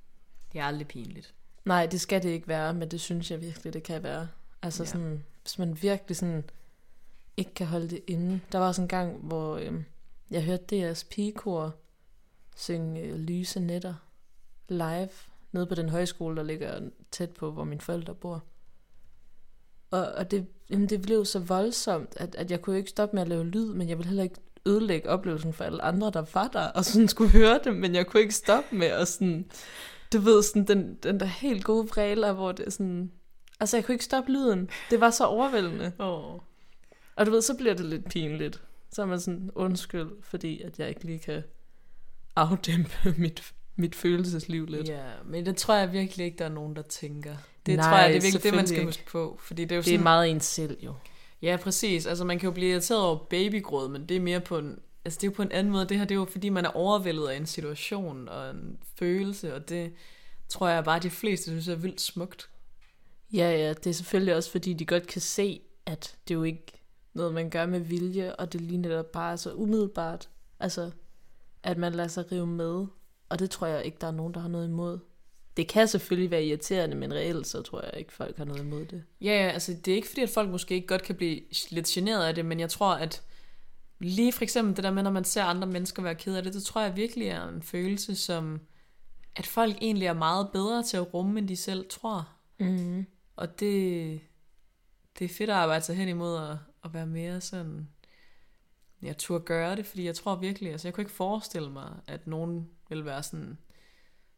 Det 0.53 0.59
er 0.59 0.63
aldrig 0.65 0.87
pinligt. 0.87 1.33
Nej, 1.65 1.85
det 1.85 2.01
skal 2.01 2.23
det 2.23 2.29
ikke 2.29 2.47
være, 2.47 2.73
men 2.73 2.91
det 2.91 3.01
synes 3.01 3.31
jeg 3.31 3.41
virkelig, 3.41 3.73
det 3.73 3.83
kan 3.83 4.03
være. 4.03 4.27
Altså 4.61 4.83
Ja. 4.83 4.89
sådan, 4.89 5.23
hvis 5.41 5.59
man 5.59 5.81
virkelig 5.81 6.17
sådan 6.17 6.43
ikke 7.37 7.53
kan 7.53 7.67
holde 7.67 7.89
det 7.89 8.01
inde. 8.07 8.39
Der 8.51 8.57
var 8.59 8.67
også 8.67 8.81
en 8.81 8.87
gang, 8.87 9.17
hvor 9.17 9.57
øhm, 9.57 9.85
jeg 10.31 10.43
hørte 10.43 10.63
deres 10.69 11.03
pigekor 11.03 11.75
synge 12.55 13.01
øh, 13.01 13.15
Lyse 13.15 13.59
Netter 13.59 13.93
live 14.69 15.09
nede 15.51 15.65
på 15.65 15.75
den 15.75 15.89
højskole, 15.89 16.35
der 16.35 16.43
ligger 16.43 16.79
tæt 17.11 17.29
på, 17.31 17.51
hvor 17.51 17.63
mine 17.63 17.81
forældre 17.81 18.15
bor. 18.15 18.43
Og, 19.91 20.05
og 20.05 20.31
det, 20.31 20.47
jamen, 20.69 20.89
det 20.89 21.01
blev 21.01 21.25
så 21.25 21.39
voldsomt, 21.39 22.13
at, 22.17 22.35
at 22.35 22.51
jeg 22.51 22.61
kunne 22.61 22.77
ikke 22.77 22.89
stoppe 22.89 23.15
med 23.15 23.21
at 23.21 23.27
lave 23.27 23.45
lyd, 23.45 23.73
men 23.73 23.89
jeg 23.89 23.97
ville 23.97 24.07
heller 24.07 24.23
ikke 24.23 24.39
ødelægge 24.65 25.09
oplevelsen 25.09 25.53
for 25.53 25.63
alle 25.63 25.81
andre, 25.81 26.11
der 26.11 26.25
var 26.33 26.47
der, 26.47 26.67
og 26.67 26.85
sådan 26.85 27.07
skulle 27.07 27.31
høre 27.31 27.59
det, 27.63 27.75
men 27.75 27.95
jeg 27.95 28.07
kunne 28.07 28.21
ikke 28.21 28.35
stoppe 28.35 28.75
med 28.75 28.87
at 28.87 29.07
sådan, 29.07 29.45
du 30.13 30.19
ved, 30.19 30.43
sådan 30.43 30.67
den, 30.67 30.95
den 31.03 31.19
der 31.19 31.25
helt 31.25 31.63
gode 31.63 31.87
vræler, 31.87 32.33
hvor 32.33 32.51
det 32.51 32.65
er 32.67 32.71
sådan, 32.71 33.11
altså 33.59 33.77
jeg 33.77 33.85
kunne 33.85 33.95
ikke 33.95 34.05
stoppe 34.05 34.31
lyden, 34.31 34.69
det 34.89 35.01
var 35.01 35.09
så 35.09 35.25
overvældende. 35.25 35.91
Oh. 35.99 36.39
Og 37.15 37.25
du 37.25 37.31
ved, 37.31 37.41
så 37.41 37.57
bliver 37.57 37.73
det 37.73 37.85
lidt 37.85 38.09
pinligt. 38.09 38.63
Så 38.91 39.01
er 39.01 39.05
man 39.05 39.19
sådan, 39.19 39.51
undskyld, 39.55 40.09
fordi 40.23 40.61
at 40.61 40.79
jeg 40.79 40.89
ikke 40.89 41.03
lige 41.03 41.19
kan 41.19 41.43
afdæmpe 42.35 42.91
mit, 43.17 43.53
mit 43.77 43.95
følelsesliv 43.95 44.65
lidt. 44.65 44.89
Ja, 44.89 45.03
men 45.25 45.45
det 45.45 45.57
tror 45.57 45.75
jeg 45.75 45.93
virkelig 45.93 46.25
ikke, 46.25 46.37
der 46.37 46.45
er 46.45 46.49
nogen, 46.49 46.75
der 46.75 46.81
tænker. 46.81 47.35
Det 47.65 47.75
Nej, 47.77 47.89
tror 47.89 47.97
jeg, 47.97 48.09
det 48.09 48.17
er 48.17 48.21
virkelig 48.21 48.43
det, 48.43 48.53
man 48.53 48.67
skal 48.67 48.85
huske 48.85 49.05
på. 49.05 49.39
Fordi 49.41 49.63
det 49.63 49.71
er 49.71 49.75
jo 49.75 49.81
Det 49.81 49.87
er 49.87 49.91
sådan, 49.91 50.03
meget 50.03 50.29
ens 50.29 50.45
selv 50.45 50.77
jo. 50.83 50.93
Ja, 51.41 51.57
præcis. 51.61 52.05
Altså 52.05 52.25
man 52.25 52.39
kan 52.39 52.47
jo 52.47 52.53
blive 52.53 52.71
irriteret 52.71 53.01
over 53.01 53.17
babygråd, 53.29 53.89
men 53.89 54.05
det 54.05 54.17
er 54.17 54.21
mere 54.21 54.39
på 54.39 54.57
en, 54.57 54.79
altså 55.05 55.17
det 55.17 55.27
er 55.27 55.31
jo 55.31 55.35
på 55.35 55.41
en 55.41 55.51
anden 55.51 55.73
måde. 55.73 55.85
Det 55.85 55.97
her 55.97 56.05
det 56.05 56.15
er 56.15 56.19
jo 56.19 56.25
fordi, 56.25 56.49
man 56.49 56.65
er 56.65 56.69
overvældet 56.69 57.27
af 57.27 57.37
en 57.37 57.45
situation 57.45 58.29
og 58.29 58.49
en 58.49 58.77
følelse, 58.99 59.55
og 59.55 59.69
det 59.69 59.93
tror 60.49 60.67
jeg 60.67 60.83
bare, 60.83 60.99
de 60.99 61.09
fleste 61.09 61.45
synes 61.45 61.67
er 61.67 61.75
vildt 61.75 62.01
smukt. 62.01 62.49
Ja, 63.33 63.51
ja, 63.51 63.69
det 63.69 63.87
er 63.87 63.93
selvfølgelig 63.93 64.35
også 64.35 64.51
fordi, 64.51 64.73
de 64.73 64.85
godt 64.85 65.07
kan 65.07 65.21
se, 65.21 65.61
at 65.85 66.15
det 66.27 66.33
jo 66.33 66.43
ikke 66.43 66.81
noget, 67.13 67.33
man 67.33 67.49
gør 67.49 67.65
med 67.65 67.79
vilje, 67.79 68.35
og 68.35 68.53
det 68.53 68.61
lige 68.61 68.77
netop 68.77 69.11
bare 69.11 69.37
så 69.37 69.53
umiddelbart. 69.53 70.29
Altså, 70.59 70.91
at 71.63 71.77
man 71.77 71.93
lader 71.93 72.07
sig 72.07 72.31
rive 72.31 72.47
med. 72.47 72.85
Og 73.29 73.39
det 73.39 73.49
tror 73.49 73.67
jeg 73.67 73.85
ikke, 73.85 73.97
der 74.01 74.07
er 74.07 74.11
nogen, 74.11 74.33
der 74.33 74.39
har 74.39 74.47
noget 74.47 74.67
imod. 74.67 74.99
Det 75.57 75.67
kan 75.67 75.87
selvfølgelig 75.87 76.31
være 76.31 76.45
irriterende, 76.45 76.95
men 76.95 77.13
reelt 77.13 77.47
så 77.47 77.61
tror 77.61 77.81
jeg 77.81 77.93
ikke, 77.97 78.13
folk 78.13 78.37
har 78.37 78.45
noget 78.45 78.61
imod 78.61 78.85
det. 78.85 79.03
Ja, 79.21 79.43
ja, 79.45 79.49
altså 79.49 79.73
det 79.85 79.91
er 79.91 79.95
ikke 79.95 80.07
fordi, 80.07 80.21
at 80.21 80.29
folk 80.29 80.49
måske 80.49 80.75
ikke 80.75 80.87
godt 80.87 81.03
kan 81.03 81.15
blive 81.15 81.41
lidt 81.69 81.85
generet 81.85 82.25
af 82.25 82.35
det, 82.35 82.45
men 82.45 82.59
jeg 82.59 82.69
tror, 82.69 82.93
at 82.93 83.23
lige 83.99 84.33
for 84.33 84.43
eksempel 84.43 84.75
det 84.75 84.83
der 84.83 84.91
med, 84.91 85.03
når 85.03 85.11
man 85.11 85.23
ser 85.23 85.43
andre 85.43 85.67
mennesker 85.67 86.03
være 86.03 86.15
ked 86.15 86.35
af 86.35 86.43
det, 86.43 86.53
det 86.53 86.63
tror 86.63 86.81
jeg 86.81 86.95
virkelig 86.95 87.27
er 87.27 87.47
en 87.47 87.61
følelse, 87.61 88.15
som 88.15 88.61
at 89.35 89.47
folk 89.47 89.77
egentlig 89.81 90.05
er 90.05 90.13
meget 90.13 90.49
bedre 90.53 90.83
til 90.83 90.97
at 90.97 91.13
rumme, 91.13 91.39
end 91.39 91.47
de 91.47 91.55
selv 91.55 91.89
tror. 91.89 92.29
Mm. 92.59 93.05
Og 93.35 93.59
det, 93.59 94.21
det 95.19 95.25
er 95.25 95.29
fedt 95.29 95.49
at 95.49 95.55
arbejde 95.55 95.85
sig 95.85 95.95
hen 95.95 96.07
imod 96.07 96.37
at, 96.37 96.57
at 96.83 96.93
være 96.93 97.07
mere 97.07 97.41
sådan, 97.41 97.87
jeg 99.01 99.17
turde 99.17 99.43
gøre 99.43 99.75
det, 99.75 99.85
fordi 99.85 100.05
jeg 100.05 100.15
tror 100.15 100.35
virkelig, 100.35 100.71
altså 100.71 100.87
jeg 100.87 100.93
kunne 100.93 101.01
ikke 101.01 101.11
forestille 101.11 101.71
mig, 101.71 101.93
at 102.07 102.27
nogen 102.27 102.69
vil 102.89 103.05
være 103.05 103.23
sådan, 103.23 103.57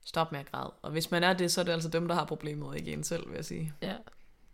stop 0.01 0.31
med 0.31 0.39
at 0.39 0.51
græde. 0.51 0.71
Og 0.71 0.91
hvis 0.91 1.11
man 1.11 1.23
er 1.23 1.33
det, 1.33 1.51
så 1.51 1.61
er 1.61 1.65
det 1.65 1.71
altså 1.71 1.89
dem, 1.89 2.07
der 2.07 2.15
har 2.15 2.25
problemet, 2.25 2.77
ikke 2.77 2.93
en 2.93 3.03
selv, 3.03 3.27
vil 3.29 3.35
jeg 3.35 3.45
sige. 3.45 3.73
Ja, 3.81 3.97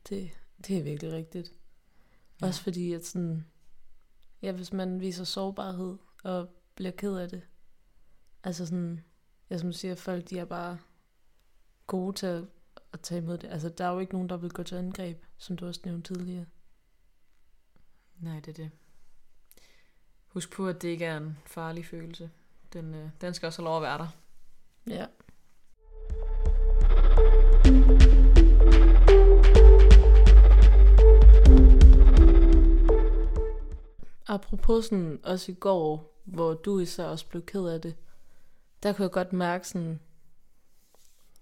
det, 0.10 0.32
det 0.68 0.78
er 0.78 0.84
virkelig 0.84 1.12
rigtigt. 1.12 1.54
Ja. 2.42 2.48
Også 2.48 2.64
fordi, 2.64 2.94
at 2.94 3.06
sådan, 3.06 3.46
ja, 4.42 4.52
hvis 4.52 4.74
man 4.74 5.00
viser 5.00 5.24
sårbarhed 5.24 5.98
og 6.24 6.50
bliver 6.76 6.92
ked 6.92 7.16
af 7.16 7.30
det, 7.30 7.42
altså 8.44 8.66
sådan, 8.66 9.04
jeg 9.50 9.60
som 9.60 9.74
siger, 9.74 9.96
folk 9.96 10.30
de 10.30 10.40
er 10.40 10.46
bare 10.46 10.78
gode 11.88 12.14
til 12.16 12.26
at, 12.26 12.44
at 12.94 13.02
tage 13.02 13.22
imod 13.22 13.38
det. 13.38 13.48
Altså, 13.48 13.70
der 13.70 13.86
er 13.86 13.92
jo 13.92 14.00
ikke 14.00 14.14
nogen, 14.14 14.30
der 14.30 14.38
vil 14.38 14.52
gå 14.52 14.64
til 14.64 14.76
angreb, 14.76 15.24
som 15.38 15.58
du 15.58 15.68
også 15.68 15.82
nævnte 15.86 16.14
tidligere. 16.14 16.46
Nej, 18.20 18.40
det 18.40 18.48
er 18.48 18.64
det. 18.64 18.72
Husk 20.28 20.52
på, 20.52 20.68
at 20.68 20.82
det 20.82 20.88
ikke 20.88 21.06
er 21.06 21.18
en 21.18 21.38
farlig 21.46 21.86
følelse. 21.86 22.32
Den, 22.76 22.94
øh, 22.94 23.10
den 23.22 23.34
skal 23.34 23.48
også 23.48 23.62
have 23.62 23.66
lov 23.66 23.76
at 23.76 23.82
være 23.82 23.98
der. 23.98 24.08
Ja. 24.88 25.06
Apropos 34.28 34.86
sådan, 34.86 35.20
også 35.24 35.52
i 35.52 35.56
går, 35.56 36.22
hvor 36.24 36.54
du 36.54 36.80
især 36.80 37.06
også 37.06 37.28
blev 37.28 37.46
ked 37.46 37.66
af 37.66 37.82
det, 37.82 37.96
der 38.84 38.94
kunne 38.94 39.04
jeg 39.04 39.12
godt 39.12 39.34
mærke 39.34 39.68
sådan, 39.68 40.00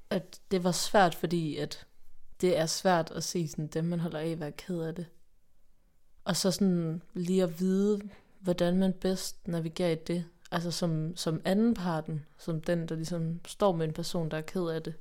at 0.09 0.41
det 0.51 0.63
var 0.63 0.71
svært, 0.71 1.15
fordi 1.15 1.57
at 1.57 1.87
det 2.41 2.57
er 2.57 2.65
svært 2.65 3.11
at 3.11 3.23
se 3.23 3.47
sådan 3.47 3.67
dem, 3.67 3.85
man 3.85 3.99
holder 3.99 4.19
af, 4.19 4.39
være 4.39 4.51
ked 4.51 4.81
af 4.81 4.95
det. 4.95 5.05
Og 6.25 6.35
så 6.35 6.51
sådan 6.51 7.01
lige 7.13 7.43
at 7.43 7.59
vide, 7.59 8.01
hvordan 8.39 8.77
man 8.77 8.93
bedst 8.93 9.47
navigerer 9.47 9.91
i 9.91 9.95
det. 9.95 10.25
Altså 10.53 10.71
som, 10.71 11.15
som 11.15 11.41
anden 11.45 11.73
parten, 11.73 12.25
som 12.37 12.61
den, 12.61 12.87
der 12.87 12.95
ligesom 12.95 13.39
står 13.45 13.71
med 13.71 13.87
en 13.87 13.93
person, 13.93 14.31
der 14.31 14.37
er 14.37 14.41
ked 14.41 14.67
af 14.67 14.83
det. 14.83 14.93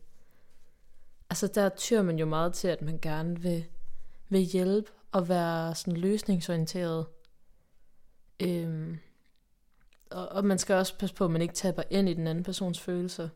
Altså 1.30 1.46
der 1.46 1.68
tyr 1.68 2.02
man 2.02 2.18
jo 2.18 2.26
meget 2.26 2.54
til, 2.54 2.68
at 2.68 2.82
man 2.82 2.98
gerne 3.02 3.40
vil, 3.40 3.64
vil 4.28 4.40
hjælpe 4.40 4.90
og 5.12 5.28
være 5.28 5.74
sådan 5.74 5.96
løsningsorienteret. 5.96 7.06
Øhm, 8.40 8.98
og, 10.10 10.28
og 10.28 10.44
man 10.44 10.58
skal 10.58 10.76
også 10.76 10.98
passe 10.98 11.16
på, 11.16 11.24
at 11.24 11.30
man 11.30 11.42
ikke 11.42 11.54
taber 11.54 11.82
ind 11.90 12.08
i 12.08 12.14
den 12.14 12.26
anden 12.26 12.44
persons 12.44 12.80
følelser. 12.80 13.28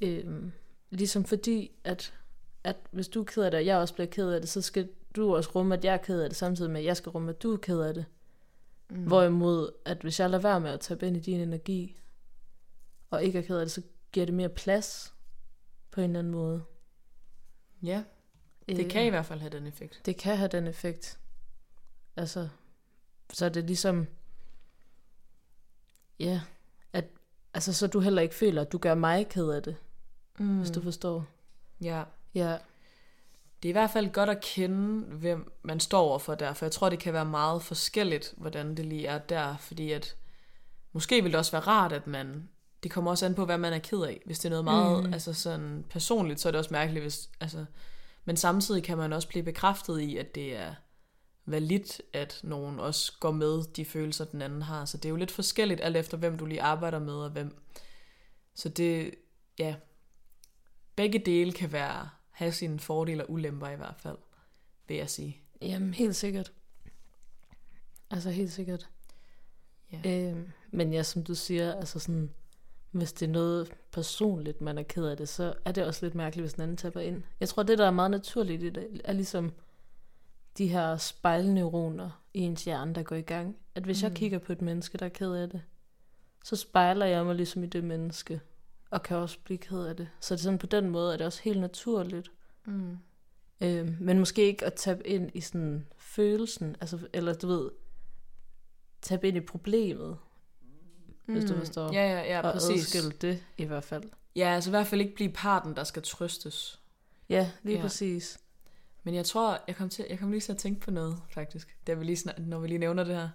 Øhm, 0.00 0.52
ligesom 0.90 1.24
fordi, 1.24 1.70
at, 1.84 2.14
at 2.64 2.76
hvis 2.90 3.08
du 3.08 3.20
er 3.20 3.24
ked 3.24 3.42
af 3.42 3.50
det, 3.50 3.58
og 3.58 3.66
jeg 3.66 3.78
også 3.78 3.94
bliver 3.94 4.08
ked 4.08 4.30
af 4.30 4.40
det, 4.40 4.50
så 4.50 4.62
skal 4.62 4.88
du 5.16 5.36
også 5.36 5.50
rumme, 5.54 5.74
at 5.74 5.84
jeg 5.84 5.94
er 5.94 5.98
ked 5.98 6.20
af 6.20 6.30
det, 6.30 6.36
samtidig 6.36 6.70
med, 6.70 6.80
at 6.80 6.86
jeg 6.86 6.96
skal 6.96 7.10
rumme, 7.10 7.30
at 7.30 7.42
du 7.42 7.52
er 7.52 7.56
ked 7.56 7.80
af 7.80 7.94
det. 7.94 8.04
Mm. 8.90 9.04
Hvorimod, 9.04 9.72
at 9.84 9.98
hvis 9.98 10.20
jeg 10.20 10.30
lader 10.30 10.42
være 10.42 10.60
med 10.60 10.70
at 10.70 10.80
tabe 10.80 11.06
ind 11.06 11.16
i 11.16 11.20
din 11.20 11.40
energi, 11.40 11.96
og 13.10 13.24
ikke 13.24 13.38
er 13.38 13.42
ked 13.42 13.58
af 13.58 13.66
det, 13.66 13.72
så 13.72 13.82
giver 14.12 14.26
det 14.26 14.34
mere 14.34 14.48
plads 14.48 15.14
på 15.90 16.00
en 16.00 16.04
eller 16.10 16.18
anden 16.18 16.32
måde. 16.32 16.64
Ja, 17.82 18.02
det 18.68 18.84
øh, 18.84 18.90
kan 18.90 19.06
i 19.06 19.08
hvert 19.08 19.26
fald 19.26 19.40
have 19.40 19.50
den 19.50 19.66
effekt. 19.66 20.00
Det 20.06 20.16
kan 20.16 20.36
have 20.36 20.48
den 20.48 20.66
effekt. 20.66 21.18
Altså, 22.16 22.48
så 23.32 23.44
er 23.44 23.48
det 23.48 23.64
ligesom, 23.64 24.06
ja, 26.18 26.40
at, 26.92 27.04
altså 27.54 27.72
så 27.72 27.86
du 27.86 28.00
heller 28.00 28.22
ikke 28.22 28.34
føler, 28.34 28.62
at 28.62 28.72
du 28.72 28.78
gør 28.78 28.94
mig 28.94 29.28
ked 29.28 29.48
af 29.50 29.62
det, 29.62 29.76
mm. 30.38 30.58
hvis 30.58 30.70
du 30.70 30.80
forstår. 30.80 31.26
Ja. 31.80 32.04
Ja. 32.34 32.58
Det 33.62 33.68
er 33.68 33.70
i 33.70 33.72
hvert 33.72 33.90
fald 33.90 34.12
godt 34.12 34.30
at 34.30 34.40
kende, 34.40 35.04
hvem 35.04 35.52
man 35.62 35.80
står 35.80 36.00
overfor 36.00 36.34
der, 36.34 36.52
for 36.52 36.66
jeg 36.66 36.72
tror, 36.72 36.88
det 36.88 36.98
kan 36.98 37.12
være 37.12 37.24
meget 37.24 37.62
forskelligt, 37.62 38.34
hvordan 38.36 38.76
det 38.76 38.86
lige 38.86 39.06
er 39.06 39.18
der, 39.18 39.56
fordi 39.56 39.92
at 39.92 40.16
måske 40.92 41.22
vil 41.22 41.32
det 41.32 41.38
også 41.38 41.52
være 41.52 41.62
rart, 41.62 41.92
at 41.92 42.06
man, 42.06 42.48
det 42.82 42.90
kommer 42.90 43.10
også 43.10 43.26
an 43.26 43.34
på, 43.34 43.44
hvad 43.44 43.58
man 43.58 43.72
er 43.72 43.78
ked 43.78 44.02
af. 44.02 44.22
Hvis 44.26 44.38
det 44.38 44.44
er 44.44 44.50
noget 44.50 44.64
meget 44.64 45.04
mm. 45.04 45.12
altså 45.12 45.32
sådan 45.32 45.84
personligt, 45.90 46.40
så 46.40 46.48
er 46.48 46.50
det 46.50 46.58
også 46.58 46.72
mærkeligt, 46.72 47.02
hvis, 47.02 47.30
altså, 47.40 47.64
men 48.24 48.36
samtidig 48.36 48.82
kan 48.82 48.98
man 48.98 49.12
også 49.12 49.28
blive 49.28 49.42
bekræftet 49.42 50.00
i, 50.00 50.16
at 50.16 50.34
det 50.34 50.56
er 50.56 50.74
validt, 51.46 52.00
at 52.12 52.40
nogen 52.42 52.80
også 52.80 53.12
går 53.20 53.30
med 53.30 53.62
de 53.76 53.84
følelser, 53.84 54.24
den 54.24 54.42
anden 54.42 54.62
har. 54.62 54.84
Så 54.84 54.96
det 54.96 55.04
er 55.04 55.10
jo 55.10 55.16
lidt 55.16 55.30
forskelligt, 55.30 55.80
alt 55.80 55.96
efter 55.96 56.16
hvem 56.16 56.38
du 56.38 56.46
lige 56.46 56.62
arbejder 56.62 56.98
med, 56.98 57.14
og 57.14 57.30
hvem. 57.30 57.58
Så 58.54 58.68
det, 58.68 59.14
ja, 59.58 59.74
begge 60.96 61.18
dele 61.18 61.52
kan 61.52 61.72
være 61.72 62.08
have 62.38 62.52
sine 62.52 62.78
fordele 62.78 63.24
og 63.24 63.30
ulemper 63.30 63.68
i 63.68 63.76
hvert 63.76 63.94
fald, 63.98 64.18
vil 64.88 64.96
jeg 64.96 65.10
sige. 65.10 65.40
Jamen, 65.62 65.94
helt 65.94 66.16
sikkert. 66.16 66.52
Altså, 68.10 68.30
helt 68.30 68.52
sikkert. 68.52 68.88
Ja. 69.92 70.30
Øh, 70.30 70.48
men 70.70 70.92
ja, 70.92 71.02
som 71.02 71.22
du 71.24 71.34
siger, 71.34 71.74
altså 71.74 71.98
sådan, 71.98 72.30
hvis 72.90 73.12
det 73.12 73.28
er 73.28 73.32
noget 73.32 73.74
personligt, 73.92 74.60
man 74.60 74.78
er 74.78 74.82
ked 74.82 75.04
af 75.04 75.16
det, 75.16 75.28
så 75.28 75.54
er 75.64 75.72
det 75.72 75.86
også 75.86 76.06
lidt 76.06 76.14
mærkeligt, 76.14 76.42
hvis 76.42 76.52
den 76.52 76.62
anden 76.62 76.76
taber 76.76 77.00
ind. 77.00 77.22
Jeg 77.40 77.48
tror, 77.48 77.62
det, 77.62 77.78
der 77.78 77.86
er 77.86 77.90
meget 77.90 78.10
naturligt 78.10 78.62
i 78.62 78.70
det, 78.70 79.00
er 79.04 79.12
ligesom 79.12 79.52
de 80.58 80.68
her 80.68 80.96
spejlneuroner 80.96 82.22
i 82.34 82.40
ens 82.40 82.64
hjerne, 82.64 82.94
der 82.94 83.02
går 83.02 83.16
i 83.16 83.20
gang. 83.20 83.56
At 83.74 83.82
hvis 83.82 84.02
mm. 84.02 84.08
jeg 84.08 84.16
kigger 84.16 84.38
på 84.38 84.52
et 84.52 84.62
menneske, 84.62 84.98
der 84.98 85.06
er 85.06 85.10
ked 85.10 85.32
af 85.32 85.50
det, 85.50 85.62
så 86.44 86.56
spejler 86.56 87.06
jeg 87.06 87.26
mig 87.26 87.34
ligesom 87.34 87.64
i 87.64 87.66
det 87.66 87.84
menneske 87.84 88.40
og 88.90 89.02
kan 89.02 89.16
også 89.16 89.38
blive 89.44 89.58
ked 89.58 89.84
af 89.84 89.96
det. 89.96 90.08
Så 90.20 90.34
det 90.34 90.40
er 90.40 90.42
sådan 90.42 90.58
på 90.58 90.66
den 90.66 90.90
måde, 90.90 91.12
at 91.12 91.18
det 91.18 91.26
også 91.26 91.42
helt 91.42 91.60
naturligt. 91.60 92.30
Mm. 92.64 92.98
Øh, 93.60 94.00
men 94.00 94.18
måske 94.18 94.46
ikke 94.46 94.66
at 94.66 94.74
tabe 94.74 95.06
ind 95.06 95.30
i 95.34 95.40
sådan 95.40 95.86
følelsen, 95.96 96.76
altså, 96.80 96.98
eller 97.12 97.34
du 97.34 97.46
ved, 97.46 97.70
tabe 99.02 99.28
ind 99.28 99.36
i 99.36 99.40
problemet, 99.40 100.18
mm. 101.26 101.34
hvis 101.34 101.44
du 101.44 101.54
mm. 101.54 101.58
forstår. 101.58 101.92
Ja, 101.92 102.12
ja, 102.12 102.20
ja, 102.20 102.40
og 102.40 102.52
præcis. 102.52 103.04
Og 103.04 103.22
det 103.22 103.44
i 103.56 103.64
hvert 103.64 103.84
fald. 103.84 104.04
Ja, 104.36 104.54
altså 104.54 104.70
i 104.70 104.72
hvert 104.72 104.86
fald 104.86 105.00
ikke 105.00 105.14
blive 105.14 105.32
parten, 105.32 105.76
der 105.76 105.84
skal 105.84 106.02
trøstes. 106.02 106.80
Ja, 107.28 107.50
lige 107.62 107.76
ja. 107.76 107.82
præcis. 107.82 108.38
Men 109.02 109.14
jeg 109.14 109.26
tror, 109.26 109.64
jeg 109.66 109.76
kom, 109.76 109.88
til, 109.88 110.06
jeg 110.10 110.18
kom 110.18 110.30
lige 110.30 110.40
til 110.40 110.52
at 110.52 110.58
tænke 110.58 110.80
på 110.80 110.90
noget, 110.90 111.18
faktisk, 111.30 111.76
der 111.86 111.94
vi 111.94 112.04
lige, 112.04 112.32
når 112.38 112.58
vi 112.58 112.68
lige 112.68 112.78
nævner 112.78 113.04
det 113.04 113.14
her. 113.14 113.28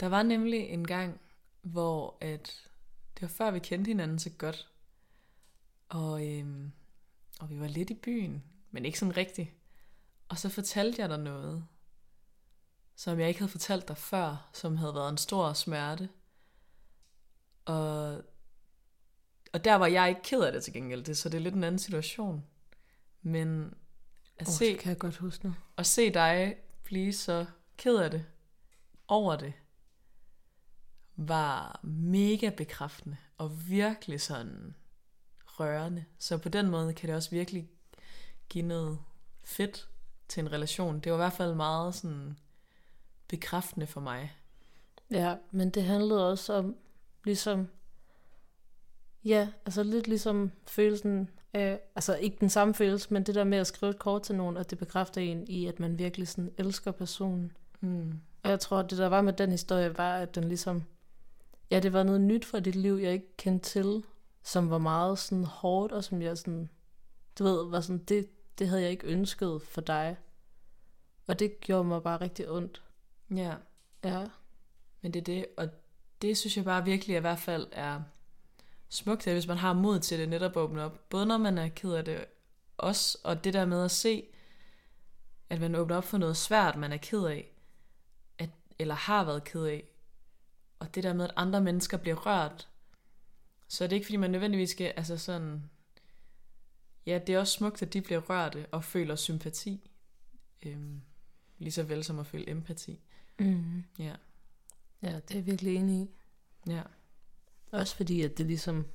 Der 0.00 0.06
var 0.06 0.22
nemlig 0.22 0.60
en 0.60 0.86
gang, 0.86 1.20
hvor 1.62 2.16
at 2.20 2.68
det 3.14 3.22
var 3.22 3.28
før 3.28 3.50
vi 3.50 3.58
kendte 3.58 3.88
hinanden 3.88 4.18
så 4.18 4.30
godt. 4.30 4.68
Og, 5.88 6.26
øhm, 6.28 6.72
og 7.40 7.50
vi 7.50 7.60
var 7.60 7.66
lidt 7.66 7.90
i 7.90 7.94
byen, 7.94 8.44
men 8.70 8.84
ikke 8.84 8.98
sådan 8.98 9.16
rigtigt. 9.16 9.50
Og 10.28 10.38
så 10.38 10.48
fortalte 10.48 11.02
jeg 11.02 11.08
dig 11.08 11.18
noget, 11.18 11.66
som 12.96 13.20
jeg 13.20 13.28
ikke 13.28 13.40
havde 13.40 13.50
fortalt 13.50 13.88
dig 13.88 13.96
før, 13.96 14.50
som 14.52 14.76
havde 14.76 14.94
været 14.94 15.08
en 15.08 15.18
stor 15.18 15.52
smerte. 15.52 16.08
Og, 17.64 18.22
og 19.52 19.64
der 19.64 19.74
var 19.74 19.86
jeg 19.86 20.08
ikke 20.08 20.22
ked 20.22 20.40
af 20.40 20.52
det 20.52 20.64
til 20.64 20.72
gengæld, 20.72 21.04
det, 21.04 21.18
så 21.18 21.28
det 21.28 21.38
er 21.38 21.42
lidt 21.42 21.54
en 21.54 21.64
anden 21.64 21.78
situation. 21.78 22.44
Men 23.22 23.74
at 24.38 24.48
oh, 24.48 24.54
se, 24.54 24.70
det 24.70 24.78
kan 24.78 24.90
jeg 24.90 24.98
godt 24.98 25.16
huske 25.16 25.46
nu. 25.46 25.54
At 25.76 25.86
se 25.86 26.14
dig 26.14 26.56
blive 26.84 27.12
så 27.12 27.46
ked 27.76 27.96
af 27.96 28.10
det, 28.10 28.26
over 29.08 29.36
det, 29.36 29.52
var 31.16 31.80
mega 31.82 32.50
bekræftende 32.50 33.16
og 33.38 33.68
virkelig 33.68 34.20
sådan 34.20 34.74
rørende. 35.44 36.04
Så 36.18 36.38
på 36.38 36.48
den 36.48 36.70
måde 36.70 36.94
kan 36.94 37.08
det 37.08 37.16
også 37.16 37.30
virkelig 37.30 37.68
give 38.48 38.66
noget 38.66 38.98
fedt 39.44 39.88
til 40.28 40.40
en 40.40 40.52
relation. 40.52 41.00
Det 41.00 41.12
var 41.12 41.18
i 41.18 41.22
hvert 41.22 41.32
fald 41.32 41.54
meget 41.54 41.94
sådan 41.94 42.38
bekræftende 43.28 43.86
for 43.86 44.00
mig. 44.00 44.36
Ja, 45.10 45.36
men 45.50 45.70
det 45.70 45.84
handlede 45.84 46.30
også 46.30 46.52
om 46.52 46.76
ligesom 47.24 47.68
ja, 49.24 49.48
altså 49.66 49.82
lidt 49.82 50.08
ligesom 50.08 50.52
følelsen 50.66 51.30
af, 51.52 51.80
altså 51.94 52.14
ikke 52.14 52.36
den 52.40 52.50
samme 52.50 52.74
følelse, 52.74 53.14
men 53.14 53.22
det 53.22 53.34
der 53.34 53.44
med 53.44 53.58
at 53.58 53.66
skrive 53.66 53.90
et 53.90 53.98
kort 53.98 54.22
til 54.22 54.34
nogen, 54.34 54.56
og 54.56 54.70
det 54.70 54.78
bekræfter 54.78 55.20
en 55.20 55.48
i, 55.48 55.66
at 55.66 55.80
man 55.80 55.98
virkelig 55.98 56.28
sådan 56.28 56.52
elsker 56.58 56.90
personen. 56.90 57.52
Mm. 57.80 58.20
Og 58.42 58.50
jeg 58.50 58.60
tror, 58.60 58.78
at 58.78 58.90
det 58.90 58.98
der 58.98 59.06
var 59.06 59.22
med 59.22 59.32
den 59.32 59.50
historie, 59.50 59.98
var, 59.98 60.16
at 60.16 60.34
den 60.34 60.44
ligesom 60.44 60.82
ja, 61.70 61.80
det 61.80 61.92
var 61.92 62.02
noget 62.02 62.20
nyt 62.20 62.44
fra 62.44 62.60
dit 62.60 62.74
liv, 62.76 62.94
jeg 62.94 63.12
ikke 63.12 63.36
kendte 63.36 63.70
til, 63.70 64.04
som 64.42 64.70
var 64.70 64.78
meget 64.78 65.18
sådan 65.18 65.44
hårdt, 65.44 65.92
og 65.92 66.04
som 66.04 66.22
jeg 66.22 66.38
sådan, 66.38 66.70
du 67.38 67.44
ved, 67.44 67.70
var 67.70 67.80
sådan, 67.80 68.04
det, 68.04 68.28
det 68.58 68.68
havde 68.68 68.82
jeg 68.82 68.90
ikke 68.90 69.06
ønsket 69.06 69.62
for 69.62 69.80
dig. 69.80 70.16
Og 71.26 71.38
det 71.38 71.60
gjorde 71.60 71.84
mig 71.84 72.02
bare 72.02 72.20
rigtig 72.20 72.50
ondt. 72.50 72.82
Ja, 73.34 73.54
Ja. 74.04 74.26
men 75.00 75.12
det 75.14 75.20
er 75.20 75.24
det, 75.24 75.46
og 75.56 75.68
det 76.22 76.38
synes 76.38 76.56
jeg 76.56 76.64
bare 76.64 76.84
virkelig 76.84 77.16
i 77.16 77.20
hvert 77.20 77.38
fald 77.38 77.66
er 77.72 78.02
smukt, 78.88 79.26
at 79.26 79.32
hvis 79.32 79.46
man 79.46 79.56
har 79.56 79.72
mod 79.72 80.00
til 80.00 80.18
det 80.18 80.28
netop 80.28 80.50
at 80.50 80.56
åbne 80.56 80.82
op. 80.82 81.08
Både 81.10 81.26
når 81.26 81.38
man 81.38 81.58
er 81.58 81.68
ked 81.68 81.92
af 81.92 82.04
det 82.04 82.24
også, 82.76 83.18
og 83.24 83.44
det 83.44 83.54
der 83.54 83.64
med 83.64 83.84
at 83.84 83.90
se, 83.90 84.26
at 85.50 85.60
man 85.60 85.74
åbner 85.74 85.96
op 85.96 86.04
for 86.04 86.18
noget 86.18 86.36
svært, 86.36 86.76
man 86.76 86.92
er 86.92 86.96
ked 86.96 87.24
af, 87.24 87.52
at, 88.38 88.50
eller 88.78 88.94
har 88.94 89.24
været 89.24 89.44
ked 89.44 89.64
af, 89.64 89.84
og 90.78 90.94
det 90.94 91.04
der 91.04 91.12
med, 91.12 91.24
at 91.24 91.32
andre 91.36 91.60
mennesker 91.60 91.96
bliver 91.96 92.16
rørt, 92.16 92.68
så 93.68 93.84
er 93.84 93.88
det 93.88 93.96
ikke, 93.96 94.06
fordi 94.06 94.16
man 94.16 94.30
nødvendigvis 94.30 94.70
skal, 94.70 94.92
altså 94.96 95.18
sådan, 95.18 95.70
ja, 97.06 97.18
det 97.26 97.34
er 97.34 97.38
også 97.38 97.52
smukt, 97.52 97.82
at 97.82 97.92
de 97.92 98.02
bliver 98.02 98.20
rørte 98.20 98.66
og 98.72 98.84
føler 98.84 99.16
sympati, 99.16 99.90
øhm, 100.62 101.00
lige 101.58 101.72
så 101.72 101.82
vel 101.82 102.04
som 102.04 102.18
at 102.18 102.26
føle 102.26 102.50
empati. 102.50 103.00
Mm. 103.38 103.84
Ja, 103.98 104.14
Ja, 105.02 105.16
det 105.16 105.30
er 105.30 105.34
jeg 105.38 105.46
virkelig 105.46 105.74
enig 105.76 106.02
i. 106.02 106.10
ja, 106.66 106.82
Også 107.70 107.96
fordi, 107.96 108.22
at 108.22 108.38
det 108.38 108.46
ligesom... 108.46 108.86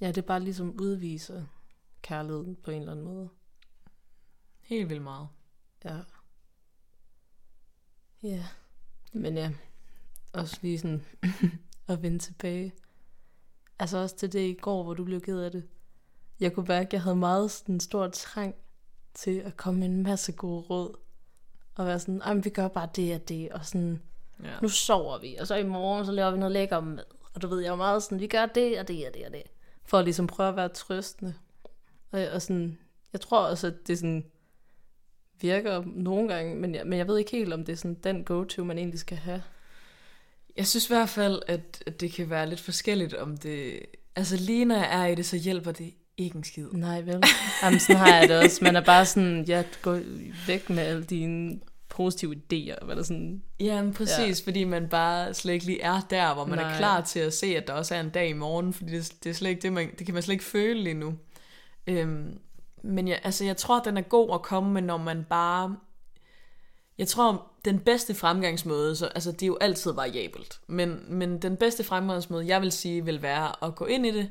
Ja, 0.00 0.12
det 0.12 0.24
bare 0.24 0.40
ligesom 0.40 0.80
udviser 0.80 1.46
kærligheden 2.02 2.56
på 2.56 2.70
en 2.70 2.80
eller 2.80 2.92
anden 2.92 3.04
måde. 3.04 3.28
helt 4.60 4.88
vildt 4.88 5.02
meget. 5.02 5.28
Ja. 5.84 6.00
Ja. 8.22 8.46
Men 9.12 9.36
ja, 9.36 9.52
også 10.36 10.58
lige 10.62 10.78
sådan 10.78 11.04
at 11.88 12.02
vende 12.02 12.18
tilbage. 12.18 12.72
Altså 13.78 13.98
også 13.98 14.16
til 14.16 14.32
det 14.32 14.40
i 14.40 14.54
går, 14.60 14.82
hvor 14.82 14.94
du 14.94 15.04
blev 15.04 15.20
ked 15.20 15.40
af 15.40 15.50
det. 15.50 15.64
Jeg 16.40 16.52
kunne 16.52 16.66
mærke, 16.68 16.86
at 16.86 16.92
jeg 16.92 17.02
havde 17.02 17.16
meget 17.16 17.50
sådan 17.50 17.80
stor 17.80 18.08
trang 18.08 18.54
til 19.14 19.38
at 19.38 19.56
komme 19.56 19.80
med 19.80 19.88
en 19.88 20.02
masse 20.02 20.32
gode 20.32 20.60
råd. 20.60 20.96
Og 21.74 21.86
være 21.86 21.98
sådan, 22.00 22.22
"Ej, 22.22 22.34
men 22.34 22.44
vi 22.44 22.50
gør 22.50 22.68
bare 22.68 22.88
det 22.96 23.14
og 23.14 23.28
det, 23.28 23.48
og 23.52 23.66
sådan, 23.66 24.02
Ja. 24.44 24.60
nu 24.62 24.68
sover 24.68 25.18
vi, 25.18 25.36
og 25.40 25.46
så 25.46 25.54
i 25.54 25.64
morgen, 25.64 26.06
så 26.06 26.12
laver 26.12 26.30
vi 26.30 26.38
noget 26.38 26.52
lækker 26.52 26.80
mad. 26.80 27.04
Og 27.34 27.42
du 27.42 27.48
ved, 27.48 27.60
jeg 27.60 27.70
var 27.70 27.76
meget 27.76 28.02
sådan, 28.02 28.20
vi 28.20 28.26
gør 28.26 28.46
det 28.46 28.78
og 28.78 28.88
det 28.88 29.06
og 29.08 29.14
det 29.14 29.26
og 29.26 29.32
det. 29.32 29.42
For 29.84 29.98
at 29.98 30.04
ligesom 30.04 30.26
prøve 30.26 30.48
at 30.48 30.56
være 30.56 30.68
trøstende. 30.68 31.34
Og, 32.10 32.20
og 32.32 32.42
sådan, 32.42 32.78
jeg 33.12 33.20
tror 33.20 33.46
også, 33.46 33.66
at 33.66 33.74
det 33.86 33.98
sådan 33.98 34.24
virker 35.40 35.82
nogle 35.86 36.34
gange, 36.34 36.54
men 36.54 36.74
jeg, 36.74 36.86
men 36.86 36.98
jeg 36.98 37.08
ved 37.08 37.18
ikke 37.18 37.30
helt, 37.30 37.52
om 37.52 37.64
det 37.64 37.72
er 37.72 37.76
sådan 37.76 37.94
den 37.94 38.24
go-to, 38.24 38.64
man 38.64 38.78
egentlig 38.78 39.00
skal 39.00 39.18
have. 39.18 39.42
Jeg 40.56 40.66
synes 40.66 40.84
i 40.84 40.92
hvert 40.92 41.08
fald, 41.08 41.42
at, 41.46 41.82
at 41.86 42.00
det 42.00 42.12
kan 42.12 42.30
være 42.30 42.48
lidt 42.48 42.60
forskelligt, 42.60 43.14
om 43.14 43.36
det... 43.36 43.80
Altså 44.16 44.36
lige 44.36 44.64
når 44.64 44.74
jeg 44.74 45.02
er 45.02 45.06
i 45.06 45.14
det, 45.14 45.26
så 45.26 45.36
hjælper 45.36 45.72
det 45.72 45.94
ikke 46.16 46.36
en 46.36 46.44
skid. 46.44 46.66
Nej, 46.72 47.00
vel? 47.00 47.22
Jamen, 47.62 47.80
sådan 47.80 47.96
har 47.96 48.14
jeg 48.16 48.28
det 48.28 48.38
også. 48.38 48.64
Man 48.64 48.76
er 48.76 48.80
bare 48.80 49.06
sådan, 49.06 49.44
ja, 49.48 49.62
gå 49.82 49.98
væk 50.46 50.70
med 50.70 50.82
alle 50.82 51.04
dine 51.04 51.60
positive 51.88 52.34
idéer. 52.34 52.90
Eller 52.90 53.02
sådan. 53.02 53.42
Ja, 53.60 53.82
men 53.82 53.92
præcis, 53.94 54.40
ja. 54.40 54.44
fordi 54.46 54.64
man 54.64 54.88
bare 54.88 55.34
slet 55.34 55.52
ikke 55.52 55.66
lige 55.66 55.80
er 55.80 56.00
der, 56.10 56.34
hvor 56.34 56.44
man 56.44 56.58
Nej. 56.58 56.64
Nej. 56.64 56.72
er 56.72 56.78
klar 56.78 57.00
til 57.00 57.20
at 57.20 57.34
se, 57.34 57.46
at 57.46 57.66
der 57.66 57.72
også 57.72 57.94
er 57.94 58.00
en 58.00 58.10
dag 58.10 58.28
i 58.28 58.32
morgen, 58.32 58.72
fordi 58.72 58.92
det, 58.92 59.12
det 59.24 59.30
er 59.30 59.34
slet 59.34 59.50
ikke 59.50 59.62
det, 59.62 59.72
man, 59.72 59.90
det 59.98 60.06
kan 60.06 60.14
man 60.14 60.22
slet 60.22 60.32
ikke 60.32 60.44
føle 60.44 60.82
lige 60.82 60.94
nu. 60.94 61.14
Øhm, 61.86 62.38
men 62.82 63.08
jeg, 63.08 63.20
altså, 63.24 63.44
jeg 63.44 63.56
tror, 63.56 63.82
den 63.82 63.96
er 63.96 64.02
god 64.02 64.34
at 64.34 64.42
komme 64.42 64.72
med, 64.72 64.82
når 64.82 64.96
man 64.96 65.24
bare... 65.30 65.76
Jeg 66.98 67.08
tror, 67.08 67.50
den 67.66 67.78
bedste 67.78 68.14
fremgangsmåde, 68.14 68.96
så, 68.96 69.06
altså 69.06 69.32
det 69.32 69.42
er 69.42 69.46
jo 69.46 69.58
altid 69.60 69.92
variabelt, 69.92 70.60
men, 70.66 71.04
men 71.08 71.42
den 71.42 71.56
bedste 71.56 71.84
fremgangsmåde, 71.84 72.46
jeg 72.46 72.62
vil 72.62 72.72
sige, 72.72 73.04
vil 73.04 73.22
være 73.22 73.64
at 73.64 73.74
gå 73.74 73.84
ind 73.84 74.06
i 74.06 74.10
det. 74.10 74.30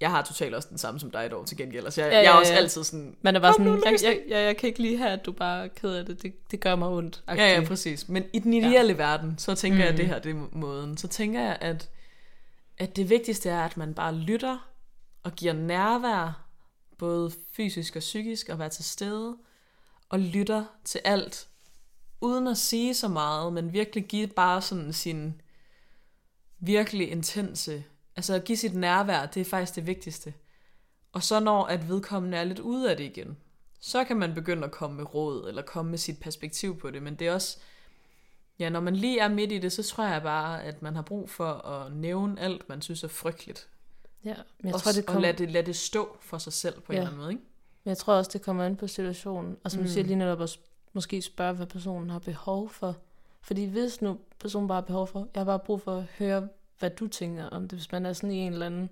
Jeg 0.00 0.10
har 0.10 0.22
totalt 0.22 0.54
også 0.54 0.68
den 0.68 0.78
samme 0.78 1.00
som 1.00 1.10
dig 1.10 1.30
dog 1.30 1.46
til 1.46 1.56
gengæld, 1.56 1.84
altså 1.84 2.02
jeg, 2.02 2.12
Ja, 2.12 2.16
ja, 2.16 2.22
ja, 2.22 2.28
jeg 2.30 2.36
er 2.36 2.40
også 2.40 2.52
altid 2.52 2.84
sådan, 2.84 3.16
Man 3.22 3.36
er 3.36 3.40
bare 3.40 3.62
nu, 3.62 3.78
sådan, 3.78 3.92
jeg, 3.92 4.00
jeg, 4.02 4.20
jeg, 4.28 4.44
jeg, 4.44 4.56
kan 4.56 4.66
ikke 4.66 4.82
lige 4.82 4.98
have, 4.98 5.10
at 5.10 5.26
du 5.26 5.32
bare 5.32 5.64
er 5.64 5.68
ked 5.68 5.90
af 5.90 6.06
det. 6.06 6.22
Det, 6.22 6.50
det 6.50 6.60
gør 6.60 6.76
mig 6.76 6.88
ondt. 6.88 7.22
Ja, 7.28 7.34
ja, 7.34 7.64
præcis. 7.66 8.08
Men 8.08 8.24
i 8.32 8.38
den 8.38 8.52
ideelle 8.52 8.92
ja. 8.92 8.96
verden, 8.96 9.38
så 9.38 9.54
tænker 9.54 9.76
mm. 9.76 9.80
jeg, 9.80 9.88
at 9.88 9.96
det 9.96 10.04
Mm. 10.04 10.10
her 10.12 10.18
det 10.18 10.30
er 10.30 10.46
måden. 10.52 10.96
Så 10.96 11.08
tænker 11.08 11.40
jeg, 11.40 11.58
at, 11.60 11.90
at 12.78 12.96
det 12.96 13.10
vigtigste 13.10 13.50
er, 13.50 13.60
at 13.60 13.76
man 13.76 13.94
bare 13.94 14.14
lytter 14.14 14.68
og 15.22 15.32
giver 15.32 15.52
nærvær, 15.52 16.46
både 16.98 17.32
fysisk 17.56 17.96
og 17.96 18.00
psykisk, 18.00 18.48
og 18.48 18.58
være 18.58 18.68
til 18.68 18.84
stede, 18.84 19.36
og 20.08 20.20
lytter 20.20 20.64
til 20.84 21.00
alt, 21.04 21.48
uden 22.20 22.46
at 22.46 22.58
sige 22.58 22.94
så 22.94 23.08
meget, 23.08 23.52
men 23.52 23.72
virkelig 23.72 24.04
give 24.06 24.26
bare 24.26 24.62
sådan 24.62 24.92
sin 24.92 25.40
virkelig 26.58 27.10
intense, 27.10 27.84
altså 28.16 28.34
at 28.34 28.44
give 28.44 28.58
sit 28.58 28.74
nærvær, 28.74 29.26
det 29.26 29.40
er 29.40 29.44
faktisk 29.44 29.76
det 29.76 29.86
vigtigste. 29.86 30.34
Og 31.12 31.22
så 31.22 31.40
når 31.40 31.64
at 31.64 31.88
vedkommende 31.88 32.38
er 32.38 32.44
lidt 32.44 32.58
ude 32.58 32.90
af 32.90 32.96
det 32.96 33.04
igen, 33.04 33.36
så 33.80 34.04
kan 34.04 34.16
man 34.16 34.34
begynde 34.34 34.64
at 34.64 34.70
komme 34.70 34.96
med 34.96 35.14
råd, 35.14 35.48
eller 35.48 35.62
komme 35.62 35.90
med 35.90 35.98
sit 35.98 36.20
perspektiv 36.20 36.78
på 36.78 36.90
det, 36.90 37.02
men 37.02 37.14
det 37.14 37.26
er 37.28 37.34
også, 37.34 37.58
ja, 38.58 38.68
når 38.68 38.80
man 38.80 38.96
lige 38.96 39.20
er 39.20 39.28
midt 39.28 39.52
i 39.52 39.58
det, 39.58 39.72
så 39.72 39.82
tror 39.82 40.04
jeg 40.04 40.22
bare, 40.22 40.62
at 40.64 40.82
man 40.82 40.94
har 40.94 41.02
brug 41.02 41.30
for 41.30 41.52
at 41.52 41.92
nævne 41.92 42.40
alt, 42.40 42.68
man 42.68 42.82
synes 42.82 43.04
er 43.04 43.08
frygteligt. 43.08 43.68
Ja, 44.24 44.34
men 44.58 44.66
jeg 44.66 44.74
og, 44.74 44.80
tror, 44.80 44.92
det 44.92 45.00
og 45.00 45.06
kommer... 45.06 45.20
lade, 45.20 45.38
det, 45.38 45.50
lade 45.50 45.66
det 45.66 45.76
stå 45.76 46.16
for 46.20 46.38
sig 46.38 46.52
selv 46.52 46.80
på 46.80 46.92
en 46.92 46.96
Ja. 46.96 47.00
eller 47.00 47.08
anden 47.08 47.20
måde, 47.20 47.32
ikke? 47.32 47.44
Men 47.84 47.88
jeg 47.88 47.98
tror 47.98 48.14
også, 48.14 48.30
det 48.32 48.42
kommer 48.42 48.64
an 48.64 48.76
på 48.76 48.86
situationen. 48.86 49.56
Og 49.64 49.70
som 49.70 49.80
mm. 49.80 49.86
du 49.86 49.92
siger 49.92 50.04
lige 50.04 50.16
netop 50.16 50.40
sp- 50.40 50.69
måske 50.92 51.22
spørge, 51.22 51.52
hvad 51.52 51.66
personen 51.66 52.10
har 52.10 52.18
behov 52.18 52.68
for. 52.68 52.96
Fordi 53.40 53.64
hvis 53.64 54.02
nu 54.02 54.18
personen 54.40 54.68
bare 54.68 54.76
har 54.76 54.86
behov 54.86 55.06
for, 55.06 55.28
jeg 55.34 55.40
har 55.40 55.44
bare 55.44 55.58
brug 55.58 55.80
for 55.80 55.96
at 55.96 56.04
høre, 56.04 56.48
hvad 56.78 56.90
du 56.90 57.06
tænker 57.06 57.44
om 57.44 57.68
det, 57.68 57.78
hvis 57.78 57.92
man 57.92 58.06
er 58.06 58.12
sådan 58.12 58.30
i 58.30 58.38
en 58.38 58.52
eller 58.52 58.66
anden 58.66 58.90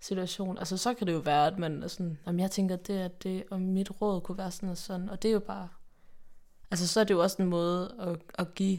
situation. 0.00 0.58
Altså 0.58 0.76
så 0.76 0.94
kan 0.94 1.06
det 1.06 1.12
jo 1.12 1.18
være, 1.18 1.46
at 1.46 1.58
man 1.58 1.82
er 1.82 1.88
sådan, 1.88 2.18
jamen 2.26 2.40
jeg 2.40 2.50
tænker 2.50 2.76
det 2.76 2.96
er 2.96 3.08
det, 3.08 3.44
og 3.50 3.60
mit 3.60 4.00
råd 4.00 4.20
kunne 4.20 4.38
være 4.38 4.50
sådan 4.50 4.68
og 4.68 4.78
sådan. 4.78 5.08
Og 5.08 5.22
det 5.22 5.28
er 5.28 5.32
jo 5.32 5.40
bare, 5.40 5.68
altså 6.70 6.88
så 6.88 7.00
er 7.00 7.04
det 7.04 7.14
jo 7.14 7.22
også 7.22 7.42
en 7.42 7.48
måde 7.48 7.94
at, 7.98 8.18
at 8.34 8.54
give 8.54 8.78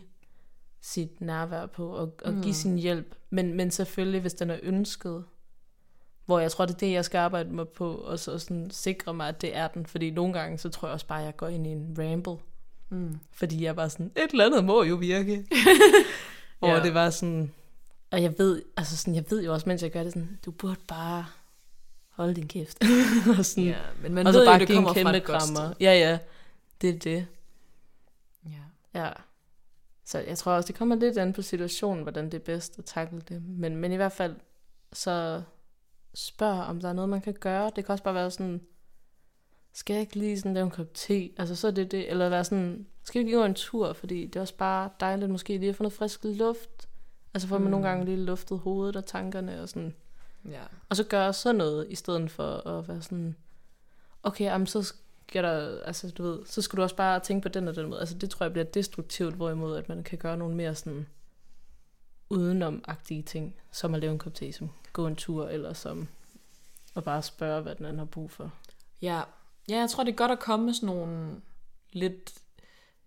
sit 0.81 1.21
nærvær 1.21 1.65
på, 1.65 1.89
og, 1.89 2.13
og 2.25 2.33
mm. 2.33 2.41
give 2.41 2.53
sin 2.53 2.77
hjælp. 2.77 3.15
Men, 3.29 3.53
men 3.53 3.71
selvfølgelig, 3.71 4.21
hvis 4.21 4.33
den 4.33 4.49
er 4.49 4.59
ønsket, 4.63 5.25
hvor 6.26 6.39
jeg 6.39 6.51
tror, 6.51 6.65
det 6.65 6.73
er 6.73 6.78
det, 6.78 6.91
jeg 6.91 7.05
skal 7.05 7.17
arbejde 7.17 7.49
mig 7.49 7.67
på, 7.67 7.95
og 7.95 8.19
så 8.19 8.39
sådan 8.39 8.67
sikre 8.71 9.13
mig, 9.13 9.28
at 9.28 9.41
det 9.41 9.55
er 9.55 9.67
den. 9.67 9.86
Fordi 9.86 10.11
nogle 10.11 10.34
gange, 10.34 10.57
så 10.57 10.69
tror 10.69 10.88
jeg 10.88 10.93
også 10.93 11.07
bare, 11.07 11.19
at 11.19 11.26
jeg 11.26 11.38
går 11.38 11.47
ind 11.47 11.67
i 11.67 11.69
en 11.69 11.95
ramble. 11.99 12.36
Mm. 12.89 13.19
Fordi 13.32 13.63
jeg 13.63 13.76
bare 13.76 13.89
sådan, 13.89 14.11
et 14.15 14.32
eller 14.32 14.45
andet 14.45 14.65
må 14.65 14.84
jo 14.84 14.95
virke. 14.95 15.45
Hvor 16.59 16.67
Ja. 16.69 16.84
det 16.84 16.93
var 16.93 17.09
sådan, 17.09 17.51
og 18.11 18.21
jeg 18.23 18.34
ved, 18.39 18.61
altså 18.78 18.97
sådan, 18.97 19.15
jeg 19.15 19.23
ved 19.30 19.43
jo 19.43 19.53
også, 19.53 19.69
mens 19.69 19.84
jeg 19.84 19.91
gør 19.91 20.03
det 20.03 20.13
sådan, 20.13 20.39
du 20.45 20.51
burde 20.51 20.80
bare 20.88 21.26
holde 22.09 22.34
din 22.36 22.47
kæft. 22.47 22.84
og 23.39 23.45
sådan, 23.45 23.63
Ja, 23.63 23.78
men 24.01 24.13
man 24.13 24.28
og 24.28 24.34
ved 24.34 24.39
så 24.39 24.43
jo, 24.43 24.49
bare 24.51 24.59
det 24.59 24.67
give 24.67 24.78
en 24.78 24.84
kommer 24.84 25.03
fra 25.03 25.11
kæmpe 25.11 25.26
krammer. 25.28 25.43
sted. 25.73 25.73
Ja, 25.80 25.93
ja, 25.93 26.17
det 26.82 26.89
er 26.89 26.99
det. 26.99 27.28
Ja. 28.45 28.99
Ja. 29.01 29.09
Så 30.05 30.19
jeg 30.19 30.38
tror 30.38 30.51
også, 30.51 30.67
det 30.67 30.76
kommer 30.76 30.95
lidt 30.95 31.17
an 31.17 31.34
på 31.34 31.41
situationen, 31.41 32.03
hvordan 32.03 32.26
det 32.26 32.34
er 32.34 32.39
bedst 32.45 32.80
at 32.80 32.86
takle 32.86 33.21
det. 33.30 33.43
Men, 33.47 33.76
men 33.76 33.91
i 33.91 33.95
hvert 33.95 34.11
fald, 34.11 34.36
så 34.93 35.41
spørg, 36.16 36.63
om 36.66 36.80
der 36.82 36.89
er 36.89 36.93
noget, 36.93 37.09
man 37.09 37.22
kan 37.22 37.34
gøre. 37.39 37.72
Det 37.76 37.86
kan 37.86 37.91
også 37.93 38.03
bare 38.03 38.13
være 38.13 38.32
sådan, 38.32 38.61
skal 39.74 39.93
jeg 39.93 40.01
ikke 40.01 40.16
lige 40.16 40.39
sådan 40.39 40.53
lave 40.53 40.63
en 40.66 40.72
kop 40.72 40.93
te? 40.93 41.30
Altså 41.38 41.55
så 41.55 41.68
er 41.68 41.72
det 41.72 41.91
det. 41.91 42.09
Eller 42.11 42.30
være 42.30 42.43
sådan, 42.43 42.86
skal 43.03 43.20
vi 43.20 43.26
ikke 43.26 43.38
gå 43.38 43.45
en 43.45 43.53
tur? 43.53 43.93
Fordi 43.93 44.26
det 44.26 44.36
er 44.36 44.41
også 44.41 44.55
bare 44.57 44.89
dejligt 44.99 45.32
måske 45.32 45.57
lige 45.57 45.70
at 45.70 45.76
få 45.76 45.84
noget 45.84 45.93
frisk 45.93 46.20
luft. 46.24 46.89
Altså 47.34 47.47
får 47.47 47.57
man 47.57 47.63
Mm. 47.66 47.72
nogle 47.72 47.88
gange 47.88 48.05
lige 48.05 48.18
luftet 48.18 48.59
hovedet 48.59 48.95
og 48.95 49.05
tankerne 49.05 49.61
og 49.61 49.70
sådan. 49.70 49.95
ja. 50.49 50.61
Og 50.89 50.95
så 50.95 51.03
gøre 51.03 51.34
sådan 51.34 51.55
noget, 51.55 51.88
i 51.89 51.95
stedet 51.95 52.32
for 52.32 52.68
at 52.68 52.88
være 52.88 53.01
sådan, 53.01 53.36
okay, 54.24 54.45
jamen, 54.45 54.68
så 54.68 54.84
skal 55.28 55.43
der, 55.43 55.82
altså 55.86 56.11
du 56.11 56.24
ved, 56.24 56.39
så 56.45 56.61
skal 56.61 56.78
du 56.78 56.82
også 56.84 56.95
bare 56.95 57.20
tænke 57.20 57.43
på 57.43 57.49
den 57.49 57.68
og 57.68 57.76
den 57.76 57.89
måde. 57.89 57.99
Altså 57.99 58.16
det 58.18 58.30
tror 58.30 58.43
jeg 58.45 58.51
bliver 58.53 58.66
destruktivt, 58.66 59.36
hvorimod 59.36 59.78
at 59.78 59.89
man 59.89 60.03
kan 60.03 60.18
gøre 60.18 60.38
nogle 60.38 60.55
mere 60.55 60.76
sådan 60.76 61.07
udenomagtige 62.30 63.23
ting, 63.23 63.55
som 63.71 63.93
at 63.93 64.01
lave 64.01 64.13
en 64.13 64.19
kop 64.19 64.34
te, 64.34 64.53
som 64.53 64.69
gå 64.93 65.07
en 65.07 65.15
tur, 65.15 65.47
eller 65.47 65.73
som 65.73 66.07
at 66.95 67.03
bare 67.03 67.21
spørge, 67.21 67.61
hvad 67.61 67.76
den 67.76 67.86
anden 67.86 67.99
har 67.99 68.05
brug 68.05 68.32
for. 68.32 68.51
Ja. 69.01 69.21
ja, 69.69 69.80
jeg 69.80 69.89
tror, 69.89 70.03
det 70.03 70.11
er 70.11 70.15
godt 70.15 70.32
at 70.32 70.39
komme 70.39 70.65
med 70.65 70.73
sådan 70.73 70.95
nogle 70.95 71.41
lidt 71.91 72.34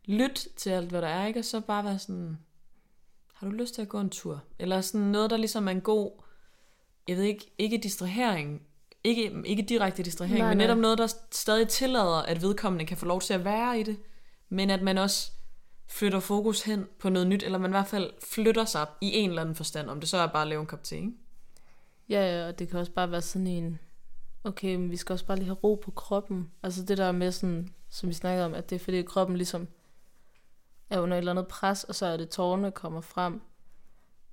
lyt 0.04 0.48
til 0.56 0.70
alt, 0.70 0.90
hvad 0.90 1.02
der 1.02 1.08
er, 1.08 1.26
ikke? 1.26 1.40
Og 1.40 1.44
så 1.44 1.60
bare 1.60 1.84
være 1.84 1.98
sådan, 1.98 2.38
har 3.34 3.46
du 3.46 3.52
lyst 3.52 3.74
til 3.74 3.82
at 3.82 3.88
gå 3.88 4.00
en 4.00 4.10
tur? 4.10 4.42
Eller 4.58 4.80
sådan 4.80 5.06
noget, 5.06 5.30
der 5.30 5.36
ligesom 5.36 5.68
er 5.68 5.72
en 5.72 5.80
god, 5.80 6.10
jeg 7.08 7.16
ved 7.16 7.24
ikke, 7.24 7.50
ikke 7.58 7.78
distrahering, 7.78 8.62
ikke, 9.04 9.42
ikke 9.44 9.62
direkte 9.62 10.02
distrahering, 10.02 10.38
Nej, 10.38 10.48
men 10.48 10.58
nej. 10.58 10.66
netop 10.66 10.78
noget, 10.78 10.98
der 10.98 11.14
stadig 11.30 11.68
tillader, 11.68 12.22
at 12.22 12.42
vedkommende 12.42 12.86
kan 12.86 12.96
få 12.96 13.06
lov 13.06 13.20
til 13.20 13.34
at 13.34 13.44
være 13.44 13.80
i 13.80 13.82
det, 13.82 13.98
men 14.48 14.70
at 14.70 14.82
man 14.82 14.98
også 14.98 15.30
flytter 15.88 16.20
fokus 16.20 16.62
hen 16.62 16.86
på 16.98 17.08
noget 17.08 17.28
nyt, 17.28 17.42
eller 17.42 17.58
man 17.58 17.70
i 17.70 17.72
hvert 17.72 17.86
fald 17.86 18.10
flytter 18.24 18.64
sig 18.64 18.86
i 19.00 19.12
en 19.12 19.28
eller 19.28 19.42
anden 19.42 19.54
forstand, 19.54 19.90
om 19.90 20.00
det 20.00 20.08
så 20.08 20.16
er 20.16 20.26
bare 20.26 20.42
at 20.42 20.48
lave 20.48 20.60
en 20.60 20.66
kop 20.66 20.84
te, 20.84 20.96
ikke? 20.96 21.12
Ja, 22.08 22.36
ja, 22.36 22.48
og 22.48 22.58
det 22.58 22.68
kan 22.68 22.78
også 22.80 22.92
bare 22.92 23.10
være 23.10 23.22
sådan 23.22 23.46
en, 23.46 23.78
okay, 24.44 24.74
men 24.74 24.90
vi 24.90 24.96
skal 24.96 25.12
også 25.12 25.26
bare 25.26 25.36
lige 25.36 25.46
have 25.46 25.58
ro 25.64 25.74
på 25.74 25.90
kroppen. 25.90 26.50
Altså 26.62 26.84
det 26.84 26.98
der 26.98 27.12
med 27.12 27.32
sådan, 27.32 27.74
som 27.88 28.08
vi 28.08 28.14
snakkede 28.14 28.46
om, 28.46 28.54
at 28.54 28.70
det 28.70 28.76
er 28.76 28.80
fordi 28.80 29.02
kroppen 29.02 29.36
ligesom 29.36 29.68
er 30.90 31.00
under 31.00 31.16
et 31.16 31.18
eller 31.18 31.32
andet 31.32 31.48
pres, 31.48 31.84
og 31.84 31.94
så 31.94 32.06
er 32.06 32.16
det 32.16 32.28
tårerne 32.28 32.70
kommer 32.70 33.00
frem. 33.00 33.40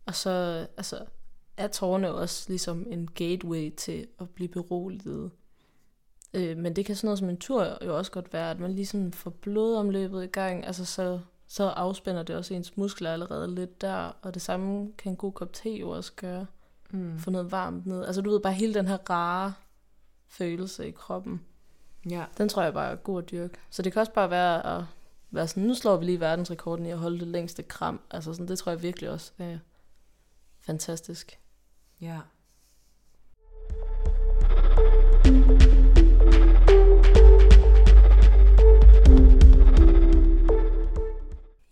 Og 0.05 0.15
så 0.15 0.67
altså, 0.77 1.05
er 1.57 1.67
tårerne 1.67 2.13
også 2.13 2.45
ligesom 2.47 2.85
en 2.89 3.09
gateway 3.15 3.75
til 3.75 4.07
at 4.19 4.29
blive 4.29 4.49
beroliget. 4.49 5.31
Øh, 6.33 6.57
men 6.57 6.75
det 6.75 6.85
kan 6.85 6.95
sådan 6.95 7.07
noget 7.07 7.19
som 7.19 7.29
en 7.29 7.37
tur 7.37 7.85
jo 7.85 7.97
også 7.97 8.11
godt 8.11 8.33
være, 8.33 8.51
at 8.51 8.59
man 8.59 8.71
lige 8.71 9.11
får 9.11 9.29
blodomløbet 9.29 10.23
i 10.23 10.27
gang, 10.27 10.65
altså 10.65 10.85
så, 10.85 11.19
så 11.47 11.63
afspænder 11.63 12.23
det 12.23 12.35
også 12.35 12.53
ens 12.53 12.77
muskler 12.77 13.13
allerede 13.13 13.55
lidt 13.55 13.81
der, 13.81 14.11
og 14.21 14.33
det 14.33 14.41
samme 14.41 14.91
kan 14.97 15.11
en 15.11 15.15
god 15.15 15.31
kop 15.31 15.53
te 15.53 15.69
jo 15.69 15.89
også 15.89 16.11
gøre, 16.15 16.45
Mm. 16.89 17.19
få 17.19 17.29
noget 17.31 17.51
varmt 17.51 17.85
ned. 17.85 18.05
Altså 18.05 18.21
du 18.21 18.29
ved 18.29 18.39
bare 18.39 18.53
hele 18.53 18.73
den 18.73 18.87
her 18.87 18.97
rare 19.09 19.53
følelse 20.27 20.87
i 20.87 20.91
kroppen, 20.91 21.41
Ja. 22.09 22.25
den 22.37 22.49
tror 22.49 22.63
jeg 22.63 22.73
bare 22.73 22.91
er 22.91 22.95
god 22.95 23.23
at 23.23 23.31
dyrke. 23.31 23.53
Så 23.69 23.81
det 23.81 23.93
kan 23.93 23.99
også 23.99 24.11
bare 24.11 24.29
være 24.29 24.77
at 24.77 24.83
være 25.31 25.47
sådan, 25.47 25.63
nu 25.63 25.73
slår 25.73 25.97
vi 25.97 26.05
lige 26.05 26.19
verdensrekorden 26.19 26.85
i 26.85 26.91
at 26.91 26.97
holde 26.97 27.19
det 27.19 27.27
længste 27.27 27.63
kram. 27.63 27.99
Altså 28.11 28.33
sådan, 28.33 28.47
det 28.47 28.59
tror 28.59 28.71
jeg 28.71 28.81
virkelig 28.81 29.09
også 29.09 29.31
er 29.37 29.57
fantastisk. 30.59 31.39
Ja. 32.01 32.19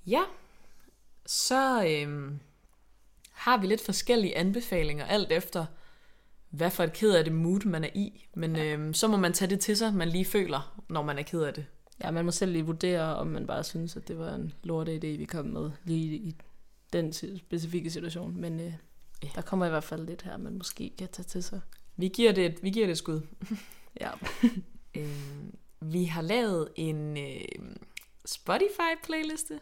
Ja, 0.08 0.22
så 1.26 1.86
øhm, 1.88 2.40
har 3.32 3.58
vi 3.58 3.68
lidt 3.68 3.86
forskellige 3.86 4.38
anbefalinger, 4.38 5.06
alt 5.06 5.32
efter 5.32 5.66
hvad 6.50 6.72
for 6.72 6.84
et 6.84 6.94
ked 6.94 7.16
af 7.16 7.24
det 7.24 7.34
mood 7.34 7.66
man 7.66 7.84
er 7.84 7.90
i. 7.96 8.28
Men 8.36 8.56
øhm, 8.56 8.94
så 8.94 9.08
må 9.08 9.18
man 9.18 9.34
tage 9.34 9.50
det 9.50 9.60
til 9.60 9.78
sig, 9.78 9.94
man 9.94 10.10
lige 10.10 10.26
føler, 10.26 10.82
når 10.90 11.02
man 11.04 11.18
er 11.20 11.24
ked 11.24 11.42
af 11.42 11.54
det. 11.54 11.66
Ja, 12.04 12.12
man 12.12 12.26
må 12.26 12.32
selv 12.32 12.52
lige 12.52 12.66
vurdere, 12.66 13.16
om 13.16 13.28
man 13.28 13.48
bare 13.48 13.64
synes, 13.64 13.96
at 13.96 14.08
det 14.08 14.20
var 14.20 14.36
en 14.36 14.54
lorte 14.64 14.96
idé, 14.96 15.18
vi 15.18 15.26
kom 15.26 15.46
med 15.46 15.72
lige 15.84 16.16
i 16.16 16.36
den 16.94 17.14
specifikke 17.38 17.90
situation. 17.92 18.38
Men 18.42 18.60
øh, 18.60 18.74
Ja. 19.24 19.30
der 19.36 19.42
kommer 19.42 19.66
i 19.66 19.70
hvert 19.70 19.84
fald 19.84 20.06
lidt 20.06 20.22
her, 20.22 20.38
man 20.38 20.54
måske 20.58 20.92
kan 20.98 21.08
tage 21.08 21.24
til 21.24 21.44
sig. 21.44 21.62
Vi 21.98 22.08
giver 22.08 22.32
det 22.32 22.46
et, 22.46 22.64
vi 22.64 22.70
giver 22.70 22.86
det 22.86 22.92
et 22.92 22.98
skud. 22.98 23.22
Ja. 24.02 24.10
Øhm, 24.96 25.56
vi 25.82 26.04
har 26.04 26.22
lavet 26.22 26.70
en 26.76 27.18
øh, 27.18 27.42
Spotify-playliste, 28.26 29.60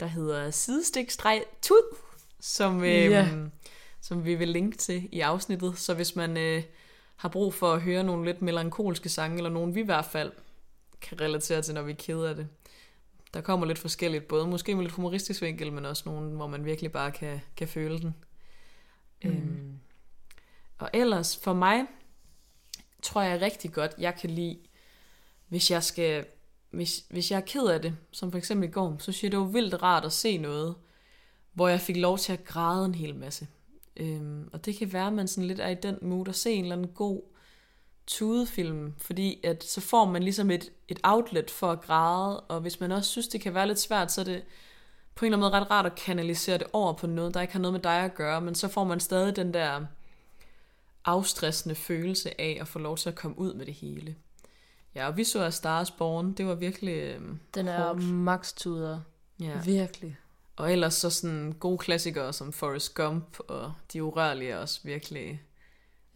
der 0.00 0.06
hedder 0.06 0.50
sidestik-tud, 0.50 1.96
som, 2.40 2.84
øh, 2.84 2.88
Ja. 2.88 3.28
som 4.00 4.24
vi 4.24 4.34
vil 4.34 4.48
linke 4.48 4.76
til 4.76 5.08
i 5.12 5.20
afsnittet. 5.20 5.78
Så 5.78 5.94
hvis 5.94 6.16
man 6.16 6.36
øh, 6.36 6.62
har 7.16 7.28
brug 7.28 7.54
for 7.54 7.72
at 7.72 7.82
høre 7.82 8.04
nogle 8.04 8.24
lidt 8.24 8.42
melankolske 8.42 9.08
sange, 9.08 9.36
eller 9.36 9.50
nogle 9.50 9.74
vi 9.74 9.80
i 9.80 9.84
hvert 9.84 10.04
fald 10.04 10.32
kan 11.00 11.20
relatere 11.20 11.62
til, 11.62 11.74
når 11.74 11.82
vi 11.82 11.92
er 11.92 11.96
kede 11.96 12.28
af 12.28 12.36
det. 12.36 12.48
Der 13.34 13.40
kommer 13.40 13.66
lidt 13.66 13.78
forskelligt, 13.78 14.28
både 14.28 14.46
måske 14.46 14.74
med 14.74 14.82
lidt 14.82 14.94
humoristisk 14.94 15.42
vinkel, 15.42 15.72
men 15.72 15.84
også 15.86 16.02
nogle, 16.06 16.30
hvor 16.30 16.46
man 16.46 16.64
virkelig 16.64 16.92
bare 16.92 17.12
kan, 17.12 17.40
kan 17.56 17.68
føle 17.68 17.98
den. 17.98 18.14
Mm. 19.24 19.30
Øhm, 19.30 19.78
og 20.78 20.90
ellers, 20.92 21.36
for 21.42 21.52
mig, 21.52 21.84
tror 23.02 23.22
jeg 23.22 23.40
rigtig 23.40 23.72
godt, 23.72 23.92
jeg 23.98 24.14
kan 24.20 24.30
lide, 24.30 24.58
hvis 25.48 25.70
jeg 25.70 25.82
skal, 25.82 26.26
hvis, 26.70 27.04
hvis 27.10 27.30
jeg 27.30 27.36
er 27.36 27.40
ked 27.46 27.66
af 27.66 27.82
det, 27.82 27.96
som 28.10 28.30
for 28.30 28.38
eksempel 28.38 28.68
i 28.68 28.72
går, 28.72 28.96
så 28.98 29.12
synes 29.12 29.22
jeg, 29.22 29.32
det 29.32 29.38
var 29.38 29.46
vildt 29.46 29.82
rart 29.82 30.04
at 30.04 30.12
se 30.12 30.38
noget, 30.38 30.74
hvor 31.52 31.68
jeg 31.68 31.80
fik 31.80 31.96
lov 31.96 32.18
til 32.18 32.32
at 32.32 32.44
græde 32.44 32.84
en 32.84 32.94
hel 32.94 33.16
masse. 33.16 33.46
Øhm, 33.96 34.48
og 34.52 34.64
det 34.64 34.76
kan 34.76 34.92
være, 34.92 35.06
at 35.06 35.12
man 35.12 35.28
sådan 35.28 35.48
lidt 35.48 35.60
er 35.60 35.68
i 35.68 35.74
den 35.74 35.98
mood 36.02 36.28
at 36.28 36.34
se 36.34 36.52
en 36.52 36.64
eller 36.64 36.76
anden 36.76 36.90
god 36.94 37.22
tudefilm, 38.06 38.94
fordi 38.98 39.40
at 39.44 39.64
så 39.64 39.80
får 39.80 40.04
man 40.04 40.22
ligesom 40.22 40.50
et, 40.50 40.72
et 40.88 41.00
outlet 41.02 41.50
for 41.50 41.72
at 41.72 41.80
græde, 41.80 42.40
og 42.40 42.60
hvis 42.60 42.80
man 42.80 42.92
også 42.92 43.10
synes, 43.10 43.28
det 43.28 43.40
kan 43.40 43.54
være 43.54 43.66
lidt 43.66 43.78
svært, 43.78 44.12
så 44.12 44.20
er 44.20 44.24
det 44.24 44.42
på 45.14 45.24
en 45.24 45.32
eller 45.32 45.36
anden 45.36 45.52
måde 45.52 45.60
ret 45.60 45.70
rart 45.70 45.86
at 45.86 45.94
kanalisere 45.94 46.58
det 46.58 46.66
over 46.72 46.92
på 46.92 47.06
noget, 47.06 47.34
der 47.34 47.40
ikke 47.40 47.52
har 47.52 47.60
noget 47.60 47.72
med 47.72 47.80
dig 47.80 48.04
at 48.04 48.14
gøre, 48.14 48.40
men 48.40 48.54
så 48.54 48.68
får 48.68 48.84
man 48.84 49.00
stadig 49.00 49.36
den 49.36 49.54
der 49.54 49.80
afstressende 51.04 51.74
følelse 51.74 52.40
af 52.40 52.58
at 52.60 52.68
få 52.68 52.78
lov 52.78 52.96
til 52.96 53.08
at 53.08 53.14
komme 53.14 53.38
ud 53.38 53.54
med 53.54 53.66
det 53.66 53.74
hele. 53.74 54.16
Ja, 54.94 55.06
og 55.06 55.16
vi 55.16 55.24
så 55.24 55.42
A 55.44 55.50
Stars 55.50 55.90
Born, 55.90 56.32
det 56.32 56.46
var 56.46 56.54
virkelig 56.54 56.94
øhm, 56.94 57.38
Den 57.54 57.68
er 57.68 57.86
hårdt. 57.86 58.02
max 58.04 58.52
tuder. 58.52 59.00
Ja. 59.40 59.60
Virkelig. 59.64 60.16
Og 60.56 60.72
ellers 60.72 60.94
så 60.94 61.10
sådan 61.10 61.52
gode 61.60 61.78
klassikere 61.78 62.32
som 62.32 62.52
Forrest 62.52 62.94
Gump 62.94 63.38
og 63.48 63.72
De 63.92 64.02
Urørlige 64.04 64.50
er 64.50 64.58
også 64.58 64.80
virkelig 64.84 65.42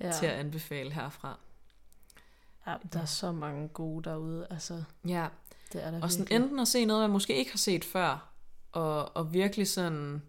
ja. 0.00 0.06
Ja. 0.06 0.12
til 0.12 0.26
at 0.26 0.32
anbefale 0.32 0.92
herfra. 0.92 1.38
ja, 2.66 2.74
der 2.92 3.00
er 3.00 3.04
så 3.04 3.32
mange 3.32 3.68
gode 3.68 4.04
derude. 4.04 4.46
Altså, 4.50 4.82
Ja, 5.08 5.26
det 5.72 5.84
er 5.84 5.90
der 5.90 6.02
og 6.02 6.10
sådan 6.10 6.20
virkelig. 6.22 6.36
enten 6.42 6.58
at 6.58 6.68
se 6.68 6.84
noget, 6.84 7.02
man 7.02 7.10
måske 7.10 7.36
ikke 7.36 7.50
har 7.50 7.58
set 7.58 7.84
før, 7.84 8.28
og, 8.72 9.16
og 9.16 9.32
virkelig 9.32 9.68
sådan 9.68 10.22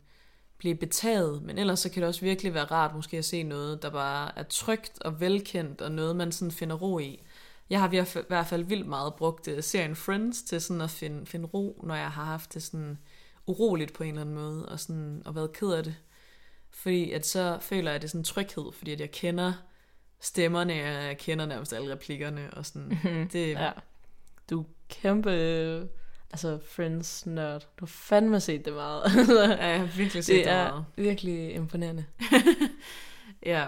blive 0.57 0.75
betaget, 0.75 1.41
men 1.43 1.57
ellers 1.57 1.79
så 1.79 1.89
kan 1.89 2.01
det 2.01 2.07
også 2.07 2.21
virkelig 2.21 2.53
være 2.53 2.65
rart 2.65 2.95
måske 2.95 3.17
at 3.17 3.25
se 3.25 3.43
noget, 3.43 3.81
der 3.81 3.89
bare 3.89 4.37
er 4.39 4.43
trygt 4.43 5.01
og 5.01 5.19
velkendt, 5.19 5.81
og 5.81 5.91
noget, 5.91 6.15
man 6.15 6.31
sådan 6.31 6.51
finder 6.51 6.75
ro 6.75 6.99
i. 6.99 7.23
Jeg 7.69 7.79
har 7.79 7.87
i 7.91 8.23
hvert 8.27 8.47
fald- 8.47 8.63
vildt 8.63 8.87
meget 8.87 9.13
brugt 9.15 9.47
uh, 9.47 9.59
serien 9.61 9.95
Friends 9.95 10.41
til 10.43 10.61
sådan 10.61 10.81
at 10.81 10.89
finde, 10.89 11.25
finde 11.25 11.45
ro, 11.47 11.81
når 11.83 11.95
jeg 11.95 12.11
har 12.11 12.23
haft 12.25 12.53
det 12.53 12.63
sådan 12.63 12.97
uroligt 13.47 13.93
på 13.93 14.03
en 14.03 14.09
eller 14.09 14.21
anden 14.21 14.35
måde, 14.35 14.65
og, 14.69 14.79
sådan, 14.79 15.21
og 15.25 15.35
været 15.35 15.53
ked 15.53 15.71
af 15.71 15.83
det. 15.83 15.95
Fordi 16.71 17.11
at 17.11 17.25
så 17.25 17.57
føler 17.61 17.89
jeg, 17.91 17.95
at 17.95 18.01
det 18.01 18.07
er 18.07 18.09
sådan 18.09 18.19
en 18.21 18.25
tryghed, 18.25 18.71
fordi 18.71 18.91
at 18.91 18.99
jeg 18.99 19.11
kender 19.11 19.53
stemmerne, 20.19 20.73
jeg 20.73 21.17
kender 21.17 21.45
nærmest 21.45 21.73
alle 21.73 21.93
replikkerne, 21.93 22.49
og 22.53 22.65
sådan, 22.65 22.89
det, 23.33 23.49
Ja. 23.51 23.71
Du 24.49 24.59
er 24.61 24.65
kæmpe, 24.89 25.31
øh, 25.31 25.85
altså 26.31 26.59
Friends 26.69 27.25
nørd. 27.25 27.61
Du 27.61 27.85
har 27.85 27.87
fandme 27.87 28.39
set 28.39 28.65
det 28.65 28.73
meget. 28.73 29.03
Ja, 29.59 29.65
jeg 29.67 29.79
har 29.79 29.97
virkelig 29.97 30.23
set 30.25 30.35
det, 30.35 30.45
det 30.45 30.51
er 30.51 30.71
meget. 30.71 30.85
virkelig 30.95 31.53
imponerende. 31.53 32.05
Ja. 33.45 33.67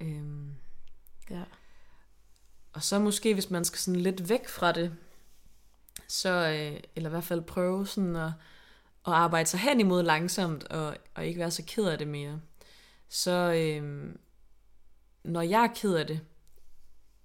Øhm. 0.00 0.54
Ja. 1.30 1.42
Og 2.72 2.82
så 2.82 2.98
måske, 2.98 3.34
hvis 3.34 3.50
man 3.50 3.64
skal 3.64 3.78
sådan 3.78 4.00
lidt 4.00 4.28
væk 4.28 4.48
fra 4.48 4.72
det, 4.72 4.92
så, 6.08 6.28
øh, 6.30 6.80
eller 6.96 7.10
i 7.10 7.12
hvert 7.12 7.24
fald 7.24 7.42
prøve 7.42 7.86
sådan 7.86 8.16
at, 8.16 8.32
at 9.06 9.12
arbejde 9.12 9.48
sig 9.48 9.60
hen 9.60 9.80
imod 9.80 10.02
langsomt, 10.02 10.64
og, 10.64 10.96
og 11.14 11.26
ikke 11.26 11.40
være 11.40 11.50
så 11.50 11.62
ked 11.66 11.84
af 11.84 11.98
det 11.98 12.08
mere. 12.08 12.40
Så 13.08 13.52
øh, 13.52 14.14
når 15.24 15.42
jeg 15.42 15.62
er 15.62 15.74
ked 15.74 15.94
af 15.94 16.06
det, 16.06 16.20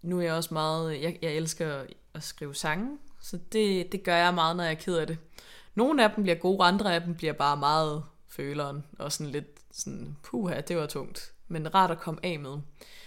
nu 0.02 0.20
er 0.20 0.24
jeg 0.24 0.34
også 0.34 0.54
meget, 0.54 1.02
jeg, 1.02 1.20
jeg 1.22 1.32
elsker 1.32 1.86
at 2.14 2.24
skrive 2.24 2.56
sange, 2.56 2.98
så 3.22 3.39
det, 3.52 3.91
det 3.91 4.04
gør 4.04 4.16
jeg 4.16 4.34
meget, 4.34 4.56
når 4.56 4.64
jeg 4.64 4.72
er 4.72 4.76
ked 4.76 4.98
af 4.98 5.08
det. 5.08 5.18
Nogle 5.76 6.04
af 6.04 6.12
dem 6.16 6.24
bliver 6.24 6.36
gode, 6.36 6.64
andre 6.64 6.96
af 6.96 7.02
dem 7.02 7.16
bliver 7.16 7.34
bare 7.34 7.58
meget 7.58 8.04
føleren, 8.28 8.84
og 9.00 9.12
sådan 9.12 9.32
lidt 9.32 9.60
sådan, 9.72 10.18
puha, 10.24 10.62
det 10.62 10.78
var 10.78 10.86
tungt, 10.86 11.34
men 11.48 11.76
rart 11.76 11.91
at 11.91 12.00
komme 12.00 12.20
af 12.24 12.39
med. 12.39 12.58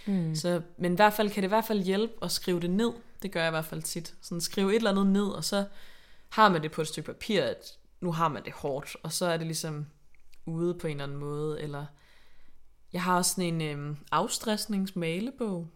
Mm. 0.07 0.35
Så, 0.35 0.61
men 0.77 0.91
i 0.91 0.95
hvert 0.95 1.13
fald 1.13 1.29
kan 1.29 1.43
det 1.43 1.47
i 1.47 1.49
hvert 1.49 1.65
fald 1.65 1.83
hjælpe 1.83 2.13
at 2.21 2.31
skrive 2.31 2.59
det 2.59 2.69
ned. 2.69 2.91
Det 3.21 3.31
gør 3.31 3.39
jeg 3.39 3.49
i 3.49 3.51
hvert 3.51 3.65
fald 3.65 3.81
tit. 3.81 4.15
Sådan 4.21 4.41
skrive 4.41 4.69
et 4.69 4.75
eller 4.75 4.91
andet 4.91 5.07
ned, 5.07 5.27
og 5.27 5.43
så 5.43 5.65
har 6.29 6.49
man 6.49 6.63
det 6.63 6.71
på 6.71 6.81
et 6.81 6.87
stykke 6.87 7.13
papir, 7.13 7.43
at 7.43 7.77
nu 8.01 8.11
har 8.11 8.27
man 8.27 8.45
det 8.45 8.53
hårdt, 8.53 8.95
og 9.03 9.13
så 9.13 9.25
er 9.25 9.37
det 9.37 9.47
ligesom 9.47 9.85
ude 10.45 10.73
på 10.73 10.87
en 10.87 10.91
eller 10.91 11.03
anden 11.03 11.17
måde. 11.17 11.61
Eller 11.61 11.85
jeg 12.93 13.03
har 13.03 13.17
også 13.17 13.31
sådan 13.31 13.61
en 13.61 13.61
øhm, 13.61 13.97
afstressningsmalebog. 14.11 15.67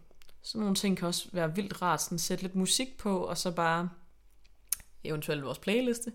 Sådan 0.42 0.60
nogle 0.60 0.74
ting 0.74 0.96
kan 0.96 1.08
også 1.08 1.28
være 1.32 1.54
vildt 1.54 1.82
rart. 1.82 2.02
Sådan 2.02 2.18
sætte 2.18 2.44
lidt 2.44 2.54
musik 2.54 2.98
på, 2.98 3.18
og 3.18 3.38
så 3.38 3.50
bare 3.50 3.88
eventuelt 5.04 5.44
vores 5.44 5.58
playliste, 5.58 6.12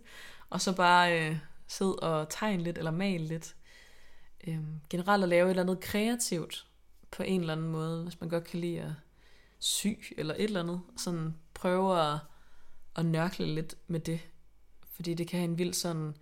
og 0.50 0.62
så 0.62 0.76
bare 0.76 1.20
øh, 1.20 1.38
sidde 1.68 1.96
og 1.96 2.30
tegne 2.30 2.64
lidt, 2.64 2.78
eller 2.78 2.92
male 2.92 3.26
lidt. 3.26 3.56
Øhm, 4.48 4.82
generelt 4.90 5.24
at 5.24 5.30
lave 5.30 5.46
et 5.46 5.50
eller 5.50 5.64
andet 5.64 5.80
kreativt, 5.80 6.66
på 7.12 7.24
en 7.24 7.40
eller 7.42 7.54
anden 7.54 7.68
måde, 7.68 8.04
hvis 8.04 8.22
man 8.22 8.30
godt 8.30 8.44
kan 8.44 8.60
lide 8.60 8.82
at 8.82 8.92
sy 9.60 9.88
eller 10.18 10.34
et 10.34 10.44
eller 10.44 10.60
andet, 10.60 10.82
sådan 10.98 11.36
prøve 11.54 12.02
at, 12.14 12.20
at 12.96 13.06
nørkle 13.06 13.46
lidt 13.46 13.76
med 13.88 14.00
det, 14.00 14.20
fordi 14.92 15.14
det 15.14 15.28
kan 15.28 15.40
have 15.40 15.50
en 15.50 15.58
vild 15.58 15.74
sådan, 15.74 16.14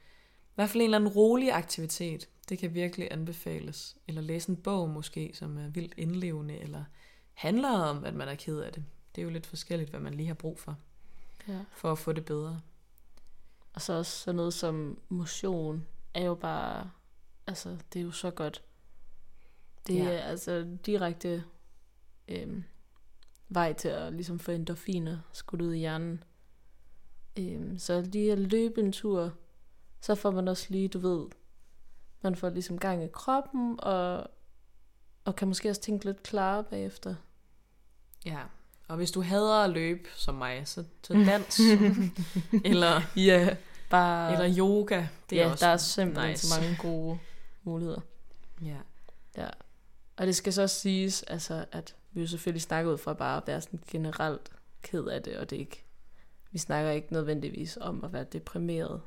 i 0.45 0.55
hvert 0.55 0.69
fald 0.69 0.81
en 0.81 0.85
eller 0.85 0.97
anden 0.97 1.11
rolig 1.13 1.51
aktivitet, 1.53 2.29
det 2.49 2.59
kan 2.59 2.73
virkelig 2.73 3.07
anbefales, 3.11 3.97
eller 4.07 4.21
læse 4.21 4.49
en 4.49 4.55
bog 4.55 4.89
måske, 4.89 5.31
som 5.33 5.57
er 5.57 5.67
vildt 5.69 5.93
indlevende, 5.97 6.57
eller 6.57 6.83
handler 7.33 7.69
om, 7.69 8.03
at 8.03 8.13
man 8.13 8.27
er 8.27 8.35
ked 8.35 8.59
af 8.59 8.73
det. 8.73 8.83
Det 9.15 9.21
er 9.21 9.23
jo 9.25 9.29
lidt 9.31 9.45
forskelligt, 9.45 9.89
hvad 9.89 9.99
man 9.99 10.13
lige 10.13 10.27
har 10.27 10.33
brug 10.33 10.59
for, 10.59 10.77
Ja. 11.47 11.59
for 11.75 11.91
at 11.91 11.97
få 11.99 12.11
det 12.13 12.25
bedre. 12.25 12.61
Og 13.73 13.81
så 13.81 13.93
også 13.93 14.11
sådan 14.19 14.35
noget 14.35 14.53
som 14.53 14.99
motion 15.09 15.85
er 16.13 16.23
jo 16.23 16.35
bare, 16.35 16.91
altså 17.47 17.77
det 17.93 17.99
er 17.99 18.03
jo 18.03 18.11
så 18.11 18.31
godt. 18.31 18.63
Det 19.87 19.95
Ja. 19.95 20.03
er 20.03 20.21
altså 20.21 20.67
direkte 20.85 21.43
øhm, 22.27 22.63
vej 23.49 23.73
til 23.73 23.87
at 23.87 24.13
ligesom 24.13 24.39
få 24.39 24.51
endorfiner 24.51 25.17
skudt 25.33 25.61
ud 25.61 25.73
i 25.73 25.77
hjernen. 25.77 26.23
Øhm, 27.39 27.79
så 27.79 28.01
lige 28.01 28.31
at 28.31 28.39
løbe 28.39 28.79
en 28.81 28.91
tur, 28.91 29.33
så 30.01 30.15
får 30.15 30.31
man 30.31 30.47
også 30.47 30.65
lige, 30.69 30.87
du 30.87 30.99
ved, 30.99 31.27
man 32.21 32.35
får 32.35 32.49
ligesom 32.49 32.79
gang 32.79 33.03
i 33.03 33.07
kroppen, 33.13 33.79
og, 33.83 34.27
og 35.25 35.35
kan 35.35 35.47
måske 35.47 35.69
også 35.69 35.81
tænke 35.81 36.05
lidt 36.05 36.23
klarere 36.23 36.63
bagefter. 36.63 37.15
Ja, 38.25 38.39
og 38.87 38.97
hvis 38.97 39.11
du 39.11 39.21
hader 39.21 39.63
at 39.63 39.69
løbe 39.69 40.09
som 40.15 40.35
mig, 40.35 40.67
så, 40.67 40.83
så 41.03 41.13
dans, 41.31 41.59
eller, 42.65 43.01
Ja, 43.15 43.55
bare... 43.89 44.33
eller 44.33 44.57
yoga, 44.59 45.07
det 45.29 45.39
er 45.41 45.45
ja, 45.45 45.51
også 45.51 45.65
der 45.65 45.71
er 45.71 45.77
simpelthen 45.77 46.29
nice. 46.31 46.47
så 46.47 46.61
mange 46.61 46.77
gode 46.81 47.19
muligheder. 47.67 48.01
Ja. 48.61 48.77
Ja. 49.37 49.49
Og 50.17 50.27
det 50.27 50.35
skal 50.35 50.53
så 50.53 50.61
også 50.61 50.79
siges, 50.79 51.23
altså, 51.23 51.65
at 51.71 51.95
vi 52.11 52.21
jo 52.21 52.27
selvfølgelig 52.27 52.61
snakker 52.61 52.91
ud 52.91 52.97
fra 52.97 53.13
bare 53.13 53.37
at 53.37 53.47
være 53.47 53.61
sådan 53.61 53.79
generelt 53.91 54.51
ked 54.81 55.05
af 55.05 55.23
det, 55.23 55.37
og 55.37 55.49
det 55.49 55.55
ikke, 55.55 55.83
vi 56.51 56.57
snakker 56.57 56.91
ikke 56.91 57.13
nødvendigvis 57.13 57.77
om 57.81 58.03
at 58.03 58.13
være 58.13 58.23
deprimeret. 58.23 59.01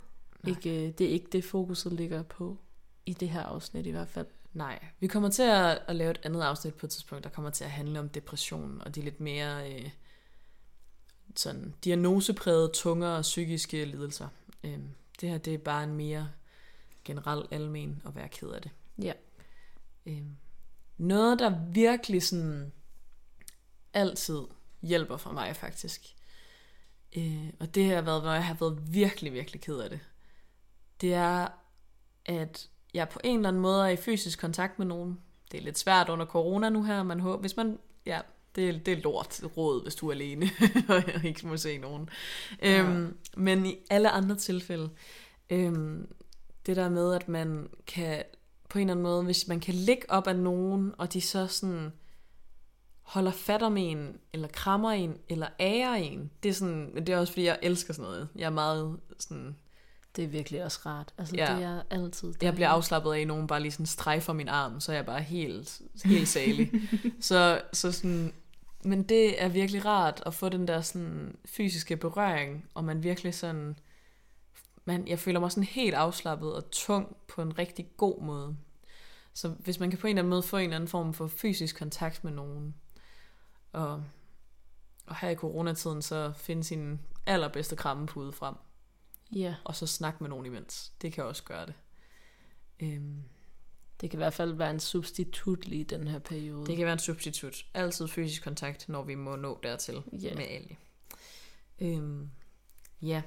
Ikke, 0.46 0.86
øh, 0.86 0.92
det 0.98 1.06
er 1.06 1.10
ikke 1.10 1.28
det, 1.32 1.44
fokuset 1.44 1.92
ligger 1.92 2.22
på, 2.22 2.58
i 3.06 3.12
det 3.12 3.28
her 3.28 3.42
afsnit 3.42 3.86
i 3.86 3.90
hvert 3.90 4.08
fald. 4.08 4.26
Nej, 4.52 4.84
vi 5.00 5.06
kommer 5.06 5.28
til 5.28 5.42
at, 5.42 5.82
at 5.86 5.96
lave 5.96 6.10
et 6.10 6.20
andet 6.22 6.40
afsnit 6.40 6.74
på 6.74 6.86
et 6.86 6.90
tidspunkt, 6.90 7.24
der 7.24 7.30
kommer 7.30 7.50
til 7.50 7.64
at 7.64 7.70
handle 7.70 8.00
om 8.00 8.08
depression, 8.08 8.82
og 8.84 8.94
de 8.94 9.02
lidt 9.02 9.20
mere 9.20 9.72
øh, 9.72 9.90
sådan 11.36 11.74
diagnoseprægede, 11.84 12.70
tungere 12.74 13.22
psykiske 13.22 13.84
lidelser. 13.84 14.28
Øh, 14.64 14.78
det 15.20 15.28
her, 15.28 15.38
det 15.38 15.54
er 15.54 15.58
bare 15.58 15.84
en 15.84 15.94
mere 15.94 16.28
generel 17.04 17.46
almen 17.50 18.02
at 18.06 18.14
være 18.14 18.28
ked 18.28 18.48
af 18.48 18.62
det. 18.62 18.70
Ja. 19.02 19.12
Øh, 20.06 20.22
noget, 20.98 21.38
der 21.38 21.54
virkelig 21.72 22.22
sådan 22.22 22.72
altid 23.94 24.40
hjælper 24.82 25.16
for 25.16 25.32
mig 25.32 25.56
faktisk, 25.56 26.00
øh, 27.16 27.46
og 27.60 27.74
det 27.74 27.84
har 27.84 28.02
været, 28.02 28.22
hvor 28.22 28.32
jeg 28.32 28.46
har 28.46 28.56
været 28.60 28.94
virkelig, 28.94 29.32
virkelig 29.32 29.60
ked 29.60 29.78
af 29.78 29.90
det, 29.90 30.00
det 31.00 31.14
er, 31.14 31.48
at 32.24 32.68
jeg 32.94 33.08
på 33.08 33.20
en 33.24 33.36
eller 33.36 33.48
anden 33.48 33.62
måde 33.62 33.84
er 33.84 33.88
i 33.88 33.96
fysisk 33.96 34.40
kontakt 34.40 34.78
med 34.78 34.86
nogen. 34.86 35.20
Det 35.52 35.58
er 35.58 35.64
lidt 35.64 35.78
svært 35.78 36.08
under 36.08 36.26
corona 36.26 36.68
nu 36.68 36.82
her, 36.82 37.02
man 37.02 37.20
håber, 37.20 37.40
hvis 37.40 37.56
man, 37.56 37.78
ja, 38.06 38.20
det 38.54 38.68
er, 38.68 38.78
det 38.78 38.98
er 38.98 39.02
lort 39.02 39.40
råd, 39.56 39.82
hvis 39.82 39.94
du 39.94 40.08
er 40.08 40.12
alene, 40.12 40.50
og 40.88 41.24
ikke 41.24 41.46
må 41.46 41.56
se 41.56 41.78
nogen. 41.78 42.08
Ja. 42.62 42.82
Øhm, 42.82 43.16
men 43.36 43.66
i 43.66 43.76
alle 43.90 44.10
andre 44.10 44.36
tilfælde, 44.36 44.90
øhm, 45.50 46.12
det 46.66 46.76
der 46.76 46.88
med, 46.88 47.14
at 47.14 47.28
man 47.28 47.68
kan 47.86 48.22
på 48.68 48.78
en 48.78 48.82
eller 48.82 48.92
anden 48.94 49.02
måde, 49.02 49.22
hvis 49.24 49.48
man 49.48 49.60
kan 49.60 49.74
ligge 49.74 50.02
op 50.10 50.26
af 50.26 50.36
nogen, 50.36 50.92
og 50.98 51.12
de 51.12 51.20
så 51.20 51.46
sådan 51.46 51.92
holder 53.02 53.30
fat 53.32 53.62
om 53.62 53.76
en, 53.76 54.16
eller 54.32 54.48
krammer 54.48 54.90
en, 54.90 55.16
eller 55.28 55.46
ærer 55.60 55.94
en, 55.94 56.30
det 56.42 56.48
er 56.48 56.52
sådan, 56.52 56.94
det 56.96 57.08
er 57.08 57.18
også 57.18 57.32
fordi, 57.32 57.44
jeg 57.46 57.58
elsker 57.62 57.92
sådan 57.94 58.10
noget. 58.10 58.28
Jeg 58.36 58.46
er 58.46 58.50
meget 58.50 58.96
sådan, 59.18 59.56
Det 60.16 60.24
er 60.24 60.28
virkelig 60.28 60.64
også 60.64 60.80
rart. 60.86 61.14
Altså, 61.18 61.36
Ja. 61.36 61.54
det 61.56 61.64
er 61.64 61.82
altid 61.90 62.28
jeg 62.28 62.40
dejligt. 62.40 62.54
bliver 62.54 62.68
afslappet 62.68 63.12
af, 63.12 63.20
at 63.20 63.26
nogen 63.26 63.46
bare 63.46 63.60
lige 63.60 63.72
sådan 63.72 63.86
strejfer 63.86 64.32
min 64.32 64.48
arm, 64.48 64.80
så 64.80 64.92
er 64.92 64.96
jeg 64.96 65.06
bare 65.06 65.20
helt, 65.22 65.80
helt 66.04 66.28
salig. 66.28 66.70
så, 67.20 67.62
så 67.72 67.92
sådan, 67.92 68.32
men 68.84 69.02
det 69.02 69.42
er 69.42 69.48
virkelig 69.48 69.84
rart 69.84 70.22
at 70.26 70.34
få 70.34 70.48
den 70.48 70.68
der 70.68 70.80
sådan 70.80 71.36
fysiske 71.44 71.96
berøring, 71.96 72.64
og 72.74 72.84
man 72.84 73.02
virkelig 73.02 73.34
sådan, 73.34 73.78
man, 74.92 75.08
jeg 75.08 75.18
føler 75.18 75.40
mig 75.40 75.50
sådan 75.50 75.64
helt 75.64 75.94
afslappet 75.94 76.54
og 76.54 76.70
tung 76.70 77.16
på 77.28 77.42
en 77.42 77.58
rigtig 77.58 77.90
god 77.96 78.22
måde. 78.22 78.56
Så 79.32 79.48
hvis 79.48 79.80
man 79.80 79.90
kan 79.90 79.98
på 79.98 80.06
en 80.06 80.10
eller 80.10 80.22
anden 80.22 80.30
måde 80.30 80.42
få 80.42 80.56
en 80.56 80.62
eller 80.64 80.76
anden 80.76 80.88
form 80.88 81.14
for 81.14 81.26
fysisk 81.26 81.78
kontakt 81.78 82.24
med 82.24 82.32
nogen, 82.32 82.74
og, 83.72 84.04
og 85.06 85.16
her 85.16 85.28
i 85.28 85.34
coronatiden, 85.34 86.02
så 86.02 86.32
finde 86.36 86.64
sin 86.64 87.00
allerbedste 87.26 87.76
krammepude 87.76 88.32
frem, 88.32 88.54
Ja, 89.32 89.54
og 89.64 89.76
så 89.76 89.86
snakke 89.86 90.18
med 90.22 90.28
nogen 90.30 90.46
imens. 90.46 90.92
Det 91.02 91.12
kan 91.12 91.24
også 91.24 91.42
gøre 91.44 91.66
det. 91.66 91.74
Øhm, 92.80 93.22
det 94.00 94.10
kan 94.10 94.16
i 94.16 94.22
hvert 94.22 94.34
fald 94.34 94.52
være 94.52 94.70
en 94.70 94.80
substitut 94.80 95.66
lige 95.66 95.84
den 95.84 96.08
her 96.08 96.18
periode. 96.18 96.66
det 96.66 96.76
kan 96.76 96.84
være 96.84 96.92
en 96.92 96.98
substitut. 96.98 97.66
Altid 97.74 98.08
fysisk 98.08 98.44
kontakt, 98.44 98.88
når 98.88 99.02
vi 99.02 99.14
må 99.14 99.36
nå 99.36 99.60
dertil 99.62 100.02
Ja. 100.12 100.34
med 100.34 100.44
Ali. 100.44 100.76
Øhm, 101.80 102.30
ja. 103.02 103.22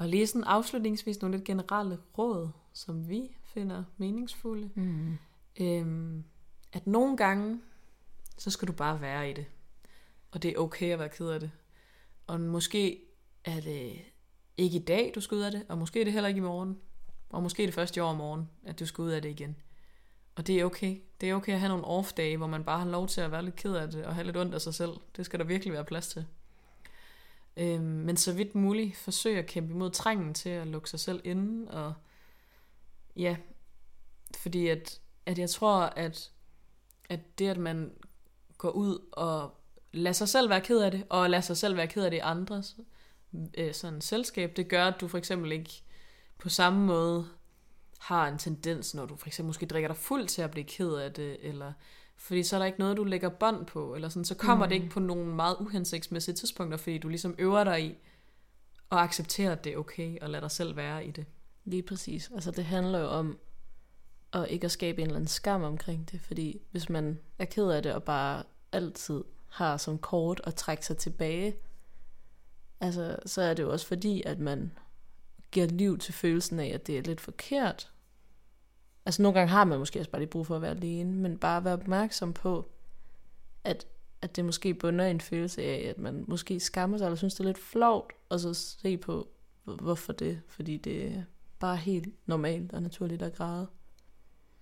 Og 0.00 0.08
lige 0.08 0.26
sådan 0.26 0.44
afslutningsvis 0.44 1.20
nogle 1.20 1.36
lidt 1.36 1.46
generelle 1.46 1.98
råd, 2.18 2.48
som 2.72 3.08
vi 3.08 3.36
finder 3.44 3.84
meningsfulde. 3.96 4.70
Mm. 4.74 5.18
Øhm, 5.60 6.24
at 6.72 6.86
nogle 6.86 7.16
gange, 7.16 7.60
så 8.38 8.50
skal 8.50 8.68
du 8.68 8.72
bare 8.72 9.00
være 9.00 9.30
i 9.30 9.32
det. 9.32 9.46
Og 10.30 10.42
det 10.42 10.50
er 10.50 10.58
okay 10.58 10.92
at 10.92 10.98
være 10.98 11.08
ked 11.08 11.28
af 11.28 11.40
det. 11.40 11.50
Og 12.26 12.40
måske 12.40 13.00
er 13.44 13.60
det 13.60 13.92
ikke 14.56 14.76
i 14.76 14.84
dag, 14.84 15.12
du 15.14 15.20
skal 15.20 15.34
ud 15.34 15.42
af 15.42 15.50
det, 15.50 15.62
og 15.68 15.78
måske 15.78 16.00
er 16.00 16.04
det 16.04 16.12
heller 16.12 16.28
ikke 16.28 16.38
i 16.38 16.42
morgen. 16.42 16.78
Og 17.28 17.42
måske 17.42 17.62
er 17.62 17.66
det 17.66 17.74
først 17.74 17.96
i 17.96 18.00
år 18.00 18.14
morgen, 18.14 18.48
at 18.64 18.78
du 18.78 18.86
skal 18.86 19.02
ud 19.02 19.10
af 19.10 19.22
det 19.22 19.28
igen. 19.28 19.56
Og 20.36 20.46
det 20.46 20.60
er 20.60 20.64
okay. 20.64 21.00
Det 21.20 21.30
er 21.30 21.34
okay 21.34 21.52
at 21.52 21.60
have 21.60 21.68
nogle 21.68 21.84
off-dage, 21.84 22.36
hvor 22.36 22.46
man 22.46 22.64
bare 22.64 22.78
har 22.78 22.90
lov 22.90 23.08
til 23.08 23.20
at 23.20 23.30
være 23.30 23.44
lidt 23.44 23.56
ked 23.56 23.74
af 23.74 23.90
det, 23.90 24.04
og 24.04 24.14
have 24.14 24.24
lidt 24.24 24.36
ondt 24.36 24.54
af 24.54 24.60
sig 24.60 24.74
selv. 24.74 24.92
Det 25.16 25.26
skal 25.26 25.38
der 25.38 25.44
virkelig 25.44 25.72
være 25.72 25.84
plads 25.84 26.08
til. 26.08 26.26
Øhm, 27.56 27.82
men 27.82 28.16
så 28.16 28.32
vidt 28.32 28.54
muligt, 28.54 28.96
forsøge 28.96 29.38
at 29.38 29.46
kæmpe 29.46 29.72
imod 29.72 29.90
trængen 29.90 30.34
til 30.34 30.48
at 30.48 30.66
lukke 30.66 30.90
sig 30.90 31.00
selv 31.00 31.20
inde, 31.24 31.70
og 31.70 31.94
ja, 33.16 33.36
fordi 34.38 34.68
at, 34.68 35.00
at 35.26 35.38
jeg 35.38 35.50
tror, 35.50 35.80
at, 35.80 36.30
at 37.08 37.38
det, 37.38 37.48
at 37.48 37.58
man 37.58 37.92
går 38.58 38.70
ud 38.70 38.98
og 39.12 39.54
lader 39.92 40.12
sig 40.12 40.28
selv 40.28 40.50
være 40.50 40.60
ked 40.60 40.80
af 40.80 40.90
det, 40.90 41.04
og 41.08 41.30
lader 41.30 41.40
sig 41.40 41.56
selv 41.56 41.76
være 41.76 41.86
ked 41.86 42.04
af 42.04 42.10
det 42.10 42.16
i 42.16 42.20
andres 42.20 42.76
øh, 43.54 43.74
sådan 43.74 44.00
selskab, 44.00 44.56
det 44.56 44.68
gør, 44.68 44.84
at 44.84 45.00
du 45.00 45.08
for 45.08 45.18
eksempel 45.18 45.52
ikke 45.52 45.82
på 46.38 46.48
samme 46.48 46.86
måde 46.86 47.28
har 47.98 48.28
en 48.28 48.38
tendens, 48.38 48.94
når 48.94 49.06
du 49.06 49.16
for 49.16 49.26
eksempel 49.26 49.46
måske 49.46 49.66
drikker 49.66 49.88
dig 49.88 49.96
fuld 49.96 50.26
til 50.26 50.42
at 50.42 50.50
blive 50.50 50.64
ked 50.64 50.92
af 50.92 51.12
det, 51.12 51.36
eller 51.40 51.72
fordi 52.20 52.42
så 52.42 52.56
er 52.56 52.58
der 52.58 52.66
ikke 52.66 52.78
noget, 52.78 52.96
du 52.96 53.04
lægger 53.04 53.28
bånd 53.28 53.66
på, 53.66 53.94
eller 53.94 54.08
sådan, 54.08 54.24
så 54.24 54.34
kommer 54.34 54.66
mm. 54.66 54.68
det 54.68 54.76
ikke 54.76 54.88
på 54.88 55.00
nogle 55.00 55.26
meget 55.26 55.56
uhensigtsmæssige 55.60 56.34
tidspunkter, 56.34 56.78
fordi 56.78 56.98
du 56.98 57.08
ligesom 57.08 57.34
øver 57.38 57.64
dig 57.64 57.84
i 57.84 57.98
at 58.92 58.98
acceptere, 58.98 59.52
at 59.52 59.64
det 59.64 59.72
er 59.72 59.76
okay, 59.76 60.18
og 60.20 60.30
lade 60.30 60.42
dig 60.42 60.50
selv 60.50 60.76
være 60.76 61.06
i 61.06 61.10
det. 61.10 61.26
Lige 61.64 61.82
præcis. 61.82 62.30
Altså 62.34 62.50
det 62.50 62.64
handler 62.64 62.98
jo 62.98 63.06
om 63.06 63.38
at 64.32 64.46
ikke 64.48 64.64
at 64.64 64.70
skabe 64.70 65.00
en 65.00 65.06
eller 65.06 65.16
anden 65.16 65.28
skam 65.28 65.62
omkring 65.62 66.10
det, 66.10 66.20
fordi 66.20 66.60
hvis 66.70 66.88
man 66.88 67.18
er 67.38 67.44
ked 67.44 67.70
af 67.70 67.82
det 67.82 67.92
og 67.92 68.02
bare 68.02 68.42
altid 68.72 69.24
har 69.48 69.76
som 69.76 69.98
kort 69.98 70.40
at 70.44 70.54
trække 70.54 70.86
sig 70.86 70.96
tilbage, 70.96 71.56
altså 72.80 73.16
så 73.26 73.42
er 73.42 73.54
det 73.54 73.62
jo 73.62 73.72
også 73.72 73.86
fordi, 73.86 74.22
at 74.26 74.38
man 74.38 74.72
giver 75.50 75.66
liv 75.66 75.98
til 75.98 76.14
følelsen 76.14 76.60
af, 76.60 76.66
at 76.66 76.86
det 76.86 76.98
er 76.98 77.02
lidt 77.02 77.20
forkert. 77.20 77.90
Altså 79.06 79.22
nogle 79.22 79.38
gange 79.38 79.50
har 79.50 79.64
man 79.64 79.78
måske 79.78 79.98
også 79.98 80.10
bare 80.10 80.20
lige 80.20 80.30
brug 80.30 80.46
for 80.46 80.56
at 80.56 80.62
være 80.62 80.70
alene, 80.70 81.12
men 81.16 81.38
bare 81.38 81.64
være 81.64 81.74
opmærksom 81.74 82.32
på, 82.32 82.70
at, 83.64 83.86
at 84.22 84.36
det 84.36 84.44
måske 84.44 84.74
bunder 84.74 85.06
en 85.06 85.20
følelse 85.20 85.62
af, 85.62 85.88
at 85.88 85.98
man 85.98 86.24
måske 86.28 86.60
skammer 86.60 86.98
sig, 86.98 87.04
eller 87.04 87.16
synes 87.16 87.34
det 87.34 87.40
er 87.40 87.44
lidt 87.44 87.58
flovt, 87.58 88.12
og 88.28 88.40
så 88.40 88.54
se 88.54 88.96
på, 88.96 89.28
hvor- 89.64 89.74
hvorfor 89.76 90.12
det, 90.12 90.40
fordi 90.48 90.76
det 90.76 91.06
er 91.16 91.22
bare 91.58 91.76
helt 91.76 92.08
normalt 92.26 92.72
og 92.72 92.82
naturligt 92.82 93.22
at 93.22 93.34
græde, 93.34 93.66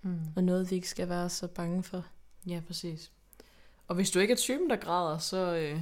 Mm. 0.02 0.20
og 0.36 0.44
noget 0.44 0.70
vi 0.70 0.74
ikke 0.76 0.88
skal 0.88 1.08
være 1.08 1.28
så 1.28 1.46
bange 1.48 1.82
for. 1.82 2.06
Ja, 2.46 2.60
præcis. 2.66 3.12
Og 3.88 3.94
hvis 3.94 4.10
du 4.10 4.18
ikke 4.18 4.32
er 4.32 4.36
typen, 4.36 4.70
der 4.70 4.76
græder, 4.76 5.18
så 5.18 5.56
øh, 5.56 5.80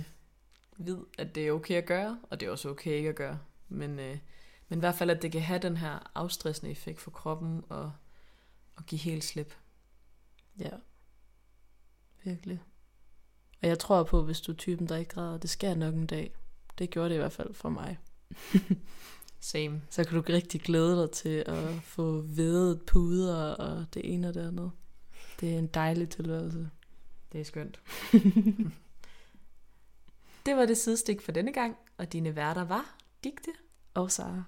vid, 0.77 0.97
at 1.19 1.35
det 1.35 1.47
er 1.47 1.53
okay 1.53 1.75
at 1.75 1.87
gøre, 1.87 2.19
og 2.31 2.41
det 2.41 2.47
er 2.47 2.51
også 2.51 2.69
okay 2.69 2.91
ikke 2.91 3.09
at 3.09 3.15
gøre. 3.15 3.39
Men, 3.69 3.99
øh, 3.99 4.19
men 4.69 4.79
i 4.79 4.81
hvert 4.81 4.95
fald, 4.95 5.11
at 5.11 5.23
det 5.23 5.33
kan 5.33 5.41
have 5.41 5.59
den 5.59 5.77
her 5.77 6.11
afstressende 6.15 6.71
effekt 6.73 7.01
for 7.01 7.11
kroppen, 7.11 7.65
og, 7.69 7.93
og 8.77 8.87
give 8.87 8.99
helt 8.99 9.25
slip. 9.25 9.55
Ja, 10.59 10.71
virkelig. 12.25 12.61
Og 13.63 13.69
jeg 13.69 13.79
tror 13.79 14.03
på, 14.03 14.23
hvis 14.23 14.41
du 14.41 14.53
er 14.53 14.57
typen, 14.57 14.89
der 14.89 14.97
ikke 14.97 15.11
græder, 15.11 15.39
det 15.39 15.51
sker 15.51 15.75
nok 15.75 15.95
en 15.95 16.07
dag. 16.07 16.35
Det 16.79 16.91
gjorde 16.91 17.09
det 17.09 17.15
i 17.15 17.19
hvert 17.19 17.33
fald 17.33 17.55
for 17.55 17.69
mig. 17.69 17.99
Same. 19.41 19.83
Så 19.91 20.05
kan 20.05 20.15
du 20.15 20.25
rigtig 20.29 20.61
glæde 20.61 21.01
dig 21.03 21.11
til 21.11 21.45
at 21.47 21.75
få 21.83 22.21
vedet 22.21 22.83
puder 22.83 23.55
og 23.55 23.87
det 23.95 24.15
ene 24.15 24.29
og 24.29 24.35
det 24.35 24.49
andet. 24.49 24.71
Det 25.41 25.55
er 25.55 25.59
en 25.59 25.67
dejlig 25.67 26.09
tilværelse. 26.11 26.71
Det 27.33 27.41
er 27.41 27.45
skønt. 27.45 27.81
det 30.47 30.57
var 30.57 30.67
det 30.67 30.79
sidestik 30.79 31.21
for 31.21 31.33
denne 31.33 31.53
gang, 31.53 31.77
og 31.99 32.13
dine 32.13 32.37
værter 32.37 32.65
var 32.65 32.97
Digte 33.25 33.51
Og 33.95 34.11
Sara. 34.11 34.45